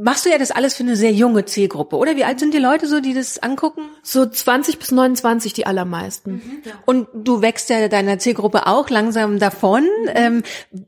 machst 0.00 0.24
du 0.24 0.30
ja 0.30 0.38
das 0.38 0.50
alles 0.50 0.74
für 0.74 0.82
eine 0.82 0.96
sehr 0.96 1.12
junge 1.12 1.44
Zielgruppe, 1.44 1.96
oder? 1.96 2.16
Wie 2.16 2.24
alt 2.24 2.40
sind 2.40 2.54
die 2.54 2.58
Leute 2.58 2.86
so, 2.86 3.00
die 3.00 3.12
das 3.12 3.38
angucken? 3.38 3.82
So 4.02 4.24
20 4.26 4.78
bis 4.78 4.90
29 4.90 5.52
die 5.52 5.66
allermeisten. 5.66 6.32
Mhm. 6.32 6.62
Und 6.86 7.08
du 7.14 7.42
wächst 7.42 7.68
ja 7.68 7.88
deiner 7.88 8.18
Zielgruppe 8.18 8.66
auch 8.66 8.88
langsam 8.88 9.38
davon. 9.38 9.86
Ähm, 10.14 10.42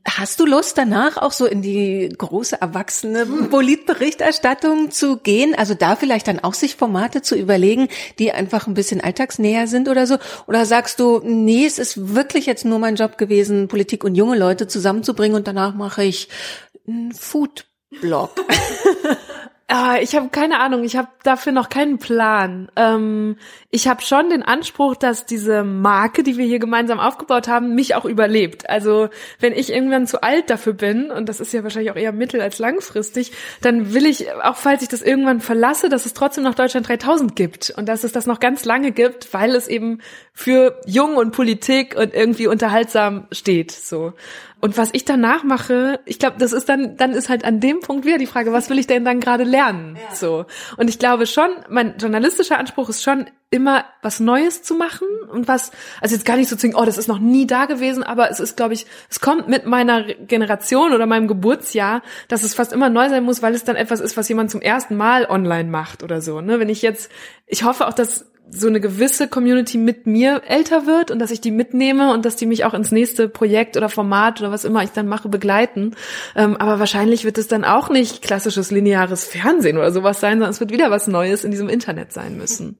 hast 0.08 0.40
du 0.40 0.46
Lust 0.46 0.78
danach 0.78 1.18
auch 1.18 1.32
so 1.32 1.46
in 1.46 1.62
die 1.62 2.08
große 2.16 2.60
erwachsene 2.60 3.26
Politberichterstattung 3.26 4.90
zu 4.90 5.18
gehen? 5.18 5.54
Also 5.54 5.74
da 5.74 5.96
vielleicht 5.96 6.28
dann 6.28 6.40
auch 6.40 6.54
sich 6.54 6.76
Formate 6.76 7.22
zu 7.22 7.36
überlegen, 7.36 7.88
die 8.18 8.32
einfach 8.32 8.66
ein 8.66 8.74
bisschen 8.74 9.00
alltagsnäher 9.00 9.66
sind 9.66 9.88
oder 9.88 10.06
so? 10.06 10.16
Oder 10.46 10.64
sagst 10.64 11.00
du, 11.00 11.20
nee, 11.22 11.66
es 11.66 11.78
ist 11.78 12.14
wirklich 12.14 12.46
jetzt 12.46 12.64
nur 12.64 12.78
mein 12.78 12.96
Job 12.96 13.18
gewesen, 13.18 13.68
Politik 13.68 14.04
und 14.04 14.14
junge 14.14 14.38
Leute 14.38 14.66
zusammenzubringen 14.66 15.36
und 15.36 15.46
danach 15.46 15.74
mache 15.74 16.04
ich 16.04 16.28
ein 16.88 17.12
Food 17.12 17.66
Blog. 18.00 18.30
Ah, 19.74 19.96
ich 20.02 20.14
habe 20.14 20.28
keine 20.28 20.60
Ahnung, 20.60 20.84
ich 20.84 20.96
habe 20.96 21.08
dafür 21.22 21.50
noch 21.50 21.70
keinen 21.70 21.96
Plan. 21.96 22.70
Ähm, 22.76 23.38
ich 23.70 23.88
habe 23.88 24.02
schon 24.02 24.28
den 24.28 24.42
Anspruch, 24.42 24.96
dass 24.96 25.24
diese 25.24 25.64
Marke, 25.64 26.22
die 26.22 26.36
wir 26.36 26.44
hier 26.44 26.58
gemeinsam 26.58 27.00
aufgebaut 27.00 27.48
haben, 27.48 27.74
mich 27.74 27.94
auch 27.94 28.04
überlebt. 28.04 28.68
Also 28.68 29.08
wenn 29.40 29.54
ich 29.54 29.72
irgendwann 29.72 30.06
zu 30.06 30.22
alt 30.22 30.50
dafür 30.50 30.74
bin, 30.74 31.10
und 31.10 31.26
das 31.26 31.40
ist 31.40 31.54
ja 31.54 31.62
wahrscheinlich 31.62 31.90
auch 31.90 31.96
eher 31.96 32.12
mittel- 32.12 32.42
als 32.42 32.58
langfristig, 32.58 33.32
dann 33.62 33.94
will 33.94 34.04
ich, 34.04 34.30
auch 34.42 34.56
falls 34.56 34.82
ich 34.82 34.88
das 34.90 35.00
irgendwann 35.00 35.40
verlasse, 35.40 35.88
dass 35.88 36.04
es 36.04 36.12
trotzdem 36.12 36.44
noch 36.44 36.54
Deutschland 36.54 36.86
3000 36.86 37.34
gibt 37.34 37.70
und 37.70 37.88
dass 37.88 38.04
es 38.04 38.12
das 38.12 38.26
noch 38.26 38.40
ganz 38.40 38.66
lange 38.66 38.92
gibt, 38.92 39.32
weil 39.32 39.54
es 39.54 39.68
eben 39.68 40.00
für 40.34 40.78
Jung 40.84 41.16
und 41.16 41.32
Politik 41.32 41.96
und 41.96 42.12
irgendwie 42.12 42.46
unterhaltsam 42.46 43.26
steht. 43.32 43.70
So. 43.70 44.12
Und 44.64 44.78
was 44.78 44.90
ich 44.92 45.04
danach 45.04 45.42
mache, 45.42 45.98
ich 46.04 46.20
glaube, 46.20 46.36
das 46.38 46.52
ist 46.52 46.68
dann, 46.68 46.96
dann 46.96 47.14
ist 47.14 47.28
halt 47.28 47.44
an 47.44 47.58
dem 47.58 47.80
Punkt 47.80 48.06
wieder 48.06 48.16
die 48.16 48.28
Frage, 48.28 48.52
was 48.52 48.70
will 48.70 48.78
ich 48.78 48.86
denn 48.86 49.04
dann 49.04 49.18
gerade 49.18 49.42
lernen? 49.42 49.96
Ja. 49.96 50.14
So. 50.14 50.46
Und 50.76 50.88
ich 50.88 51.00
glaube 51.00 51.26
schon, 51.26 51.50
mein 51.68 51.96
journalistischer 51.98 52.60
Anspruch 52.60 52.88
ist 52.88 53.02
schon 53.02 53.26
immer 53.50 53.84
was 54.02 54.20
Neues 54.20 54.62
zu 54.62 54.76
machen 54.76 55.08
und 55.32 55.48
was, 55.48 55.72
also 56.00 56.14
jetzt 56.14 56.24
gar 56.24 56.36
nicht 56.36 56.48
so 56.48 56.54
zu 56.54 56.62
denken, 56.62 56.78
oh, 56.80 56.84
das 56.84 56.96
ist 56.96 57.08
noch 57.08 57.18
nie 57.18 57.44
da 57.44 57.66
gewesen, 57.66 58.04
aber 58.04 58.30
es 58.30 58.38
ist, 58.38 58.56
glaube 58.56 58.74
ich, 58.74 58.86
es 59.10 59.18
kommt 59.18 59.48
mit 59.48 59.66
meiner 59.66 60.04
Generation 60.04 60.92
oder 60.92 61.06
meinem 61.06 61.26
Geburtsjahr, 61.26 62.00
dass 62.28 62.44
es 62.44 62.54
fast 62.54 62.72
immer 62.72 62.88
neu 62.88 63.08
sein 63.08 63.24
muss, 63.24 63.42
weil 63.42 63.56
es 63.56 63.64
dann 63.64 63.74
etwas 63.74 63.98
ist, 63.98 64.16
was 64.16 64.28
jemand 64.28 64.52
zum 64.52 64.60
ersten 64.60 64.94
Mal 64.96 65.26
online 65.26 65.68
macht 65.68 66.04
oder 66.04 66.20
so. 66.20 66.40
Ne? 66.40 66.60
Wenn 66.60 66.68
ich 66.68 66.82
jetzt, 66.82 67.10
ich 67.46 67.64
hoffe 67.64 67.88
auch, 67.88 67.94
dass 67.94 68.31
so 68.50 68.66
eine 68.66 68.80
gewisse 68.80 69.28
Community 69.28 69.78
mit 69.78 70.06
mir 70.06 70.42
älter 70.46 70.86
wird 70.86 71.10
und 71.10 71.18
dass 71.18 71.30
ich 71.30 71.40
die 71.40 71.50
mitnehme 71.50 72.12
und 72.12 72.24
dass 72.24 72.36
die 72.36 72.44
mich 72.44 72.64
auch 72.64 72.74
ins 72.74 72.92
nächste 72.92 73.28
Projekt 73.28 73.76
oder 73.76 73.88
Format 73.88 74.40
oder 74.40 74.50
was 74.50 74.64
immer 74.64 74.82
ich 74.82 74.90
dann 74.90 75.08
mache 75.08 75.28
begleiten. 75.28 75.94
Ähm, 76.36 76.56
aber 76.56 76.78
wahrscheinlich 76.78 77.24
wird 77.24 77.38
es 77.38 77.48
dann 77.48 77.64
auch 77.64 77.88
nicht 77.88 78.20
klassisches 78.20 78.70
lineares 78.70 79.24
Fernsehen 79.24 79.78
oder 79.78 79.90
sowas 79.90 80.20
sein, 80.20 80.34
sondern 80.34 80.50
es 80.50 80.60
wird 80.60 80.70
wieder 80.70 80.90
was 80.90 81.06
Neues 81.06 81.44
in 81.44 81.50
diesem 81.50 81.70
Internet 81.70 82.12
sein 82.12 82.36
müssen. 82.36 82.78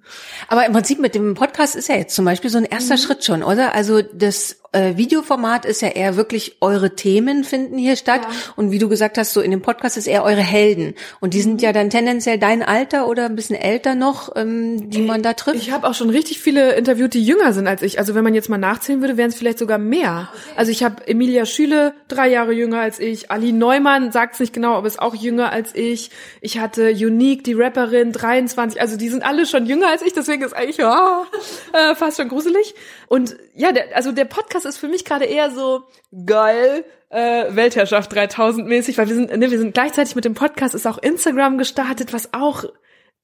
Aber 0.49 0.67
im 0.67 0.73
Prinzip 0.73 0.99
mit 0.99 1.15
dem 1.15 1.35
Podcast 1.35 1.75
ist 1.75 1.89
ja 1.89 1.97
jetzt 1.97 2.15
zum 2.15 2.27
Beispiel 2.27 2.51
so 2.51 2.59
ein 2.59 2.65
erster 2.65 2.97
mhm. 2.97 3.01
Schritt 3.01 3.25
schon, 3.25 3.43
oder? 3.43 3.75
Also 3.75 4.03
das 4.03 4.62
äh, 4.73 4.97
Videoformat 4.97 5.65
ist 5.67 5.83
ja 5.83 5.89
eher 5.89 6.17
wirklich 6.17 6.57
eure 6.61 6.97
Themen 6.97 7.45
finden 7.45 7.79
hier 7.79 7.97
statt. 7.97 8.23
Ja. 8.23 8.29
Und 8.57 8.71
wie 8.71 8.79
du 8.79 8.89
gesagt 8.89 9.19
hast, 9.19 9.33
so 9.33 9.41
in 9.41 9.51
dem 9.51 9.63
Podcast 9.63 9.97
ist 9.97 10.07
eher 10.07 10.25
eure 10.25 10.41
Helden. 10.41 10.95
Und 11.21 11.35
die 11.35 11.43
sind 11.43 11.63
ja 11.63 11.73
dann 11.73 11.91
tendenziell 11.91 12.39
dein 12.39 12.63
Alter 12.63 13.07
oder 13.07 13.27
ein 13.27 13.37
bisschen 13.37 13.57
älter 13.57 13.95
noch, 13.95 14.35
ähm, 14.35 14.91
die 14.91 15.03
man 15.03 15.23
da 15.23 15.35
trifft. 15.35 15.59
Ich 15.59 15.73
habe 15.73 15.87
auch 15.87 15.95
schon 15.95 16.11
richtig 16.11 16.41
viele 16.41 16.73
interviewt, 16.73 17.15
die 17.15 17.23
jünger 17.23 17.53
sind 17.53 17.67
als 17.67 17.83
ich. 17.83 17.99
Also 17.99 18.15
wenn 18.15 18.25
man 18.25 18.35
jetzt 18.35 18.49
mal 18.49 18.59
nachzählen 18.59 19.01
würde, 19.01 19.17
wären 19.17 19.29
es 19.29 19.37
vielleicht 19.37 19.59
sogar 19.59 19.79
mehr. 19.79 20.31
Okay. 20.33 20.53
Also 20.57 20.73
ich 20.73 20.83
habe 20.83 21.07
Emilia 21.07 21.45
Schüle, 21.45 21.95
drei 22.09 22.29
Jahre 22.29 22.53
jünger 22.53 22.81
als 22.81 22.99
ich. 22.99 23.31
Ali 23.31 23.53
Neumann 23.53 24.11
sagt 24.11 24.35
es 24.35 24.41
nicht 24.41 24.53
genau, 24.55 24.75
aber 24.75 24.87
ist 24.87 25.01
auch 25.01 25.15
jünger 25.15 25.53
als 25.53 25.75
ich. 25.75 26.11
Ich 26.41 26.59
hatte 26.59 26.91
Unique, 26.91 27.45
die 27.45 27.53
Rapperin, 27.53 28.13
23. 28.13 28.81
Also 28.81 28.97
die 28.97 29.11
sind 29.11 29.23
alle 29.23 29.45
schon 29.45 29.67
jünger 29.67 29.89
als 29.89 30.03
ich. 30.03 30.15
Deswegen 30.15 30.43
ist 30.43 30.55
eigentlich 30.55 30.79
oh, 30.83 31.25
äh, 31.77 31.95
fast 31.95 32.17
schon 32.17 32.29
gruselig. 32.29 32.75
Und 33.09 33.37
ja, 33.55 33.73
der, 33.73 33.95
also 33.95 34.13
der 34.13 34.25
Podcast 34.25 34.62
ist 34.65 34.79
für 34.79 34.89
mich 34.89 35.05
gerade 35.05 35.25
eher 35.25 35.51
so 35.51 35.85
geil, 36.27 36.85
äh, 37.11 37.55
Weltherrschaft 37.55 38.13
3000 38.15 38.67
mäßig, 38.67 38.99
weil 38.99 39.09
wir 39.09 39.15
sind, 39.15 39.37
ne, 39.37 39.51
wir 39.51 39.59
sind 39.59 39.75
gleichzeitig 39.75 40.15
mit 40.15 40.25
dem 40.25 40.35
Podcast 40.35 40.75
ist 40.75 40.87
auch 40.87 40.99
Instagram 40.99 41.59
gestartet, 41.59 42.13
was 42.13 42.33
auch 42.33 42.65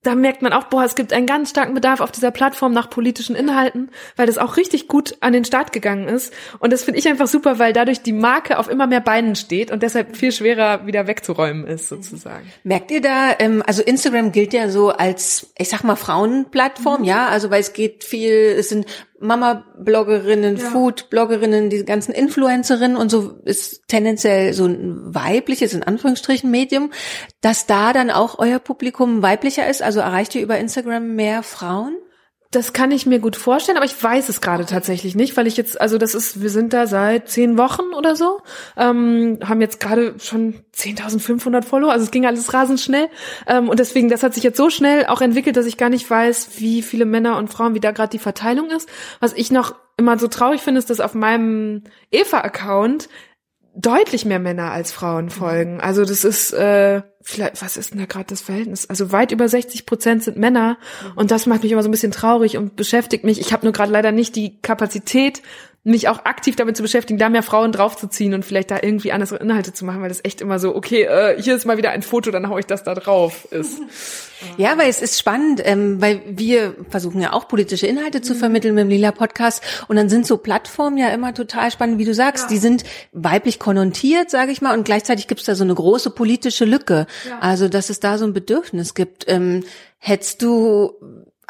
da 0.02 0.14
merkt 0.14 0.42
man 0.42 0.52
auch, 0.52 0.64
boah, 0.64 0.84
es 0.84 0.94
gibt 0.94 1.12
einen 1.12 1.26
ganz 1.26 1.50
starken 1.50 1.74
Bedarf 1.74 2.00
auf 2.00 2.12
dieser 2.12 2.30
Plattform 2.30 2.72
nach 2.72 2.88
politischen 2.88 3.34
Inhalten, 3.34 3.90
weil 4.14 4.26
das 4.26 4.38
auch 4.38 4.56
richtig 4.56 4.86
gut 4.86 5.16
an 5.20 5.32
den 5.32 5.44
Start 5.44 5.72
gegangen 5.72 6.06
ist. 6.06 6.32
Und 6.60 6.72
das 6.72 6.84
finde 6.84 7.00
ich 7.00 7.08
einfach 7.08 7.26
super, 7.26 7.58
weil 7.58 7.72
dadurch 7.72 8.02
die 8.02 8.12
Marke 8.12 8.58
auf 8.58 8.68
immer 8.68 8.86
mehr 8.86 9.00
Beinen 9.00 9.34
steht 9.34 9.72
und 9.72 9.82
deshalb 9.82 10.16
viel 10.16 10.30
schwerer 10.30 10.86
wieder 10.86 11.08
wegzuräumen 11.08 11.66
ist, 11.66 11.88
sozusagen. 11.88 12.46
Merkt 12.62 12.92
ihr 12.92 13.00
da, 13.00 13.32
ähm, 13.40 13.60
also 13.66 13.82
Instagram 13.82 14.30
gilt 14.30 14.52
ja 14.52 14.68
so 14.68 14.90
als, 14.90 15.52
ich 15.58 15.68
sag 15.68 15.82
mal, 15.82 15.96
Frauenplattform, 15.96 17.00
mhm. 17.00 17.06
ja, 17.06 17.26
also 17.26 17.50
weil 17.50 17.60
es 17.60 17.72
geht 17.72 18.04
viel, 18.04 18.54
es 18.56 18.68
sind 18.68 18.86
Mama-Bloggerinnen, 19.20 20.56
ja. 20.56 20.64
Food-Bloggerinnen, 20.70 21.70
diese 21.70 21.84
ganzen 21.84 22.12
Influencerinnen 22.12 22.96
und 22.96 23.10
so 23.10 23.38
ist 23.44 23.88
tendenziell 23.88 24.52
so 24.54 24.66
ein 24.66 25.14
weibliches, 25.14 25.74
in 25.74 25.82
Anführungsstrichen, 25.82 26.50
Medium, 26.50 26.90
dass 27.40 27.66
da 27.66 27.92
dann 27.92 28.10
auch 28.10 28.38
euer 28.38 28.58
Publikum 28.58 29.22
weiblicher 29.22 29.68
ist, 29.68 29.82
also 29.82 30.00
erreicht 30.00 30.34
ihr 30.34 30.42
über 30.42 30.58
Instagram 30.58 31.14
mehr 31.14 31.42
Frauen? 31.42 31.96
Das 32.50 32.72
kann 32.72 32.90
ich 32.92 33.04
mir 33.04 33.18
gut 33.18 33.36
vorstellen, 33.36 33.76
aber 33.76 33.84
ich 33.84 34.02
weiß 34.02 34.30
es 34.30 34.40
gerade 34.40 34.64
tatsächlich 34.64 35.14
nicht, 35.14 35.36
weil 35.36 35.46
ich 35.46 35.58
jetzt, 35.58 35.78
also 35.78 35.98
das 35.98 36.14
ist, 36.14 36.40
wir 36.40 36.48
sind 36.48 36.72
da 36.72 36.86
seit 36.86 37.28
zehn 37.28 37.58
Wochen 37.58 37.92
oder 37.94 38.16
so, 38.16 38.40
ähm, 38.78 39.38
haben 39.44 39.60
jetzt 39.60 39.80
gerade 39.80 40.14
schon 40.18 40.54
10.500 40.74 41.62
Follower, 41.62 41.92
also 41.92 42.06
es 42.06 42.10
ging 42.10 42.24
alles 42.24 42.54
rasend 42.54 42.80
schnell 42.80 43.08
ähm, 43.46 43.68
und 43.68 43.78
deswegen, 43.78 44.08
das 44.08 44.22
hat 44.22 44.32
sich 44.32 44.44
jetzt 44.44 44.56
so 44.56 44.70
schnell 44.70 45.04
auch 45.06 45.20
entwickelt, 45.20 45.58
dass 45.58 45.66
ich 45.66 45.76
gar 45.76 45.90
nicht 45.90 46.08
weiß, 46.08 46.52
wie 46.56 46.80
viele 46.80 47.04
Männer 47.04 47.36
und 47.36 47.48
Frauen, 47.48 47.74
wie 47.74 47.80
da 47.80 47.90
gerade 47.90 48.10
die 48.10 48.18
Verteilung 48.18 48.70
ist. 48.70 48.88
Was 49.20 49.34
ich 49.34 49.50
noch 49.50 49.74
immer 49.98 50.18
so 50.18 50.28
traurig 50.28 50.62
finde, 50.62 50.78
ist, 50.78 50.88
dass 50.88 51.00
auf 51.00 51.14
meinem 51.14 51.82
Eva-Account 52.10 53.10
deutlich 53.78 54.24
mehr 54.24 54.40
Männer 54.40 54.72
als 54.72 54.90
Frauen 54.90 55.30
folgen. 55.30 55.80
Also 55.80 56.04
das 56.04 56.24
ist 56.24 56.52
äh, 56.52 57.02
vielleicht, 57.22 57.62
was 57.62 57.76
ist 57.76 57.92
denn 57.92 58.00
da 58.00 58.06
gerade 58.06 58.26
das 58.26 58.40
Verhältnis? 58.40 58.90
Also 58.90 59.12
weit 59.12 59.30
über 59.30 59.48
60 59.48 59.86
Prozent 59.86 60.24
sind 60.24 60.36
Männer 60.36 60.78
und 61.14 61.30
das 61.30 61.46
macht 61.46 61.62
mich 61.62 61.70
immer 61.70 61.82
so 61.84 61.88
ein 61.88 61.92
bisschen 61.92 62.10
traurig 62.10 62.56
und 62.56 62.74
beschäftigt 62.74 63.24
mich. 63.24 63.40
Ich 63.40 63.52
habe 63.52 63.64
nur 63.64 63.72
gerade 63.72 63.92
leider 63.92 64.10
nicht 64.10 64.34
die 64.34 64.60
Kapazität, 64.60 65.42
mich 65.84 66.08
auch 66.08 66.24
aktiv 66.24 66.56
damit 66.56 66.76
zu 66.76 66.82
beschäftigen, 66.82 67.18
da 67.18 67.28
mehr 67.28 67.42
Frauen 67.42 67.72
draufzuziehen 67.72 68.34
und 68.34 68.44
vielleicht 68.44 68.70
da 68.70 68.78
irgendwie 68.82 69.12
andere 69.12 69.36
Inhalte 69.36 69.72
zu 69.72 69.84
machen, 69.84 70.02
weil 70.02 70.08
das 70.08 70.24
echt 70.24 70.40
immer 70.40 70.58
so, 70.58 70.74
okay, 70.74 71.04
äh, 71.04 71.40
hier 71.40 71.54
ist 71.54 71.64
mal 71.66 71.78
wieder 71.78 71.90
ein 71.90 72.02
Foto, 72.02 72.30
dann 72.30 72.48
hau 72.48 72.58
ich 72.58 72.66
das 72.66 72.82
da 72.82 72.94
drauf 72.94 73.46
ist. 73.50 73.80
Ja, 74.56 74.76
weil 74.76 74.88
es 74.88 75.02
ist 75.02 75.18
spannend, 75.18 75.62
ähm, 75.64 76.00
weil 76.00 76.20
wir 76.26 76.74
versuchen 76.90 77.20
ja 77.20 77.32
auch 77.32 77.48
politische 77.48 77.86
Inhalte 77.86 78.20
zu 78.20 78.34
mhm. 78.34 78.38
vermitteln 78.38 78.74
mit 78.74 78.84
dem 78.84 78.90
Lila 78.90 79.12
Podcast 79.12 79.62
und 79.88 79.96
dann 79.96 80.08
sind 80.08 80.26
so 80.26 80.36
Plattformen 80.36 80.98
ja 80.98 81.08
immer 81.08 81.32
total 81.32 81.70
spannend, 81.70 81.98
wie 81.98 82.04
du 82.04 82.14
sagst, 82.14 82.44
ja. 82.44 82.48
die 82.50 82.58
sind 82.58 82.84
weiblich 83.12 83.58
konnotiert, 83.58 84.30
sage 84.30 84.52
ich 84.52 84.60
mal, 84.60 84.76
und 84.76 84.84
gleichzeitig 84.84 85.26
gibt 85.26 85.40
es 85.40 85.46
da 85.46 85.54
so 85.54 85.64
eine 85.64 85.74
große 85.74 86.10
politische 86.10 86.64
Lücke, 86.64 87.06
ja. 87.28 87.38
also 87.40 87.68
dass 87.68 87.90
es 87.90 87.98
da 88.00 88.18
so 88.18 88.26
ein 88.26 88.32
Bedürfnis 88.32 88.94
gibt. 88.94 89.24
Ähm, 89.28 89.64
hättest 89.98 90.42
du 90.42 90.92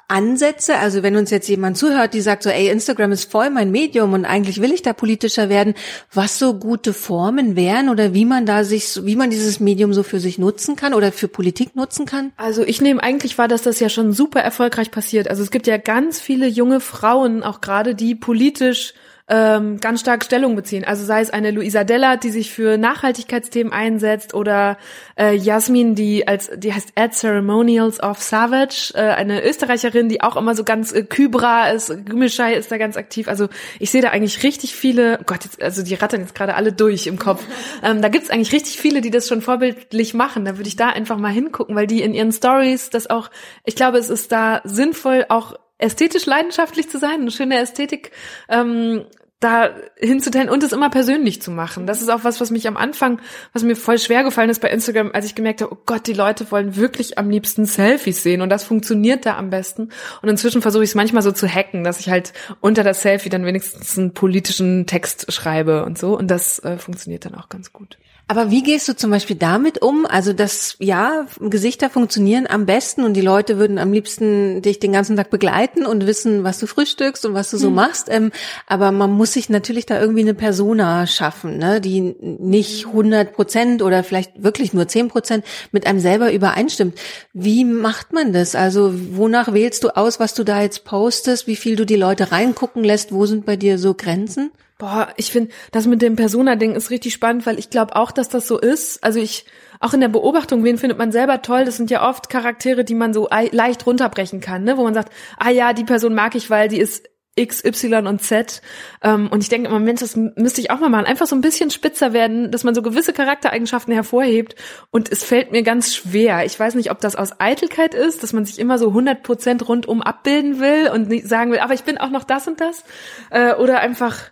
Ansätze? 0.08 0.76
Also 0.78 1.02
wenn 1.02 1.16
uns 1.16 1.30
jetzt 1.30 1.48
jemand 1.48 1.76
zuhört, 1.76 2.14
die 2.14 2.20
sagt 2.20 2.42
so, 2.42 2.50
ey, 2.50 2.68
Instagram 2.68 3.12
ist 3.12 3.30
voll 3.30 3.50
mein 3.50 3.70
Medium 3.70 4.14
und 4.14 4.24
eigentlich 4.24 4.60
will 4.60 4.72
ich 4.72 4.82
da 4.82 4.92
politischer 4.92 5.48
werden, 5.48 5.74
was 6.12 6.38
so 6.38 6.54
gute 6.54 6.92
Formen 6.92 7.56
wären 7.56 7.88
oder 7.88 8.14
wie 8.14 8.24
man 8.24 8.46
da 8.46 8.64
sich, 8.64 9.04
wie 9.04 9.16
man 9.16 9.30
dieses 9.30 9.60
Medium 9.60 9.92
so 9.92 10.02
für 10.02 10.18
sich 10.18 10.38
nutzen 10.38 10.76
kann 10.76 10.94
oder 10.94 11.12
für 11.12 11.28
Politik 11.28 11.76
nutzen 11.76 12.06
kann? 12.06 12.32
Also 12.36 12.62
ich 12.62 12.80
nehme 12.80 13.02
eigentlich 13.02 13.38
wahr, 13.38 13.48
dass 13.48 13.62
das 13.62 13.80
ja 13.80 13.88
schon 13.88 14.12
super 14.12 14.40
erfolgreich 14.40 14.90
passiert. 14.90 15.28
Also 15.28 15.42
es 15.42 15.50
gibt 15.50 15.66
ja 15.66 15.76
ganz 15.76 16.18
viele 16.18 16.46
junge 16.46 16.80
Frauen, 16.80 17.42
auch 17.42 17.60
gerade 17.60 17.94
die 17.94 18.14
politisch 18.14 18.94
ähm, 19.28 19.78
ganz 19.78 20.00
stark 20.00 20.24
Stellung 20.24 20.56
beziehen. 20.56 20.84
Also 20.84 21.04
sei 21.04 21.20
es 21.20 21.30
eine 21.30 21.50
Luisa 21.50 21.84
Della, 21.84 22.16
die 22.16 22.30
sich 22.30 22.52
für 22.52 22.78
Nachhaltigkeitsthemen 22.78 23.72
einsetzt, 23.72 24.34
oder 24.34 24.78
äh, 25.18 25.34
Jasmin, 25.34 25.94
die 25.94 26.26
als 26.26 26.50
die 26.56 26.72
heißt 26.72 26.92
Ad 26.94 27.14
Ceremonials 27.14 28.02
of 28.02 28.22
Savage, 28.22 28.92
äh, 28.94 29.00
eine 29.00 29.44
Österreicherin, 29.44 30.08
die 30.08 30.22
auch 30.22 30.36
immer 30.36 30.54
so 30.54 30.64
ganz 30.64 30.92
äh, 30.92 31.02
Kybra 31.02 31.70
ist, 31.70 31.88
Gümmelschei 32.06 32.54
ist 32.54 32.72
da 32.72 32.78
ganz 32.78 32.96
aktiv. 32.96 33.28
Also 33.28 33.48
ich 33.78 33.90
sehe 33.90 34.00
da 34.00 34.10
eigentlich 34.10 34.42
richtig 34.42 34.74
viele, 34.74 35.18
oh 35.20 35.24
Gott, 35.26 35.44
jetzt, 35.44 35.62
also 35.62 35.82
die 35.82 35.94
rattern 35.94 36.22
jetzt 36.22 36.34
gerade 36.34 36.54
alle 36.54 36.72
durch 36.72 37.06
im 37.06 37.18
Kopf. 37.18 37.44
Ähm, 37.82 38.02
da 38.02 38.08
gibt's 38.08 38.30
eigentlich 38.30 38.52
richtig 38.52 38.78
viele, 38.78 39.00
die 39.00 39.10
das 39.10 39.28
schon 39.28 39.40
vorbildlich 39.40 40.14
machen. 40.14 40.44
Da 40.44 40.56
würde 40.56 40.68
ich 40.68 40.76
da 40.76 40.88
einfach 40.88 41.16
mal 41.16 41.30
hingucken, 41.30 41.76
weil 41.76 41.86
die 41.86 42.02
in 42.02 42.12
ihren 42.12 42.32
Stories 42.32 42.90
das 42.90 43.08
auch, 43.08 43.30
ich 43.64 43.76
glaube, 43.76 43.98
es 43.98 44.10
ist 44.10 44.32
da 44.32 44.62
sinnvoll, 44.64 45.26
auch 45.28 45.54
ästhetisch 45.78 46.26
leidenschaftlich 46.26 46.90
zu 46.90 46.98
sein, 46.98 47.20
eine 47.20 47.30
schöne 47.30 47.58
Ästhetik 47.58 48.10
ähm, 48.48 49.04
da 49.40 49.70
hinzuteilen 49.96 50.48
und 50.48 50.64
es 50.64 50.72
immer 50.72 50.90
persönlich 50.90 51.40
zu 51.40 51.52
machen. 51.52 51.86
Das 51.86 52.02
ist 52.02 52.08
auch 52.08 52.24
was, 52.24 52.40
was 52.40 52.50
mich 52.50 52.66
am 52.66 52.76
Anfang, 52.76 53.20
was 53.52 53.62
mir 53.62 53.76
voll 53.76 53.98
schwer 53.98 54.24
gefallen 54.24 54.50
ist 54.50 54.60
bei 54.60 54.68
Instagram, 54.68 55.12
als 55.12 55.26
ich 55.26 55.36
gemerkt 55.36 55.62
habe, 55.62 55.72
oh 55.72 55.78
Gott, 55.86 56.08
die 56.08 56.12
Leute 56.12 56.50
wollen 56.50 56.74
wirklich 56.74 57.18
am 57.18 57.30
liebsten 57.30 57.64
Selfies 57.64 58.22
sehen 58.24 58.40
und 58.42 58.48
das 58.48 58.64
funktioniert 58.64 59.26
da 59.26 59.36
am 59.36 59.50
besten. 59.50 59.90
Und 60.22 60.28
inzwischen 60.28 60.60
versuche 60.60 60.82
ich 60.82 60.90
es 60.90 60.96
manchmal 60.96 61.22
so 61.22 61.30
zu 61.30 61.46
hacken, 61.46 61.84
dass 61.84 62.00
ich 62.00 62.08
halt 62.08 62.32
unter 62.60 62.82
das 62.82 63.02
Selfie 63.02 63.28
dann 63.28 63.44
wenigstens 63.44 63.96
einen 63.96 64.12
politischen 64.12 64.86
Text 64.86 65.32
schreibe 65.32 65.84
und 65.84 65.98
so 65.98 66.18
und 66.18 66.28
das 66.28 66.58
äh, 66.64 66.76
funktioniert 66.78 67.24
dann 67.24 67.36
auch 67.36 67.48
ganz 67.48 67.72
gut. 67.72 67.96
Aber 68.30 68.50
wie 68.50 68.62
gehst 68.62 68.86
du 68.86 68.94
zum 68.94 69.10
Beispiel 69.10 69.36
damit 69.36 69.80
um? 69.80 70.04
Also 70.04 70.34
das, 70.34 70.76
ja, 70.80 71.26
Gesichter 71.40 71.88
funktionieren 71.88 72.46
am 72.46 72.66
besten 72.66 73.02
und 73.04 73.14
die 73.14 73.22
Leute 73.22 73.56
würden 73.56 73.78
am 73.78 73.90
liebsten 73.90 74.60
dich 74.60 74.78
den 74.78 74.92
ganzen 74.92 75.16
Tag 75.16 75.30
begleiten 75.30 75.86
und 75.86 76.06
wissen, 76.06 76.44
was 76.44 76.58
du 76.58 76.66
frühstückst 76.66 77.24
und 77.24 77.32
was 77.32 77.50
du 77.50 77.56
so 77.56 77.70
mhm. 77.70 77.76
machst. 77.76 78.08
Ähm, 78.10 78.30
aber 78.66 78.92
man 78.92 79.12
muss 79.12 79.32
sich 79.32 79.48
natürlich 79.48 79.86
da 79.86 79.98
irgendwie 79.98 80.20
eine 80.20 80.34
Persona 80.34 81.06
schaffen, 81.06 81.56
ne, 81.56 81.80
die 81.80 82.02
nicht 82.20 82.88
100 82.88 83.32
Prozent 83.32 83.80
oder 83.80 84.04
vielleicht 84.04 84.42
wirklich 84.42 84.74
nur 84.74 84.86
10 84.86 85.08
Prozent 85.08 85.44
mit 85.72 85.86
einem 85.86 85.98
selber 85.98 86.30
übereinstimmt. 86.30 86.98
Wie 87.32 87.64
macht 87.64 88.12
man 88.12 88.34
das? 88.34 88.54
Also 88.54 88.92
wonach 89.12 89.54
wählst 89.54 89.84
du 89.84 89.96
aus, 89.96 90.20
was 90.20 90.34
du 90.34 90.44
da 90.44 90.60
jetzt 90.60 90.84
postest, 90.84 91.46
wie 91.46 91.56
viel 91.56 91.76
du 91.76 91.86
die 91.86 91.96
Leute 91.96 92.30
reingucken 92.30 92.84
lässt? 92.84 93.10
Wo 93.10 93.24
sind 93.24 93.46
bei 93.46 93.56
dir 93.56 93.78
so 93.78 93.94
Grenzen? 93.94 94.50
Boah, 94.78 95.08
ich 95.16 95.32
finde, 95.32 95.52
das 95.72 95.86
mit 95.86 96.02
dem 96.02 96.14
Persona-Ding 96.14 96.76
ist 96.76 96.90
richtig 96.90 97.12
spannend, 97.12 97.46
weil 97.46 97.58
ich 97.58 97.68
glaube 97.68 97.96
auch, 97.96 98.12
dass 98.12 98.28
das 98.28 98.46
so 98.46 98.58
ist. 98.58 99.02
Also 99.02 99.18
ich 99.18 99.44
auch 99.80 99.92
in 99.92 100.00
der 100.00 100.08
Beobachtung, 100.08 100.62
wen 100.64 100.78
findet 100.78 100.98
man 100.98 101.12
selber 101.12 101.42
toll? 101.42 101.64
Das 101.64 101.76
sind 101.76 101.90
ja 101.90 102.08
oft 102.08 102.30
Charaktere, 102.30 102.84
die 102.84 102.94
man 102.94 103.12
so 103.12 103.28
leicht 103.50 103.86
runterbrechen 103.86 104.40
kann, 104.40 104.64
ne? 104.64 104.76
wo 104.76 104.84
man 104.84 104.94
sagt, 104.94 105.12
ah 105.36 105.50
ja, 105.50 105.72
die 105.72 105.84
Person 105.84 106.14
mag 106.14 106.34
ich, 106.36 106.48
weil 106.48 106.68
die 106.68 106.78
ist 106.78 107.08
X, 107.38 107.64
Y 107.64 108.06
und 108.06 108.20
Z. 108.22 108.62
Ähm, 109.02 109.28
und 109.28 109.42
ich 109.42 109.48
denke 109.48 109.68
immer, 109.68 109.78
Mensch, 109.78 110.00
das 110.00 110.16
müsste 110.16 110.60
ich 110.60 110.70
auch 110.70 110.80
mal 110.80 110.88
machen. 110.88 111.06
Einfach 111.06 111.26
so 111.26 111.36
ein 111.36 111.40
bisschen 111.40 111.70
spitzer 111.70 112.12
werden, 112.12 112.50
dass 112.50 112.64
man 112.64 112.74
so 112.74 112.82
gewisse 112.82 113.12
Charaktereigenschaften 113.12 113.94
hervorhebt. 113.94 114.56
Und 114.90 115.10
es 115.10 115.24
fällt 115.24 115.52
mir 115.52 115.62
ganz 115.62 115.94
schwer. 115.94 116.44
Ich 116.44 116.58
weiß 116.58 116.74
nicht, 116.74 116.90
ob 116.90 117.00
das 117.00 117.16
aus 117.16 117.40
Eitelkeit 117.40 117.94
ist, 117.94 118.22
dass 118.22 118.32
man 118.32 118.44
sich 118.44 118.58
immer 118.58 118.78
so 118.78 118.88
100 118.88 119.22
Prozent 119.22 119.68
rundum 119.68 120.02
abbilden 120.02 120.58
will 120.58 120.90
und 120.92 121.12
sagen 121.26 121.52
will, 121.52 121.60
aber 121.60 121.74
ich 121.74 121.84
bin 121.84 121.98
auch 121.98 122.10
noch 122.10 122.24
das 122.24 122.48
und 122.48 122.60
das. 122.60 122.82
Äh, 123.30 123.54
oder 123.54 123.78
einfach 123.78 124.30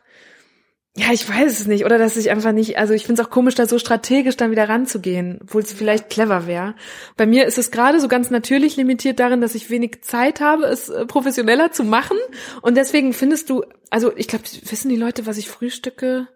ja, 0.98 1.12
ich 1.12 1.28
weiß 1.28 1.60
es 1.60 1.66
nicht. 1.66 1.84
Oder 1.84 1.98
dass 1.98 2.16
ich 2.16 2.30
einfach 2.30 2.52
nicht, 2.52 2.78
also 2.78 2.94
ich 2.94 3.04
finde 3.04 3.20
es 3.20 3.28
auch 3.28 3.30
komisch, 3.30 3.54
da 3.54 3.66
so 3.66 3.78
strategisch 3.78 4.36
dann 4.36 4.50
wieder 4.50 4.68
ranzugehen, 4.68 5.38
obwohl 5.42 5.62
es 5.62 5.72
vielleicht 5.72 6.08
clever 6.08 6.46
wäre. 6.46 6.74
Bei 7.18 7.26
mir 7.26 7.46
ist 7.46 7.58
es 7.58 7.70
gerade 7.70 8.00
so 8.00 8.08
ganz 8.08 8.30
natürlich 8.30 8.76
limitiert 8.76 9.20
darin, 9.20 9.42
dass 9.42 9.54
ich 9.54 9.68
wenig 9.68 10.02
Zeit 10.02 10.40
habe, 10.40 10.64
es 10.64 10.88
äh, 10.88 11.04
professioneller 11.04 11.70
zu 11.70 11.84
machen. 11.84 12.16
Und 12.62 12.78
deswegen 12.78 13.12
findest 13.12 13.50
du, 13.50 13.62
also 13.90 14.16
ich 14.16 14.26
glaube, 14.26 14.44
wissen 14.62 14.88
die 14.88 14.96
Leute, 14.96 15.26
was 15.26 15.36
ich 15.36 15.50
frühstücke? 15.50 16.28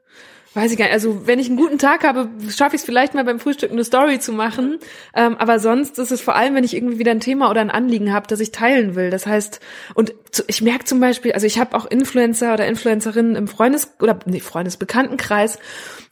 Weiß 0.52 0.72
ich 0.72 0.78
gar 0.78 0.86
nicht. 0.86 0.94
Also 0.94 1.28
wenn 1.28 1.38
ich 1.38 1.46
einen 1.46 1.56
guten 1.56 1.78
Tag 1.78 2.02
habe, 2.02 2.28
schaffe 2.50 2.74
ich 2.74 2.82
es 2.82 2.84
vielleicht 2.84 3.14
mal 3.14 3.24
beim 3.24 3.38
Frühstück 3.38 3.70
eine 3.70 3.84
Story 3.84 4.18
zu 4.18 4.32
machen. 4.32 4.78
Ähm, 5.14 5.36
aber 5.36 5.60
sonst 5.60 5.96
ist 6.00 6.10
es 6.10 6.20
vor 6.20 6.34
allem, 6.34 6.56
wenn 6.56 6.64
ich 6.64 6.74
irgendwie 6.74 6.98
wieder 6.98 7.12
ein 7.12 7.20
Thema 7.20 7.50
oder 7.50 7.60
ein 7.60 7.70
Anliegen 7.70 8.12
habe, 8.12 8.26
das 8.26 8.40
ich 8.40 8.50
teilen 8.50 8.96
will. 8.96 9.10
Das 9.10 9.26
heißt, 9.26 9.60
und 9.94 10.12
zu, 10.32 10.42
ich 10.48 10.60
merke 10.60 10.84
zum 10.84 10.98
Beispiel, 10.98 11.32
also 11.32 11.46
ich 11.46 11.60
habe 11.60 11.76
auch 11.76 11.86
Influencer 11.86 12.52
oder 12.52 12.66
Influencerinnen 12.66 13.36
im 13.36 13.46
Freundes- 13.46 13.92
oder 14.00 14.18
nee, 14.26 14.40
Freundesbekanntenkreis 14.40 15.60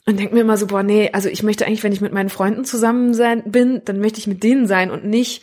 und 0.06 0.20
denke 0.20 0.34
mir 0.34 0.42
immer 0.42 0.56
so, 0.56 0.68
boah, 0.68 0.84
nee, 0.84 1.10
also 1.12 1.28
ich 1.28 1.42
möchte 1.42 1.66
eigentlich, 1.66 1.82
wenn 1.82 1.92
ich 1.92 2.00
mit 2.00 2.12
meinen 2.12 2.30
Freunden 2.30 2.64
zusammen 2.64 3.14
sein 3.14 3.42
bin, 3.44 3.82
dann 3.86 3.98
möchte 3.98 4.20
ich 4.20 4.28
mit 4.28 4.44
denen 4.44 4.68
sein 4.68 4.92
und 4.92 5.04
nicht 5.04 5.42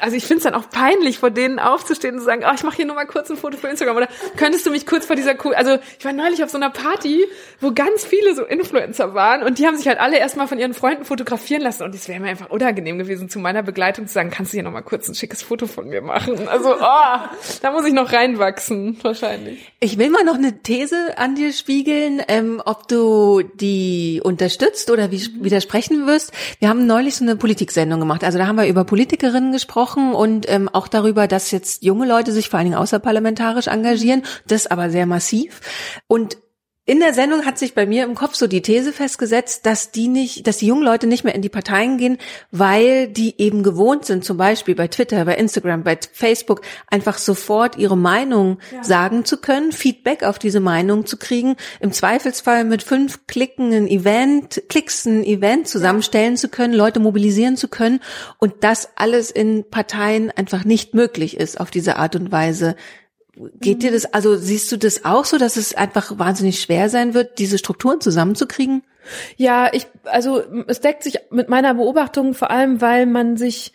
also 0.00 0.16
ich 0.16 0.24
finde 0.24 0.38
es 0.38 0.44
dann 0.44 0.54
auch 0.54 0.68
peinlich, 0.70 1.18
vor 1.20 1.30
denen 1.30 1.60
aufzustehen 1.60 2.14
und 2.14 2.20
zu 2.20 2.24
sagen, 2.24 2.42
oh, 2.44 2.52
ich 2.52 2.64
mache 2.64 2.76
hier 2.76 2.86
nur 2.86 2.96
mal 2.96 3.06
kurz 3.06 3.30
ein 3.30 3.36
Foto 3.36 3.56
für 3.56 3.68
Instagram. 3.68 3.96
Oder 3.96 4.08
könntest 4.36 4.66
du 4.66 4.70
mich 4.70 4.86
kurz 4.86 5.06
vor 5.06 5.14
dieser 5.14 5.36
Kuh. 5.36 5.52
Also 5.52 5.78
ich 5.98 6.04
war 6.04 6.12
neulich 6.12 6.42
auf 6.42 6.50
so 6.50 6.56
einer 6.56 6.70
Party, 6.70 7.24
wo 7.60 7.70
ganz 7.70 8.04
viele 8.04 8.34
so 8.34 8.42
Influencer 8.42 9.14
waren 9.14 9.44
und 9.44 9.60
die 9.60 9.66
haben 9.66 9.76
sich 9.76 9.86
halt 9.86 10.00
alle 10.00 10.18
erstmal 10.18 10.48
von 10.48 10.58
ihren 10.58 10.74
Freunden 10.74 11.04
fotografieren 11.04 11.62
lassen. 11.62 11.84
Und 11.84 11.94
es 11.94 12.08
wäre 12.08 12.18
mir 12.18 12.28
einfach 12.28 12.50
unangenehm 12.50 12.98
gewesen, 12.98 13.28
zu 13.28 13.38
meiner 13.38 13.62
Begleitung 13.62 14.08
zu 14.08 14.14
sagen, 14.14 14.30
kannst 14.30 14.52
du 14.52 14.56
hier 14.56 14.64
noch 14.64 14.72
mal 14.72 14.82
kurz 14.82 15.06
ein 15.08 15.14
schickes 15.14 15.42
Foto 15.42 15.68
von 15.68 15.88
mir 15.88 16.02
machen? 16.02 16.48
Also, 16.48 16.74
oh, 16.74 17.18
da 17.62 17.72
muss 17.72 17.86
ich 17.86 17.92
noch 17.92 18.12
reinwachsen, 18.12 18.98
wahrscheinlich. 19.02 19.72
Ich 19.80 19.98
will 19.98 20.10
mal 20.10 20.24
noch 20.24 20.34
eine 20.34 20.62
These 20.62 21.16
an 21.16 21.36
dir 21.36 21.52
spiegeln, 21.52 22.20
ähm, 22.28 22.60
ob 22.64 22.88
du 22.88 23.42
die 23.42 24.20
unterstützt 24.22 24.90
oder 24.90 25.10
wie, 25.12 25.22
widersprechen 25.40 26.06
wirst. 26.06 26.32
Wir 26.58 26.68
haben 26.68 26.86
neulich 26.86 27.16
so 27.16 27.24
eine 27.24 27.36
Politiksendung 27.36 28.00
gemacht. 28.00 28.24
Also 28.24 28.38
da 28.38 28.46
haben 28.46 28.56
wir 28.56 28.66
über 28.66 28.84
Politikerinnen 28.84 29.52
gesprochen 29.52 29.83
gesprochen 29.84 30.14
und 30.14 30.48
ähm, 30.48 30.68
auch 30.68 30.88
darüber, 30.88 31.28
dass 31.28 31.50
jetzt 31.50 31.82
junge 31.82 32.06
Leute 32.06 32.32
sich 32.32 32.48
vor 32.48 32.58
allen 32.58 32.66
Dingen 32.66 32.78
außerparlamentarisch 32.78 33.66
engagieren, 33.66 34.22
das 34.46 34.66
aber 34.66 34.90
sehr 34.90 35.06
massiv. 35.06 35.60
Und 36.06 36.38
in 36.86 37.00
der 37.00 37.14
Sendung 37.14 37.46
hat 37.46 37.58
sich 37.58 37.72
bei 37.72 37.86
mir 37.86 38.04
im 38.04 38.14
Kopf 38.14 38.34
so 38.34 38.46
die 38.46 38.60
These 38.60 38.92
festgesetzt, 38.92 39.64
dass 39.64 39.90
die 39.90 40.06
nicht, 40.06 40.46
dass 40.46 40.58
die 40.58 40.66
jungen 40.66 40.82
Leute 40.82 41.06
nicht 41.06 41.24
mehr 41.24 41.34
in 41.34 41.40
die 41.40 41.48
Parteien 41.48 41.96
gehen, 41.96 42.18
weil 42.50 43.08
die 43.08 43.40
eben 43.40 43.62
gewohnt 43.62 44.04
sind, 44.04 44.22
zum 44.22 44.36
Beispiel 44.36 44.74
bei 44.74 44.88
Twitter, 44.88 45.24
bei 45.24 45.36
Instagram, 45.36 45.82
bei 45.82 45.98
Facebook, 46.12 46.60
einfach 46.90 47.16
sofort 47.16 47.78
ihre 47.78 47.96
Meinung 47.96 48.58
ja. 48.70 48.84
sagen 48.84 49.24
zu 49.24 49.38
können, 49.38 49.72
Feedback 49.72 50.24
auf 50.24 50.38
diese 50.38 50.60
Meinung 50.60 51.06
zu 51.06 51.16
kriegen, 51.16 51.56
im 51.80 51.90
Zweifelsfall 51.90 52.64
mit 52.64 52.82
fünf 52.82 53.26
Klicken 53.26 53.72
ein 53.72 53.88
Event, 53.88 54.64
Klicks 54.68 55.06
ein 55.06 55.24
Event 55.24 55.66
zusammenstellen 55.66 56.36
zu 56.36 56.48
können, 56.48 56.74
Leute 56.74 57.00
mobilisieren 57.00 57.56
zu 57.56 57.68
können 57.68 58.00
und 58.38 58.52
das 58.60 58.90
alles 58.96 59.30
in 59.30 59.64
Parteien 59.70 60.30
einfach 60.32 60.64
nicht 60.64 60.92
möglich 60.92 61.38
ist 61.38 61.58
auf 61.58 61.70
diese 61.70 61.96
Art 61.96 62.14
und 62.14 62.30
Weise 62.30 62.76
Geht 63.60 63.82
dir 63.82 63.90
das, 63.90 64.06
also 64.06 64.36
siehst 64.36 64.70
du 64.70 64.76
das 64.76 65.04
auch 65.04 65.24
so, 65.24 65.38
dass 65.38 65.56
es 65.56 65.74
einfach 65.74 66.18
wahnsinnig 66.18 66.60
schwer 66.60 66.88
sein 66.88 67.14
wird, 67.14 67.38
diese 67.38 67.58
Strukturen 67.58 68.00
zusammenzukriegen? 68.00 68.82
Ja, 69.36 69.70
ich, 69.72 69.86
also 70.04 70.42
es 70.66 70.80
deckt 70.80 71.02
sich 71.02 71.18
mit 71.30 71.48
meiner 71.48 71.74
Beobachtung 71.74 72.34
vor 72.34 72.50
allem, 72.50 72.80
weil 72.80 73.06
man 73.06 73.36
sich, 73.36 73.72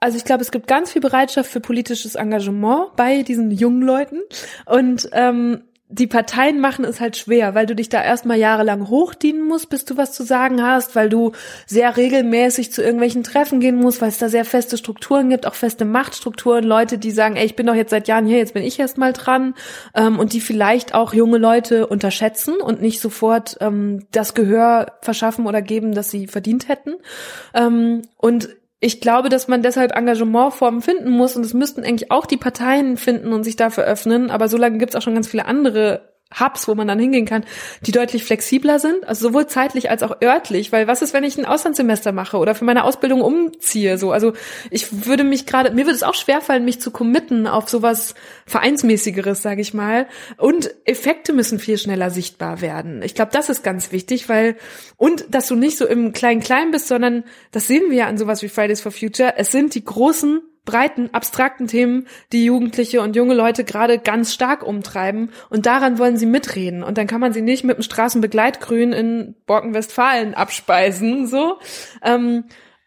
also 0.00 0.16
ich 0.16 0.24
glaube, 0.24 0.42
es 0.42 0.50
gibt 0.50 0.66
ganz 0.66 0.92
viel 0.92 1.02
Bereitschaft 1.02 1.50
für 1.50 1.60
politisches 1.60 2.14
Engagement 2.14 2.96
bei 2.96 3.22
diesen 3.22 3.50
jungen 3.50 3.82
Leuten 3.82 4.20
und 4.64 5.08
ähm, 5.12 5.62
die 5.88 6.08
Parteien 6.08 6.60
machen 6.60 6.84
es 6.84 7.00
halt 7.00 7.16
schwer, 7.16 7.54
weil 7.54 7.66
du 7.66 7.76
dich 7.76 7.88
da 7.88 8.02
erstmal 8.02 8.38
jahrelang 8.38 8.88
hochdienen 8.88 9.46
musst, 9.46 9.68
bis 9.68 9.84
du 9.84 9.96
was 9.96 10.12
zu 10.12 10.24
sagen 10.24 10.60
hast, 10.60 10.96
weil 10.96 11.08
du 11.08 11.30
sehr 11.64 11.96
regelmäßig 11.96 12.72
zu 12.72 12.82
irgendwelchen 12.82 13.22
Treffen 13.22 13.60
gehen 13.60 13.76
musst, 13.76 14.00
weil 14.00 14.08
es 14.08 14.18
da 14.18 14.28
sehr 14.28 14.44
feste 14.44 14.78
Strukturen 14.78 15.30
gibt, 15.30 15.46
auch 15.46 15.54
feste 15.54 15.84
Machtstrukturen, 15.84 16.64
Leute, 16.64 16.98
die 16.98 17.12
sagen, 17.12 17.36
ey, 17.36 17.46
ich 17.46 17.54
bin 17.54 17.66
doch 17.66 17.74
jetzt 17.74 17.90
seit 17.90 18.08
Jahren 18.08 18.26
hier, 18.26 18.38
jetzt 18.38 18.54
bin 18.54 18.64
ich 18.64 18.80
erst 18.80 18.98
mal 18.98 19.12
dran, 19.12 19.54
ähm, 19.94 20.18
und 20.18 20.32
die 20.32 20.40
vielleicht 20.40 20.92
auch 20.92 21.14
junge 21.14 21.38
Leute 21.38 21.86
unterschätzen 21.86 22.56
und 22.56 22.82
nicht 22.82 23.00
sofort 23.00 23.56
ähm, 23.60 24.06
das 24.10 24.34
Gehör 24.34 24.98
verschaffen 25.02 25.46
oder 25.46 25.62
geben, 25.62 25.94
das 25.94 26.10
sie 26.10 26.26
verdient 26.26 26.68
hätten. 26.68 26.94
Ähm, 27.54 28.02
und 28.16 28.48
ich 28.80 29.00
glaube, 29.00 29.28
dass 29.28 29.48
man 29.48 29.62
deshalb 29.62 29.96
Engagementformen 29.96 30.82
finden 30.82 31.10
muss 31.10 31.36
und 31.36 31.44
es 31.44 31.54
müssten 31.54 31.82
eigentlich 31.82 32.10
auch 32.10 32.26
die 32.26 32.36
Parteien 32.36 32.96
finden 32.96 33.32
und 33.32 33.44
sich 33.44 33.56
dafür 33.56 33.84
öffnen. 33.84 34.30
Aber 34.30 34.48
solange 34.48 34.78
gibt 34.78 34.90
es 34.90 34.96
auch 34.96 35.02
schon 35.02 35.14
ganz 35.14 35.28
viele 35.28 35.46
andere 35.46 36.15
Hubs, 36.34 36.66
wo 36.66 36.74
man 36.74 36.88
dann 36.88 36.98
hingehen 36.98 37.24
kann, 37.24 37.44
die 37.82 37.92
deutlich 37.92 38.24
flexibler 38.24 38.80
sind, 38.80 39.06
also 39.06 39.28
sowohl 39.28 39.46
zeitlich 39.46 39.90
als 39.90 40.02
auch 40.02 40.20
örtlich, 40.20 40.72
weil 40.72 40.88
was 40.88 41.00
ist, 41.00 41.14
wenn 41.14 41.22
ich 41.22 41.38
ein 41.38 41.46
Auslandssemester 41.46 42.10
mache 42.10 42.38
oder 42.38 42.56
für 42.56 42.64
meine 42.64 42.82
Ausbildung 42.82 43.20
umziehe, 43.20 43.96
so, 43.96 44.10
also 44.10 44.32
ich 44.70 45.06
würde 45.06 45.22
mich 45.22 45.46
gerade, 45.46 45.70
mir 45.70 45.86
würde 45.86 45.94
es 45.94 46.02
auch 46.02 46.14
schwerfallen, 46.14 46.64
mich 46.64 46.80
zu 46.80 46.90
committen 46.90 47.46
auf 47.46 47.68
sowas 47.68 48.14
Vereinsmäßigeres, 48.44 49.40
sage 49.40 49.60
ich 49.60 49.72
mal, 49.72 50.08
und 50.36 50.74
Effekte 50.84 51.32
müssen 51.32 51.60
viel 51.60 51.78
schneller 51.78 52.10
sichtbar 52.10 52.60
werden. 52.60 53.02
Ich 53.02 53.14
glaube, 53.14 53.30
das 53.32 53.48
ist 53.48 53.62
ganz 53.62 53.92
wichtig, 53.92 54.28
weil, 54.28 54.56
und 54.96 55.26
dass 55.30 55.46
du 55.46 55.54
nicht 55.54 55.78
so 55.78 55.86
im 55.86 56.12
Klein-Klein 56.12 56.72
bist, 56.72 56.88
sondern, 56.88 57.22
das 57.52 57.68
sehen 57.68 57.84
wir 57.88 57.98
ja 57.98 58.06
an 58.08 58.18
sowas 58.18 58.42
wie 58.42 58.48
Fridays 58.48 58.80
for 58.80 58.90
Future, 58.90 59.34
es 59.36 59.52
sind 59.52 59.76
die 59.76 59.84
großen 59.84 60.40
breiten, 60.66 61.08
abstrakten 61.12 61.66
Themen, 61.66 62.06
die 62.32 62.44
Jugendliche 62.44 63.00
und 63.00 63.16
junge 63.16 63.34
Leute 63.34 63.64
gerade 63.64 63.98
ganz 63.98 64.34
stark 64.34 64.62
umtreiben. 64.62 65.30
Und 65.48 65.64
daran 65.64 65.98
wollen 65.98 66.18
sie 66.18 66.26
mitreden. 66.26 66.82
Und 66.82 66.98
dann 66.98 67.06
kann 67.06 67.22
man 67.22 67.32
sie 67.32 67.40
nicht 67.40 67.64
mit 67.64 67.78
dem 67.78 67.82
Straßenbegleitgrün 67.82 68.92
in 68.92 69.34
Borken-Westfalen 69.46 70.34
abspeisen, 70.34 71.26
so. 71.26 71.58
Ähm, 72.02 72.44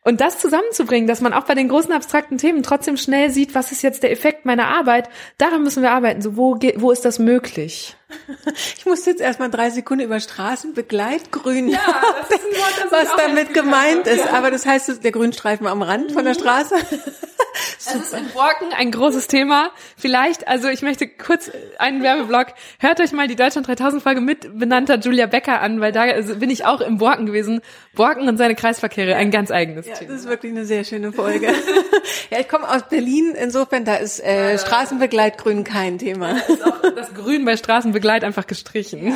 und 0.09 0.21
das 0.21 0.39
zusammenzubringen, 0.39 1.07
dass 1.07 1.19
man 1.19 1.33
auch 1.33 1.43
bei 1.43 1.55
den 1.55 1.67
großen 1.67 1.91
abstrakten 1.91 2.37
Themen 2.37 2.63
trotzdem 2.63 2.95
schnell 2.95 3.29
sieht, 3.31 3.53
was 3.53 3.71
ist 3.71 3.81
jetzt 3.81 4.01
der 4.01 4.11
Effekt 4.11 4.45
meiner 4.45 4.67
Arbeit, 4.67 5.09
daran 5.37 5.61
müssen 5.61 5.83
wir 5.83 5.91
arbeiten. 5.91 6.21
So, 6.21 6.37
wo, 6.37 6.57
wo 6.77 6.91
ist 6.91 7.05
das 7.05 7.19
möglich? 7.19 7.95
Ich 8.77 8.85
muss 8.87 9.05
jetzt 9.05 9.21
erstmal 9.21 9.51
drei 9.51 9.69
Sekunden 9.69 10.05
über 10.05 10.19
Straßenbegleitgrün, 10.19 11.67
ja, 11.67 11.79
das 12.27 12.29
ist 12.39 12.45
ein 12.45 12.57
Wort, 12.57 12.91
das 12.91 12.91
was 12.91 13.15
damit 13.17 13.53
gemeint 13.53 14.07
ist. 14.07 14.25
Ja. 14.25 14.33
Aber 14.33 14.49
das 14.49 14.65
heißt, 14.65 15.03
der 15.03 15.11
Grünstreifen 15.11 15.67
am 15.67 15.83
Rand 15.83 16.13
von 16.13 16.23
der 16.23 16.33
mhm. 16.33 16.39
Straße. 16.39 16.75
Das 17.85 17.95
ist 17.95 18.13
in 18.13 18.27
Borken 18.33 18.73
ein 18.77 18.91
großes 18.91 19.27
Thema. 19.27 19.71
Vielleicht, 19.97 20.47
also 20.47 20.67
ich 20.67 20.81
möchte 20.81 21.07
kurz 21.07 21.49
einen 21.77 22.03
Werbeblock. 22.03 22.47
Hört 22.77 22.99
euch 22.99 23.13
mal 23.13 23.27
die 23.27 23.35
Deutschland 23.35 23.67
3000 23.67 24.03
Folge 24.03 24.21
mit 24.21 24.59
benannter 24.59 24.99
Julia 24.99 25.25
Becker 25.25 25.61
an, 25.61 25.79
weil 25.81 25.91
da 25.91 26.05
bin 26.35 26.49
ich 26.49 26.65
auch 26.65 26.81
im 26.81 26.97
Borken 26.97 27.25
gewesen. 27.25 27.61
Borken 27.95 28.27
und 28.27 28.37
seine 28.37 28.55
Kreisverkehre, 28.55 29.15
ein 29.15 29.31
ganz 29.31 29.49
eigenes 29.49 29.87
ja, 29.87 29.95
Thema. 29.95 30.11
Das 30.11 30.21
ist 30.21 30.29
wirklich 30.29 30.51
eine 30.51 30.65
sehr 30.65 30.83
schöne 30.83 31.11
Folge. 31.11 31.47
ja, 32.29 32.39
ich 32.39 32.47
komme 32.47 32.69
aus 32.69 32.83
Berlin, 32.89 33.33
insofern 33.39 33.85
da 33.85 33.95
ist 33.95 34.19
äh, 34.19 34.57
Straßenbegleitgrün 34.57 35.63
kein 35.63 35.97
Thema. 35.97 36.33
Da 36.33 36.53
ist 36.53 36.65
auch 36.65 36.81
das 36.95 37.13
Grün 37.13 37.45
bei 37.45 37.57
Straßenbegleit 37.57 38.23
einfach 38.23 38.45
gestrichen. 38.45 39.13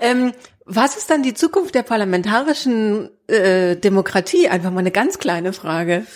ähm, 0.00 0.32
was 0.66 0.96
ist 0.96 1.10
dann 1.10 1.22
die 1.22 1.34
Zukunft 1.34 1.74
der 1.74 1.82
parlamentarischen 1.82 3.10
äh, 3.26 3.76
Demokratie? 3.76 4.48
Einfach 4.48 4.70
mal 4.70 4.80
eine 4.80 4.90
ganz 4.90 5.18
kleine 5.18 5.52
Frage. 5.52 6.06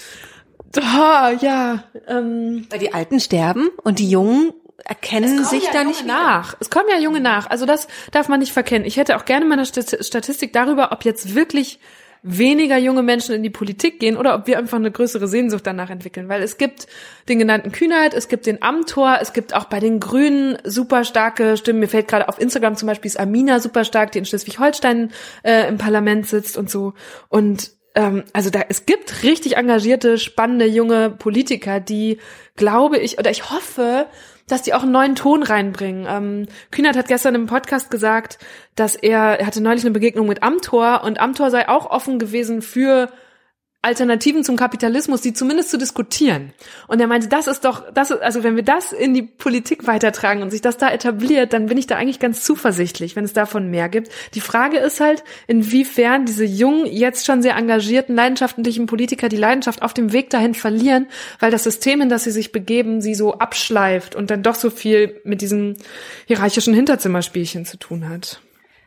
Oh, 0.76 1.36
ja. 1.40 1.84
Ähm, 2.06 2.66
Weil 2.70 2.78
die 2.78 2.92
Alten 2.92 3.20
sterben 3.20 3.68
und 3.82 3.98
die 3.98 4.10
Jungen 4.10 4.52
erkennen 4.84 5.44
sich 5.44 5.64
ja 5.64 5.72
da 5.72 5.84
nicht 5.84 6.06
nach. 6.06 6.56
Es 6.60 6.70
kommen 6.70 6.88
ja 6.90 6.98
Junge 6.98 7.20
nach. 7.20 7.50
Also 7.50 7.66
das 7.66 7.88
darf 8.12 8.28
man 8.28 8.40
nicht 8.40 8.52
verkennen. 8.52 8.86
Ich 8.86 8.96
hätte 8.96 9.16
auch 9.16 9.24
gerne 9.24 9.44
mal 9.44 9.54
eine 9.54 9.66
Statistik 9.66 10.52
darüber, 10.52 10.92
ob 10.92 11.04
jetzt 11.04 11.34
wirklich 11.34 11.80
weniger 12.22 12.76
junge 12.78 13.02
Menschen 13.02 13.34
in 13.34 13.42
die 13.42 13.50
Politik 13.50 14.00
gehen 14.00 14.16
oder 14.16 14.34
ob 14.34 14.46
wir 14.46 14.58
einfach 14.58 14.76
eine 14.76 14.90
größere 14.90 15.28
Sehnsucht 15.28 15.66
danach 15.66 15.90
entwickeln. 15.90 16.28
Weil 16.28 16.42
es 16.42 16.58
gibt 16.58 16.86
den 17.28 17.38
genannten 17.38 17.72
Kühnheit, 17.72 18.14
es 18.14 18.28
gibt 18.28 18.46
den 18.46 18.62
Amtor, 18.62 19.18
es 19.20 19.32
gibt 19.32 19.54
auch 19.54 19.66
bei 19.66 19.80
den 19.80 20.00
Grünen 20.00 20.58
super 20.64 21.04
starke 21.04 21.56
Stimmen. 21.56 21.80
Mir 21.80 21.88
fällt 21.88 22.08
gerade 22.08 22.28
auf 22.28 22.40
Instagram 22.40 22.76
zum 22.76 22.88
Beispiel 22.88 23.08
ist 23.08 23.20
Amina 23.20 23.60
super 23.60 23.84
stark, 23.84 24.12
die 24.12 24.18
in 24.18 24.24
Schleswig-Holstein 24.24 25.12
äh, 25.42 25.68
im 25.68 25.78
Parlament 25.78 26.26
sitzt 26.26 26.56
und 26.56 26.70
so. 26.70 26.94
Und 27.28 27.77
ähm, 27.98 28.22
also 28.32 28.48
da, 28.48 28.60
es 28.68 28.86
gibt 28.86 29.24
richtig 29.24 29.56
engagierte, 29.56 30.18
spannende 30.18 30.66
junge 30.66 31.10
Politiker, 31.10 31.80
die, 31.80 32.18
glaube 32.54 32.96
ich, 32.96 33.18
oder 33.18 33.32
ich 33.32 33.50
hoffe, 33.50 34.06
dass 34.46 34.62
die 34.62 34.72
auch 34.72 34.84
einen 34.84 34.92
neuen 34.92 35.16
Ton 35.16 35.42
reinbringen. 35.42 36.06
Ähm, 36.08 36.46
Kühnert 36.70 36.96
hat 36.96 37.08
gestern 37.08 37.34
im 37.34 37.46
Podcast 37.46 37.90
gesagt, 37.90 38.38
dass 38.76 38.94
er, 38.94 39.40
er 39.40 39.46
hatte 39.46 39.60
neulich 39.60 39.82
eine 39.82 39.90
Begegnung 39.90 40.28
mit 40.28 40.44
Amtor 40.44 41.02
und 41.02 41.20
Amtor 41.20 41.50
sei 41.50 41.68
auch 41.68 41.90
offen 41.90 42.20
gewesen 42.20 42.62
für 42.62 43.10
Alternativen 43.80 44.42
zum 44.42 44.56
Kapitalismus, 44.56 45.20
die 45.20 45.32
zumindest 45.32 45.70
zu 45.70 45.78
diskutieren. 45.78 46.52
Und 46.88 47.00
er 47.00 47.06
meinte, 47.06 47.28
das 47.28 47.46
ist 47.46 47.64
doch, 47.64 47.84
das 47.92 48.10
ist, 48.10 48.20
also 48.20 48.42
wenn 48.42 48.56
wir 48.56 48.64
das 48.64 48.92
in 48.92 49.14
die 49.14 49.22
Politik 49.22 49.86
weitertragen 49.86 50.42
und 50.42 50.50
sich 50.50 50.60
das 50.60 50.78
da 50.78 50.90
etabliert, 50.90 51.52
dann 51.52 51.66
bin 51.66 51.78
ich 51.78 51.86
da 51.86 51.94
eigentlich 51.94 52.18
ganz 52.18 52.42
zuversichtlich, 52.42 53.14
wenn 53.14 53.22
es 53.22 53.34
davon 53.34 53.70
mehr 53.70 53.88
gibt. 53.88 54.10
Die 54.34 54.40
Frage 54.40 54.78
ist 54.78 54.98
halt, 54.98 55.22
inwiefern 55.46 56.26
diese 56.26 56.44
jungen, 56.44 56.86
jetzt 56.86 57.24
schon 57.24 57.40
sehr 57.40 57.54
engagierten, 57.54 58.16
leidenschaftlichen 58.16 58.86
Politiker 58.86 59.28
die 59.28 59.36
Leidenschaft 59.36 59.82
auf 59.82 59.94
dem 59.94 60.12
Weg 60.12 60.30
dahin 60.30 60.54
verlieren, 60.54 61.06
weil 61.38 61.52
das 61.52 61.62
System, 61.62 62.00
in 62.00 62.08
das 62.08 62.24
sie 62.24 62.32
sich 62.32 62.50
begeben, 62.50 63.00
sie 63.00 63.14
so 63.14 63.34
abschleift 63.34 64.16
und 64.16 64.32
dann 64.32 64.42
doch 64.42 64.56
so 64.56 64.70
viel 64.70 65.20
mit 65.22 65.40
diesem 65.40 65.76
hierarchischen 66.26 66.74
Hinterzimmerspielchen 66.74 67.64
zu 67.64 67.76
tun 67.76 68.08
hat. 68.08 68.40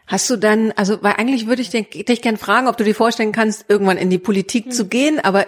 Hast 0.08 0.30
du 0.30 0.38
dann, 0.38 0.72
also, 0.74 1.02
weil 1.02 1.14
eigentlich 1.14 1.48
würde 1.48 1.62
ich 1.62 1.70
dich, 1.70 1.90
dich 1.90 2.22
gern 2.22 2.38
fragen, 2.38 2.68
ob 2.68 2.78
du 2.78 2.84
dir 2.84 2.96
vorstellen 2.96 3.32
kannst, 3.32 3.66
irgendwann 3.70 3.98
in 3.98 4.10
die 4.10 4.18
Politik 4.18 4.68
mhm. 4.68 4.72
zu 4.72 4.88
gehen, 4.88 5.20
aber 5.20 5.46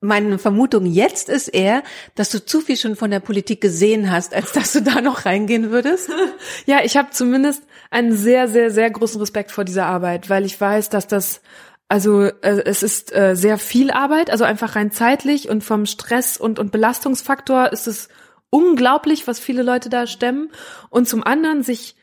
meine 0.00 0.38
Vermutung 0.38 0.86
jetzt 0.86 1.28
ist 1.28 1.48
eher, 1.48 1.82
dass 2.14 2.30
du 2.30 2.44
zu 2.44 2.60
viel 2.60 2.76
schon 2.76 2.94
von 2.94 3.10
der 3.10 3.20
Politik 3.20 3.60
gesehen 3.60 4.10
hast, 4.10 4.34
als 4.34 4.52
dass 4.52 4.72
du 4.72 4.82
da 4.82 5.00
noch 5.00 5.24
reingehen 5.24 5.70
würdest. 5.70 6.10
Ja, 6.66 6.80
ich 6.82 6.96
habe 6.96 7.10
zumindest 7.10 7.62
einen 7.90 8.16
sehr, 8.16 8.48
sehr, 8.48 8.70
sehr 8.70 8.90
großen 8.90 9.20
Respekt 9.20 9.50
vor 9.50 9.64
dieser 9.64 9.86
Arbeit, 9.86 10.30
weil 10.30 10.44
ich 10.44 10.60
weiß, 10.60 10.88
dass 10.88 11.06
das 11.06 11.40
also 11.88 12.22
äh, 12.22 12.62
es 12.64 12.82
ist 12.82 13.14
äh, 13.14 13.36
sehr 13.36 13.58
viel 13.58 13.90
Arbeit, 13.90 14.30
also 14.30 14.44
einfach 14.44 14.76
rein 14.76 14.90
zeitlich 14.90 15.48
und 15.48 15.62
vom 15.62 15.86
Stress 15.86 16.36
und, 16.36 16.58
und 16.58 16.72
Belastungsfaktor 16.72 17.72
ist 17.72 17.86
es 17.86 18.08
unglaublich, 18.50 19.26
was 19.26 19.38
viele 19.38 19.62
Leute 19.62 19.90
da 19.90 20.06
stemmen. 20.06 20.50
Und 20.88 21.08
zum 21.08 21.22
anderen 21.22 21.62
sich 21.62 21.96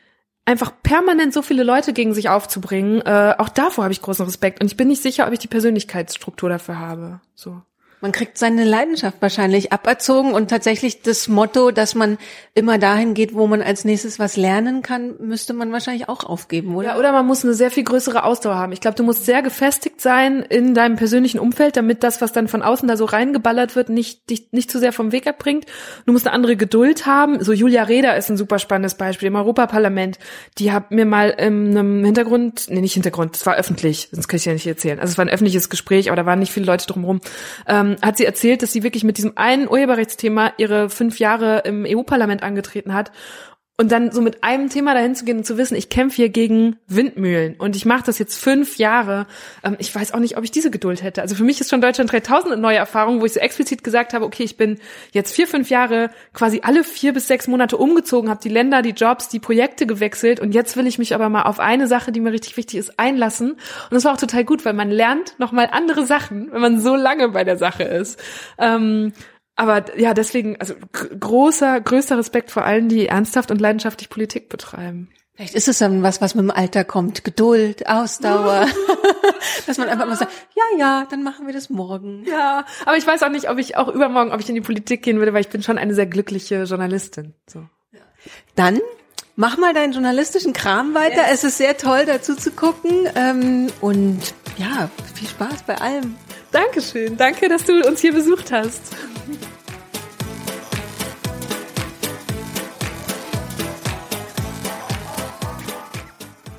einfach 0.44 0.72
permanent 0.82 1.32
so 1.32 1.42
viele 1.42 1.62
Leute 1.62 1.92
gegen 1.92 2.14
sich 2.14 2.28
aufzubringen, 2.28 3.00
äh, 3.02 3.34
auch 3.38 3.48
davor 3.48 3.84
habe 3.84 3.92
ich 3.92 4.02
großen 4.02 4.24
Respekt. 4.24 4.60
Und 4.60 4.66
ich 4.66 4.76
bin 4.76 4.88
nicht 4.88 5.02
sicher, 5.02 5.26
ob 5.26 5.32
ich 5.32 5.38
die 5.38 5.48
Persönlichkeitsstruktur 5.48 6.48
dafür 6.48 6.78
habe. 6.78 7.20
So. 7.34 7.62
Man 8.02 8.10
kriegt 8.10 8.36
seine 8.36 8.64
Leidenschaft 8.64 9.18
wahrscheinlich 9.20 9.72
aberzogen 9.72 10.34
und 10.34 10.50
tatsächlich 10.50 11.02
das 11.02 11.28
Motto, 11.28 11.70
dass 11.70 11.94
man 11.94 12.18
immer 12.52 12.76
dahin 12.76 13.14
geht, 13.14 13.32
wo 13.32 13.46
man 13.46 13.62
als 13.62 13.84
nächstes 13.84 14.18
was 14.18 14.36
lernen 14.36 14.82
kann, 14.82 15.14
müsste 15.20 15.52
man 15.52 15.70
wahrscheinlich 15.70 16.08
auch 16.08 16.24
aufgeben, 16.24 16.74
oder? 16.74 16.88
Ja, 16.88 16.98
oder 16.98 17.12
man 17.12 17.24
muss 17.24 17.44
eine 17.44 17.54
sehr 17.54 17.70
viel 17.70 17.84
größere 17.84 18.24
Ausdauer 18.24 18.56
haben. 18.56 18.72
Ich 18.72 18.80
glaube, 18.80 18.96
du 18.96 19.04
musst 19.04 19.24
sehr 19.24 19.40
gefestigt 19.40 20.00
sein 20.00 20.42
in 20.42 20.74
deinem 20.74 20.96
persönlichen 20.96 21.38
Umfeld, 21.38 21.76
damit 21.76 22.02
das, 22.02 22.20
was 22.20 22.32
dann 22.32 22.48
von 22.48 22.62
außen 22.62 22.88
da 22.88 22.96
so 22.96 23.04
reingeballert 23.04 23.76
wird, 23.76 23.88
nicht 23.88 24.28
dich 24.28 24.48
nicht 24.50 24.68
zu 24.68 24.80
sehr 24.80 24.92
vom 24.92 25.12
Weg 25.12 25.28
abbringt. 25.28 25.66
Du 26.04 26.12
musst 26.12 26.26
eine 26.26 26.34
andere 26.34 26.56
Geduld 26.56 27.06
haben. 27.06 27.44
So 27.44 27.52
Julia 27.52 27.84
Reda 27.84 28.14
ist 28.14 28.28
ein 28.28 28.36
super 28.36 28.58
spannendes 28.58 28.96
Beispiel 28.96 29.28
im 29.28 29.36
Europaparlament. 29.36 30.18
Die 30.58 30.72
hat 30.72 30.90
mir 30.90 31.06
mal 31.06 31.30
in 31.30 31.78
einem 31.78 32.04
Hintergrund, 32.04 32.66
nee, 32.68 32.80
nicht 32.80 32.94
Hintergrund, 32.94 33.36
das 33.36 33.46
war 33.46 33.54
öffentlich, 33.54 34.08
sonst 34.10 34.26
kann 34.26 34.38
ich 34.38 34.44
ja 34.44 34.52
nicht 34.54 34.66
erzählen. 34.66 34.98
Also 34.98 35.12
es 35.12 35.18
war 35.18 35.24
ein 35.24 35.30
öffentliches 35.30 35.70
Gespräch, 35.70 36.08
aber 36.08 36.16
da 36.16 36.26
waren 36.26 36.40
nicht 36.40 36.52
viele 36.52 36.66
Leute 36.66 36.88
drumherum. 36.88 37.20
Ähm, 37.68 37.91
hat 38.00 38.16
sie 38.16 38.24
erzählt, 38.24 38.62
dass 38.62 38.72
sie 38.72 38.82
wirklich 38.82 39.04
mit 39.04 39.18
diesem 39.18 39.32
einen 39.36 39.68
Urheberrechtsthema 39.68 40.52
ihre 40.56 40.88
fünf 40.88 41.18
Jahre 41.18 41.62
im 41.64 41.84
EU-Parlament 41.86 42.42
angetreten 42.42 42.94
hat 42.94 43.12
und 43.78 43.90
dann 43.90 44.12
so 44.12 44.20
mit 44.20 44.44
einem 44.44 44.68
Thema 44.68 44.92
dahin 44.92 45.14
zu 45.14 45.24
gehen 45.24 45.38
und 45.38 45.44
zu 45.44 45.56
wissen, 45.56 45.74
ich 45.76 45.88
kämpfe 45.88 46.16
hier 46.16 46.28
gegen 46.28 46.76
Windmühlen 46.88 47.56
und 47.58 47.74
ich 47.74 47.86
mache 47.86 48.04
das 48.04 48.18
jetzt 48.18 48.36
fünf 48.36 48.76
Jahre. 48.76 49.26
Ähm, 49.64 49.76
ich 49.78 49.92
weiß 49.94 50.12
auch 50.12 50.18
nicht, 50.18 50.36
ob 50.36 50.44
ich 50.44 50.50
diese 50.50 50.70
Geduld 50.70 51.02
hätte. 51.02 51.22
Also 51.22 51.34
für 51.34 51.42
mich 51.42 51.60
ist 51.60 51.70
schon 51.70 51.80
Deutschland 51.80 52.12
3000 52.12 52.52
eine 52.52 52.62
neue 52.62 52.76
Erfahrung, 52.76 53.20
wo 53.20 53.26
ich 53.26 53.32
so 53.32 53.40
explizit 53.40 53.82
gesagt 53.82 54.12
habe, 54.12 54.26
okay, 54.26 54.42
ich 54.42 54.58
bin 54.58 54.78
jetzt 55.12 55.34
vier, 55.34 55.46
fünf 55.46 55.70
Jahre 55.70 56.10
quasi 56.34 56.60
alle 56.62 56.84
vier 56.84 57.14
bis 57.14 57.26
sechs 57.26 57.48
Monate 57.48 57.78
umgezogen, 57.78 58.28
habe 58.28 58.40
die 58.42 58.50
Länder, 58.50 58.82
die 58.82 58.90
Jobs, 58.90 59.28
die 59.28 59.40
Projekte 59.40 59.86
gewechselt 59.86 60.38
und 60.38 60.52
jetzt 60.52 60.76
will 60.76 60.86
ich 60.86 60.98
mich 60.98 61.14
aber 61.14 61.30
mal 61.30 61.42
auf 61.42 61.58
eine 61.58 61.88
Sache, 61.88 62.12
die 62.12 62.20
mir 62.20 62.32
richtig 62.32 62.56
wichtig 62.58 62.78
ist, 62.78 62.98
einlassen. 62.98 63.52
Und 63.52 63.58
das 63.90 64.04
war 64.04 64.12
auch 64.12 64.18
total 64.18 64.44
gut, 64.44 64.66
weil 64.66 64.74
man 64.74 64.90
lernt 64.90 65.38
nochmal 65.38 65.70
andere 65.72 66.04
Sachen, 66.04 66.52
wenn 66.52 66.60
man 66.60 66.80
so 66.80 66.94
lange 66.94 67.30
bei 67.30 67.42
der 67.42 67.56
Sache 67.56 67.84
ist. 67.84 68.22
Ähm, 68.58 69.12
aber 69.56 69.98
ja, 69.98 70.14
deswegen, 70.14 70.56
also 70.60 70.74
großer, 70.92 71.80
größter 71.80 72.18
Respekt 72.18 72.50
vor 72.50 72.64
allen, 72.64 72.88
die 72.88 73.06
ernsthaft 73.06 73.50
und 73.50 73.60
leidenschaftlich 73.60 74.08
Politik 74.08 74.48
betreiben. 74.48 75.10
Vielleicht 75.34 75.54
ist 75.54 75.68
es 75.68 75.78
dann 75.78 76.02
was, 76.02 76.20
was 76.20 76.34
mit 76.34 76.42
dem 76.42 76.50
Alter 76.50 76.84
kommt. 76.84 77.24
Geduld, 77.24 77.88
Ausdauer. 77.88 78.66
Dass 79.66 79.78
man 79.78 79.88
einfach 79.88 80.06
mal 80.06 80.16
sagt, 80.16 80.32
ja, 80.54 80.78
ja, 80.78 81.06
dann 81.10 81.22
machen 81.22 81.46
wir 81.46 81.54
das 81.54 81.70
morgen. 81.70 82.24
Ja, 82.26 82.64
aber 82.84 82.96
ich 82.96 83.06
weiß 83.06 83.22
auch 83.22 83.30
nicht, 83.30 83.48
ob 83.48 83.58
ich 83.58 83.76
auch 83.76 83.88
übermorgen, 83.88 84.30
ob 84.30 84.40
ich 84.40 84.48
in 84.48 84.54
die 84.54 84.60
Politik 84.60 85.02
gehen 85.02 85.18
würde, 85.18 85.32
weil 85.32 85.40
ich 85.40 85.48
bin 85.48 85.62
schon 85.62 85.78
eine 85.78 85.94
sehr 85.94 86.06
glückliche 86.06 86.64
Journalistin. 86.64 87.34
So. 87.46 87.66
Dann 88.54 88.80
mach 89.36 89.56
mal 89.56 89.72
deinen 89.72 89.92
journalistischen 89.92 90.52
Kram 90.52 90.94
weiter. 90.94 91.22
Yes. 91.28 91.32
Es 91.32 91.44
ist 91.44 91.58
sehr 91.58 91.76
toll, 91.76 92.04
dazu 92.06 92.36
zu 92.36 92.50
gucken. 92.50 93.08
Ähm, 93.14 93.68
und 93.80 94.20
ja, 94.58 94.90
viel 95.14 95.28
Spaß 95.28 95.62
bei 95.66 95.76
allem. 95.76 96.14
Dankeschön. 96.52 97.16
Danke, 97.16 97.48
dass 97.48 97.64
du 97.64 97.80
uns 97.86 98.00
hier 98.00 98.12
besucht 98.12 98.52
hast. 98.52 98.94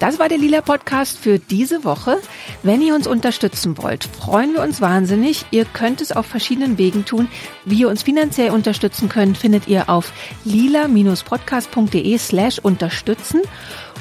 Das 0.03 0.19
war 0.19 0.27
der 0.27 0.37
Lila 0.37 0.59
Podcast 0.59 1.17
für 1.17 1.39
diese 1.39 1.85
Woche. 1.85 2.17
Wenn 2.61 2.81
ihr 2.81 2.93
uns 2.93 3.07
unterstützen 3.07 3.77
wollt, 3.77 4.03
freuen 4.03 4.53
wir 4.53 4.61
uns 4.61 4.81
wahnsinnig. 4.81 5.45
Ihr 5.51 5.63
könnt 5.63 6.01
es 6.01 6.11
auf 6.11 6.25
verschiedenen 6.25 6.77
Wegen 6.77 7.05
tun. 7.05 7.29
Wie 7.63 7.79
ihr 7.79 7.87
uns 7.87 8.03
finanziell 8.03 8.49
unterstützen 8.49 9.07
könnt, 9.07 9.37
findet 9.37 9.69
ihr 9.69 9.89
auf 9.89 10.11
lila-podcast.de 10.43 12.17
slash 12.17 12.59
unterstützen. 12.59 13.43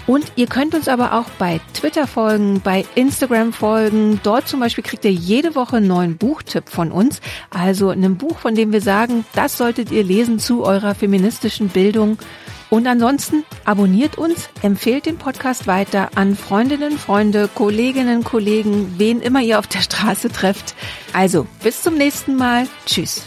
Und 0.07 0.33
ihr 0.37 0.47
könnt 0.47 0.75
uns 0.75 0.89
aber 0.89 1.15
auch 1.15 1.31
bei 1.39 1.61
Twitter 1.75 2.07
folgen, 2.07 2.61
bei 2.61 2.85
Instagram 2.95 3.53
folgen. 3.53 4.21
Dort 4.23 4.49
zum 4.49 4.61
Beispiel 4.61 4.85
kriegt 4.85 5.05
ihr 5.05 5.13
jede 5.13 5.55
Woche 5.55 5.77
einen 5.77 5.87
neuen 5.87 6.17
Buchtipp 6.17 6.69
von 6.69 6.91
uns. 6.91 7.21
Also 7.51 7.91
ein 7.91 8.17
Buch, 8.17 8.39
von 8.39 8.55
dem 8.55 8.73
wir 8.73 8.81
sagen, 8.81 9.25
das 9.35 9.57
solltet 9.57 9.91
ihr 9.91 10.03
lesen 10.03 10.39
zu 10.39 10.65
eurer 10.65 10.95
feministischen 10.95 11.69
Bildung. 11.69 12.19
Und 12.73 12.87
ansonsten 12.87 13.45
abonniert 13.67 14.17
uns, 14.17 14.49
empfehlt 14.63 15.05
den 15.05 15.19
Podcast 15.19 15.67
weiter 15.67 16.09
an 16.15 16.35
Freundinnen, 16.35 16.99
Freunde, 16.99 17.51
Kolleginnen, 17.55 18.25
Kollegen, 18.25 18.95
wen 18.97 19.21
immer 19.21 19.43
ihr 19.43 19.59
auf 19.59 19.67
der 19.67 19.81
Straße 19.81 20.31
trefft. 20.31 20.75
Also, 21.13 21.47
bis 21.63 21.83
zum 21.83 21.97
nächsten 21.97 22.35
Mal. 22.35 22.67
Tschüss. 22.87 23.27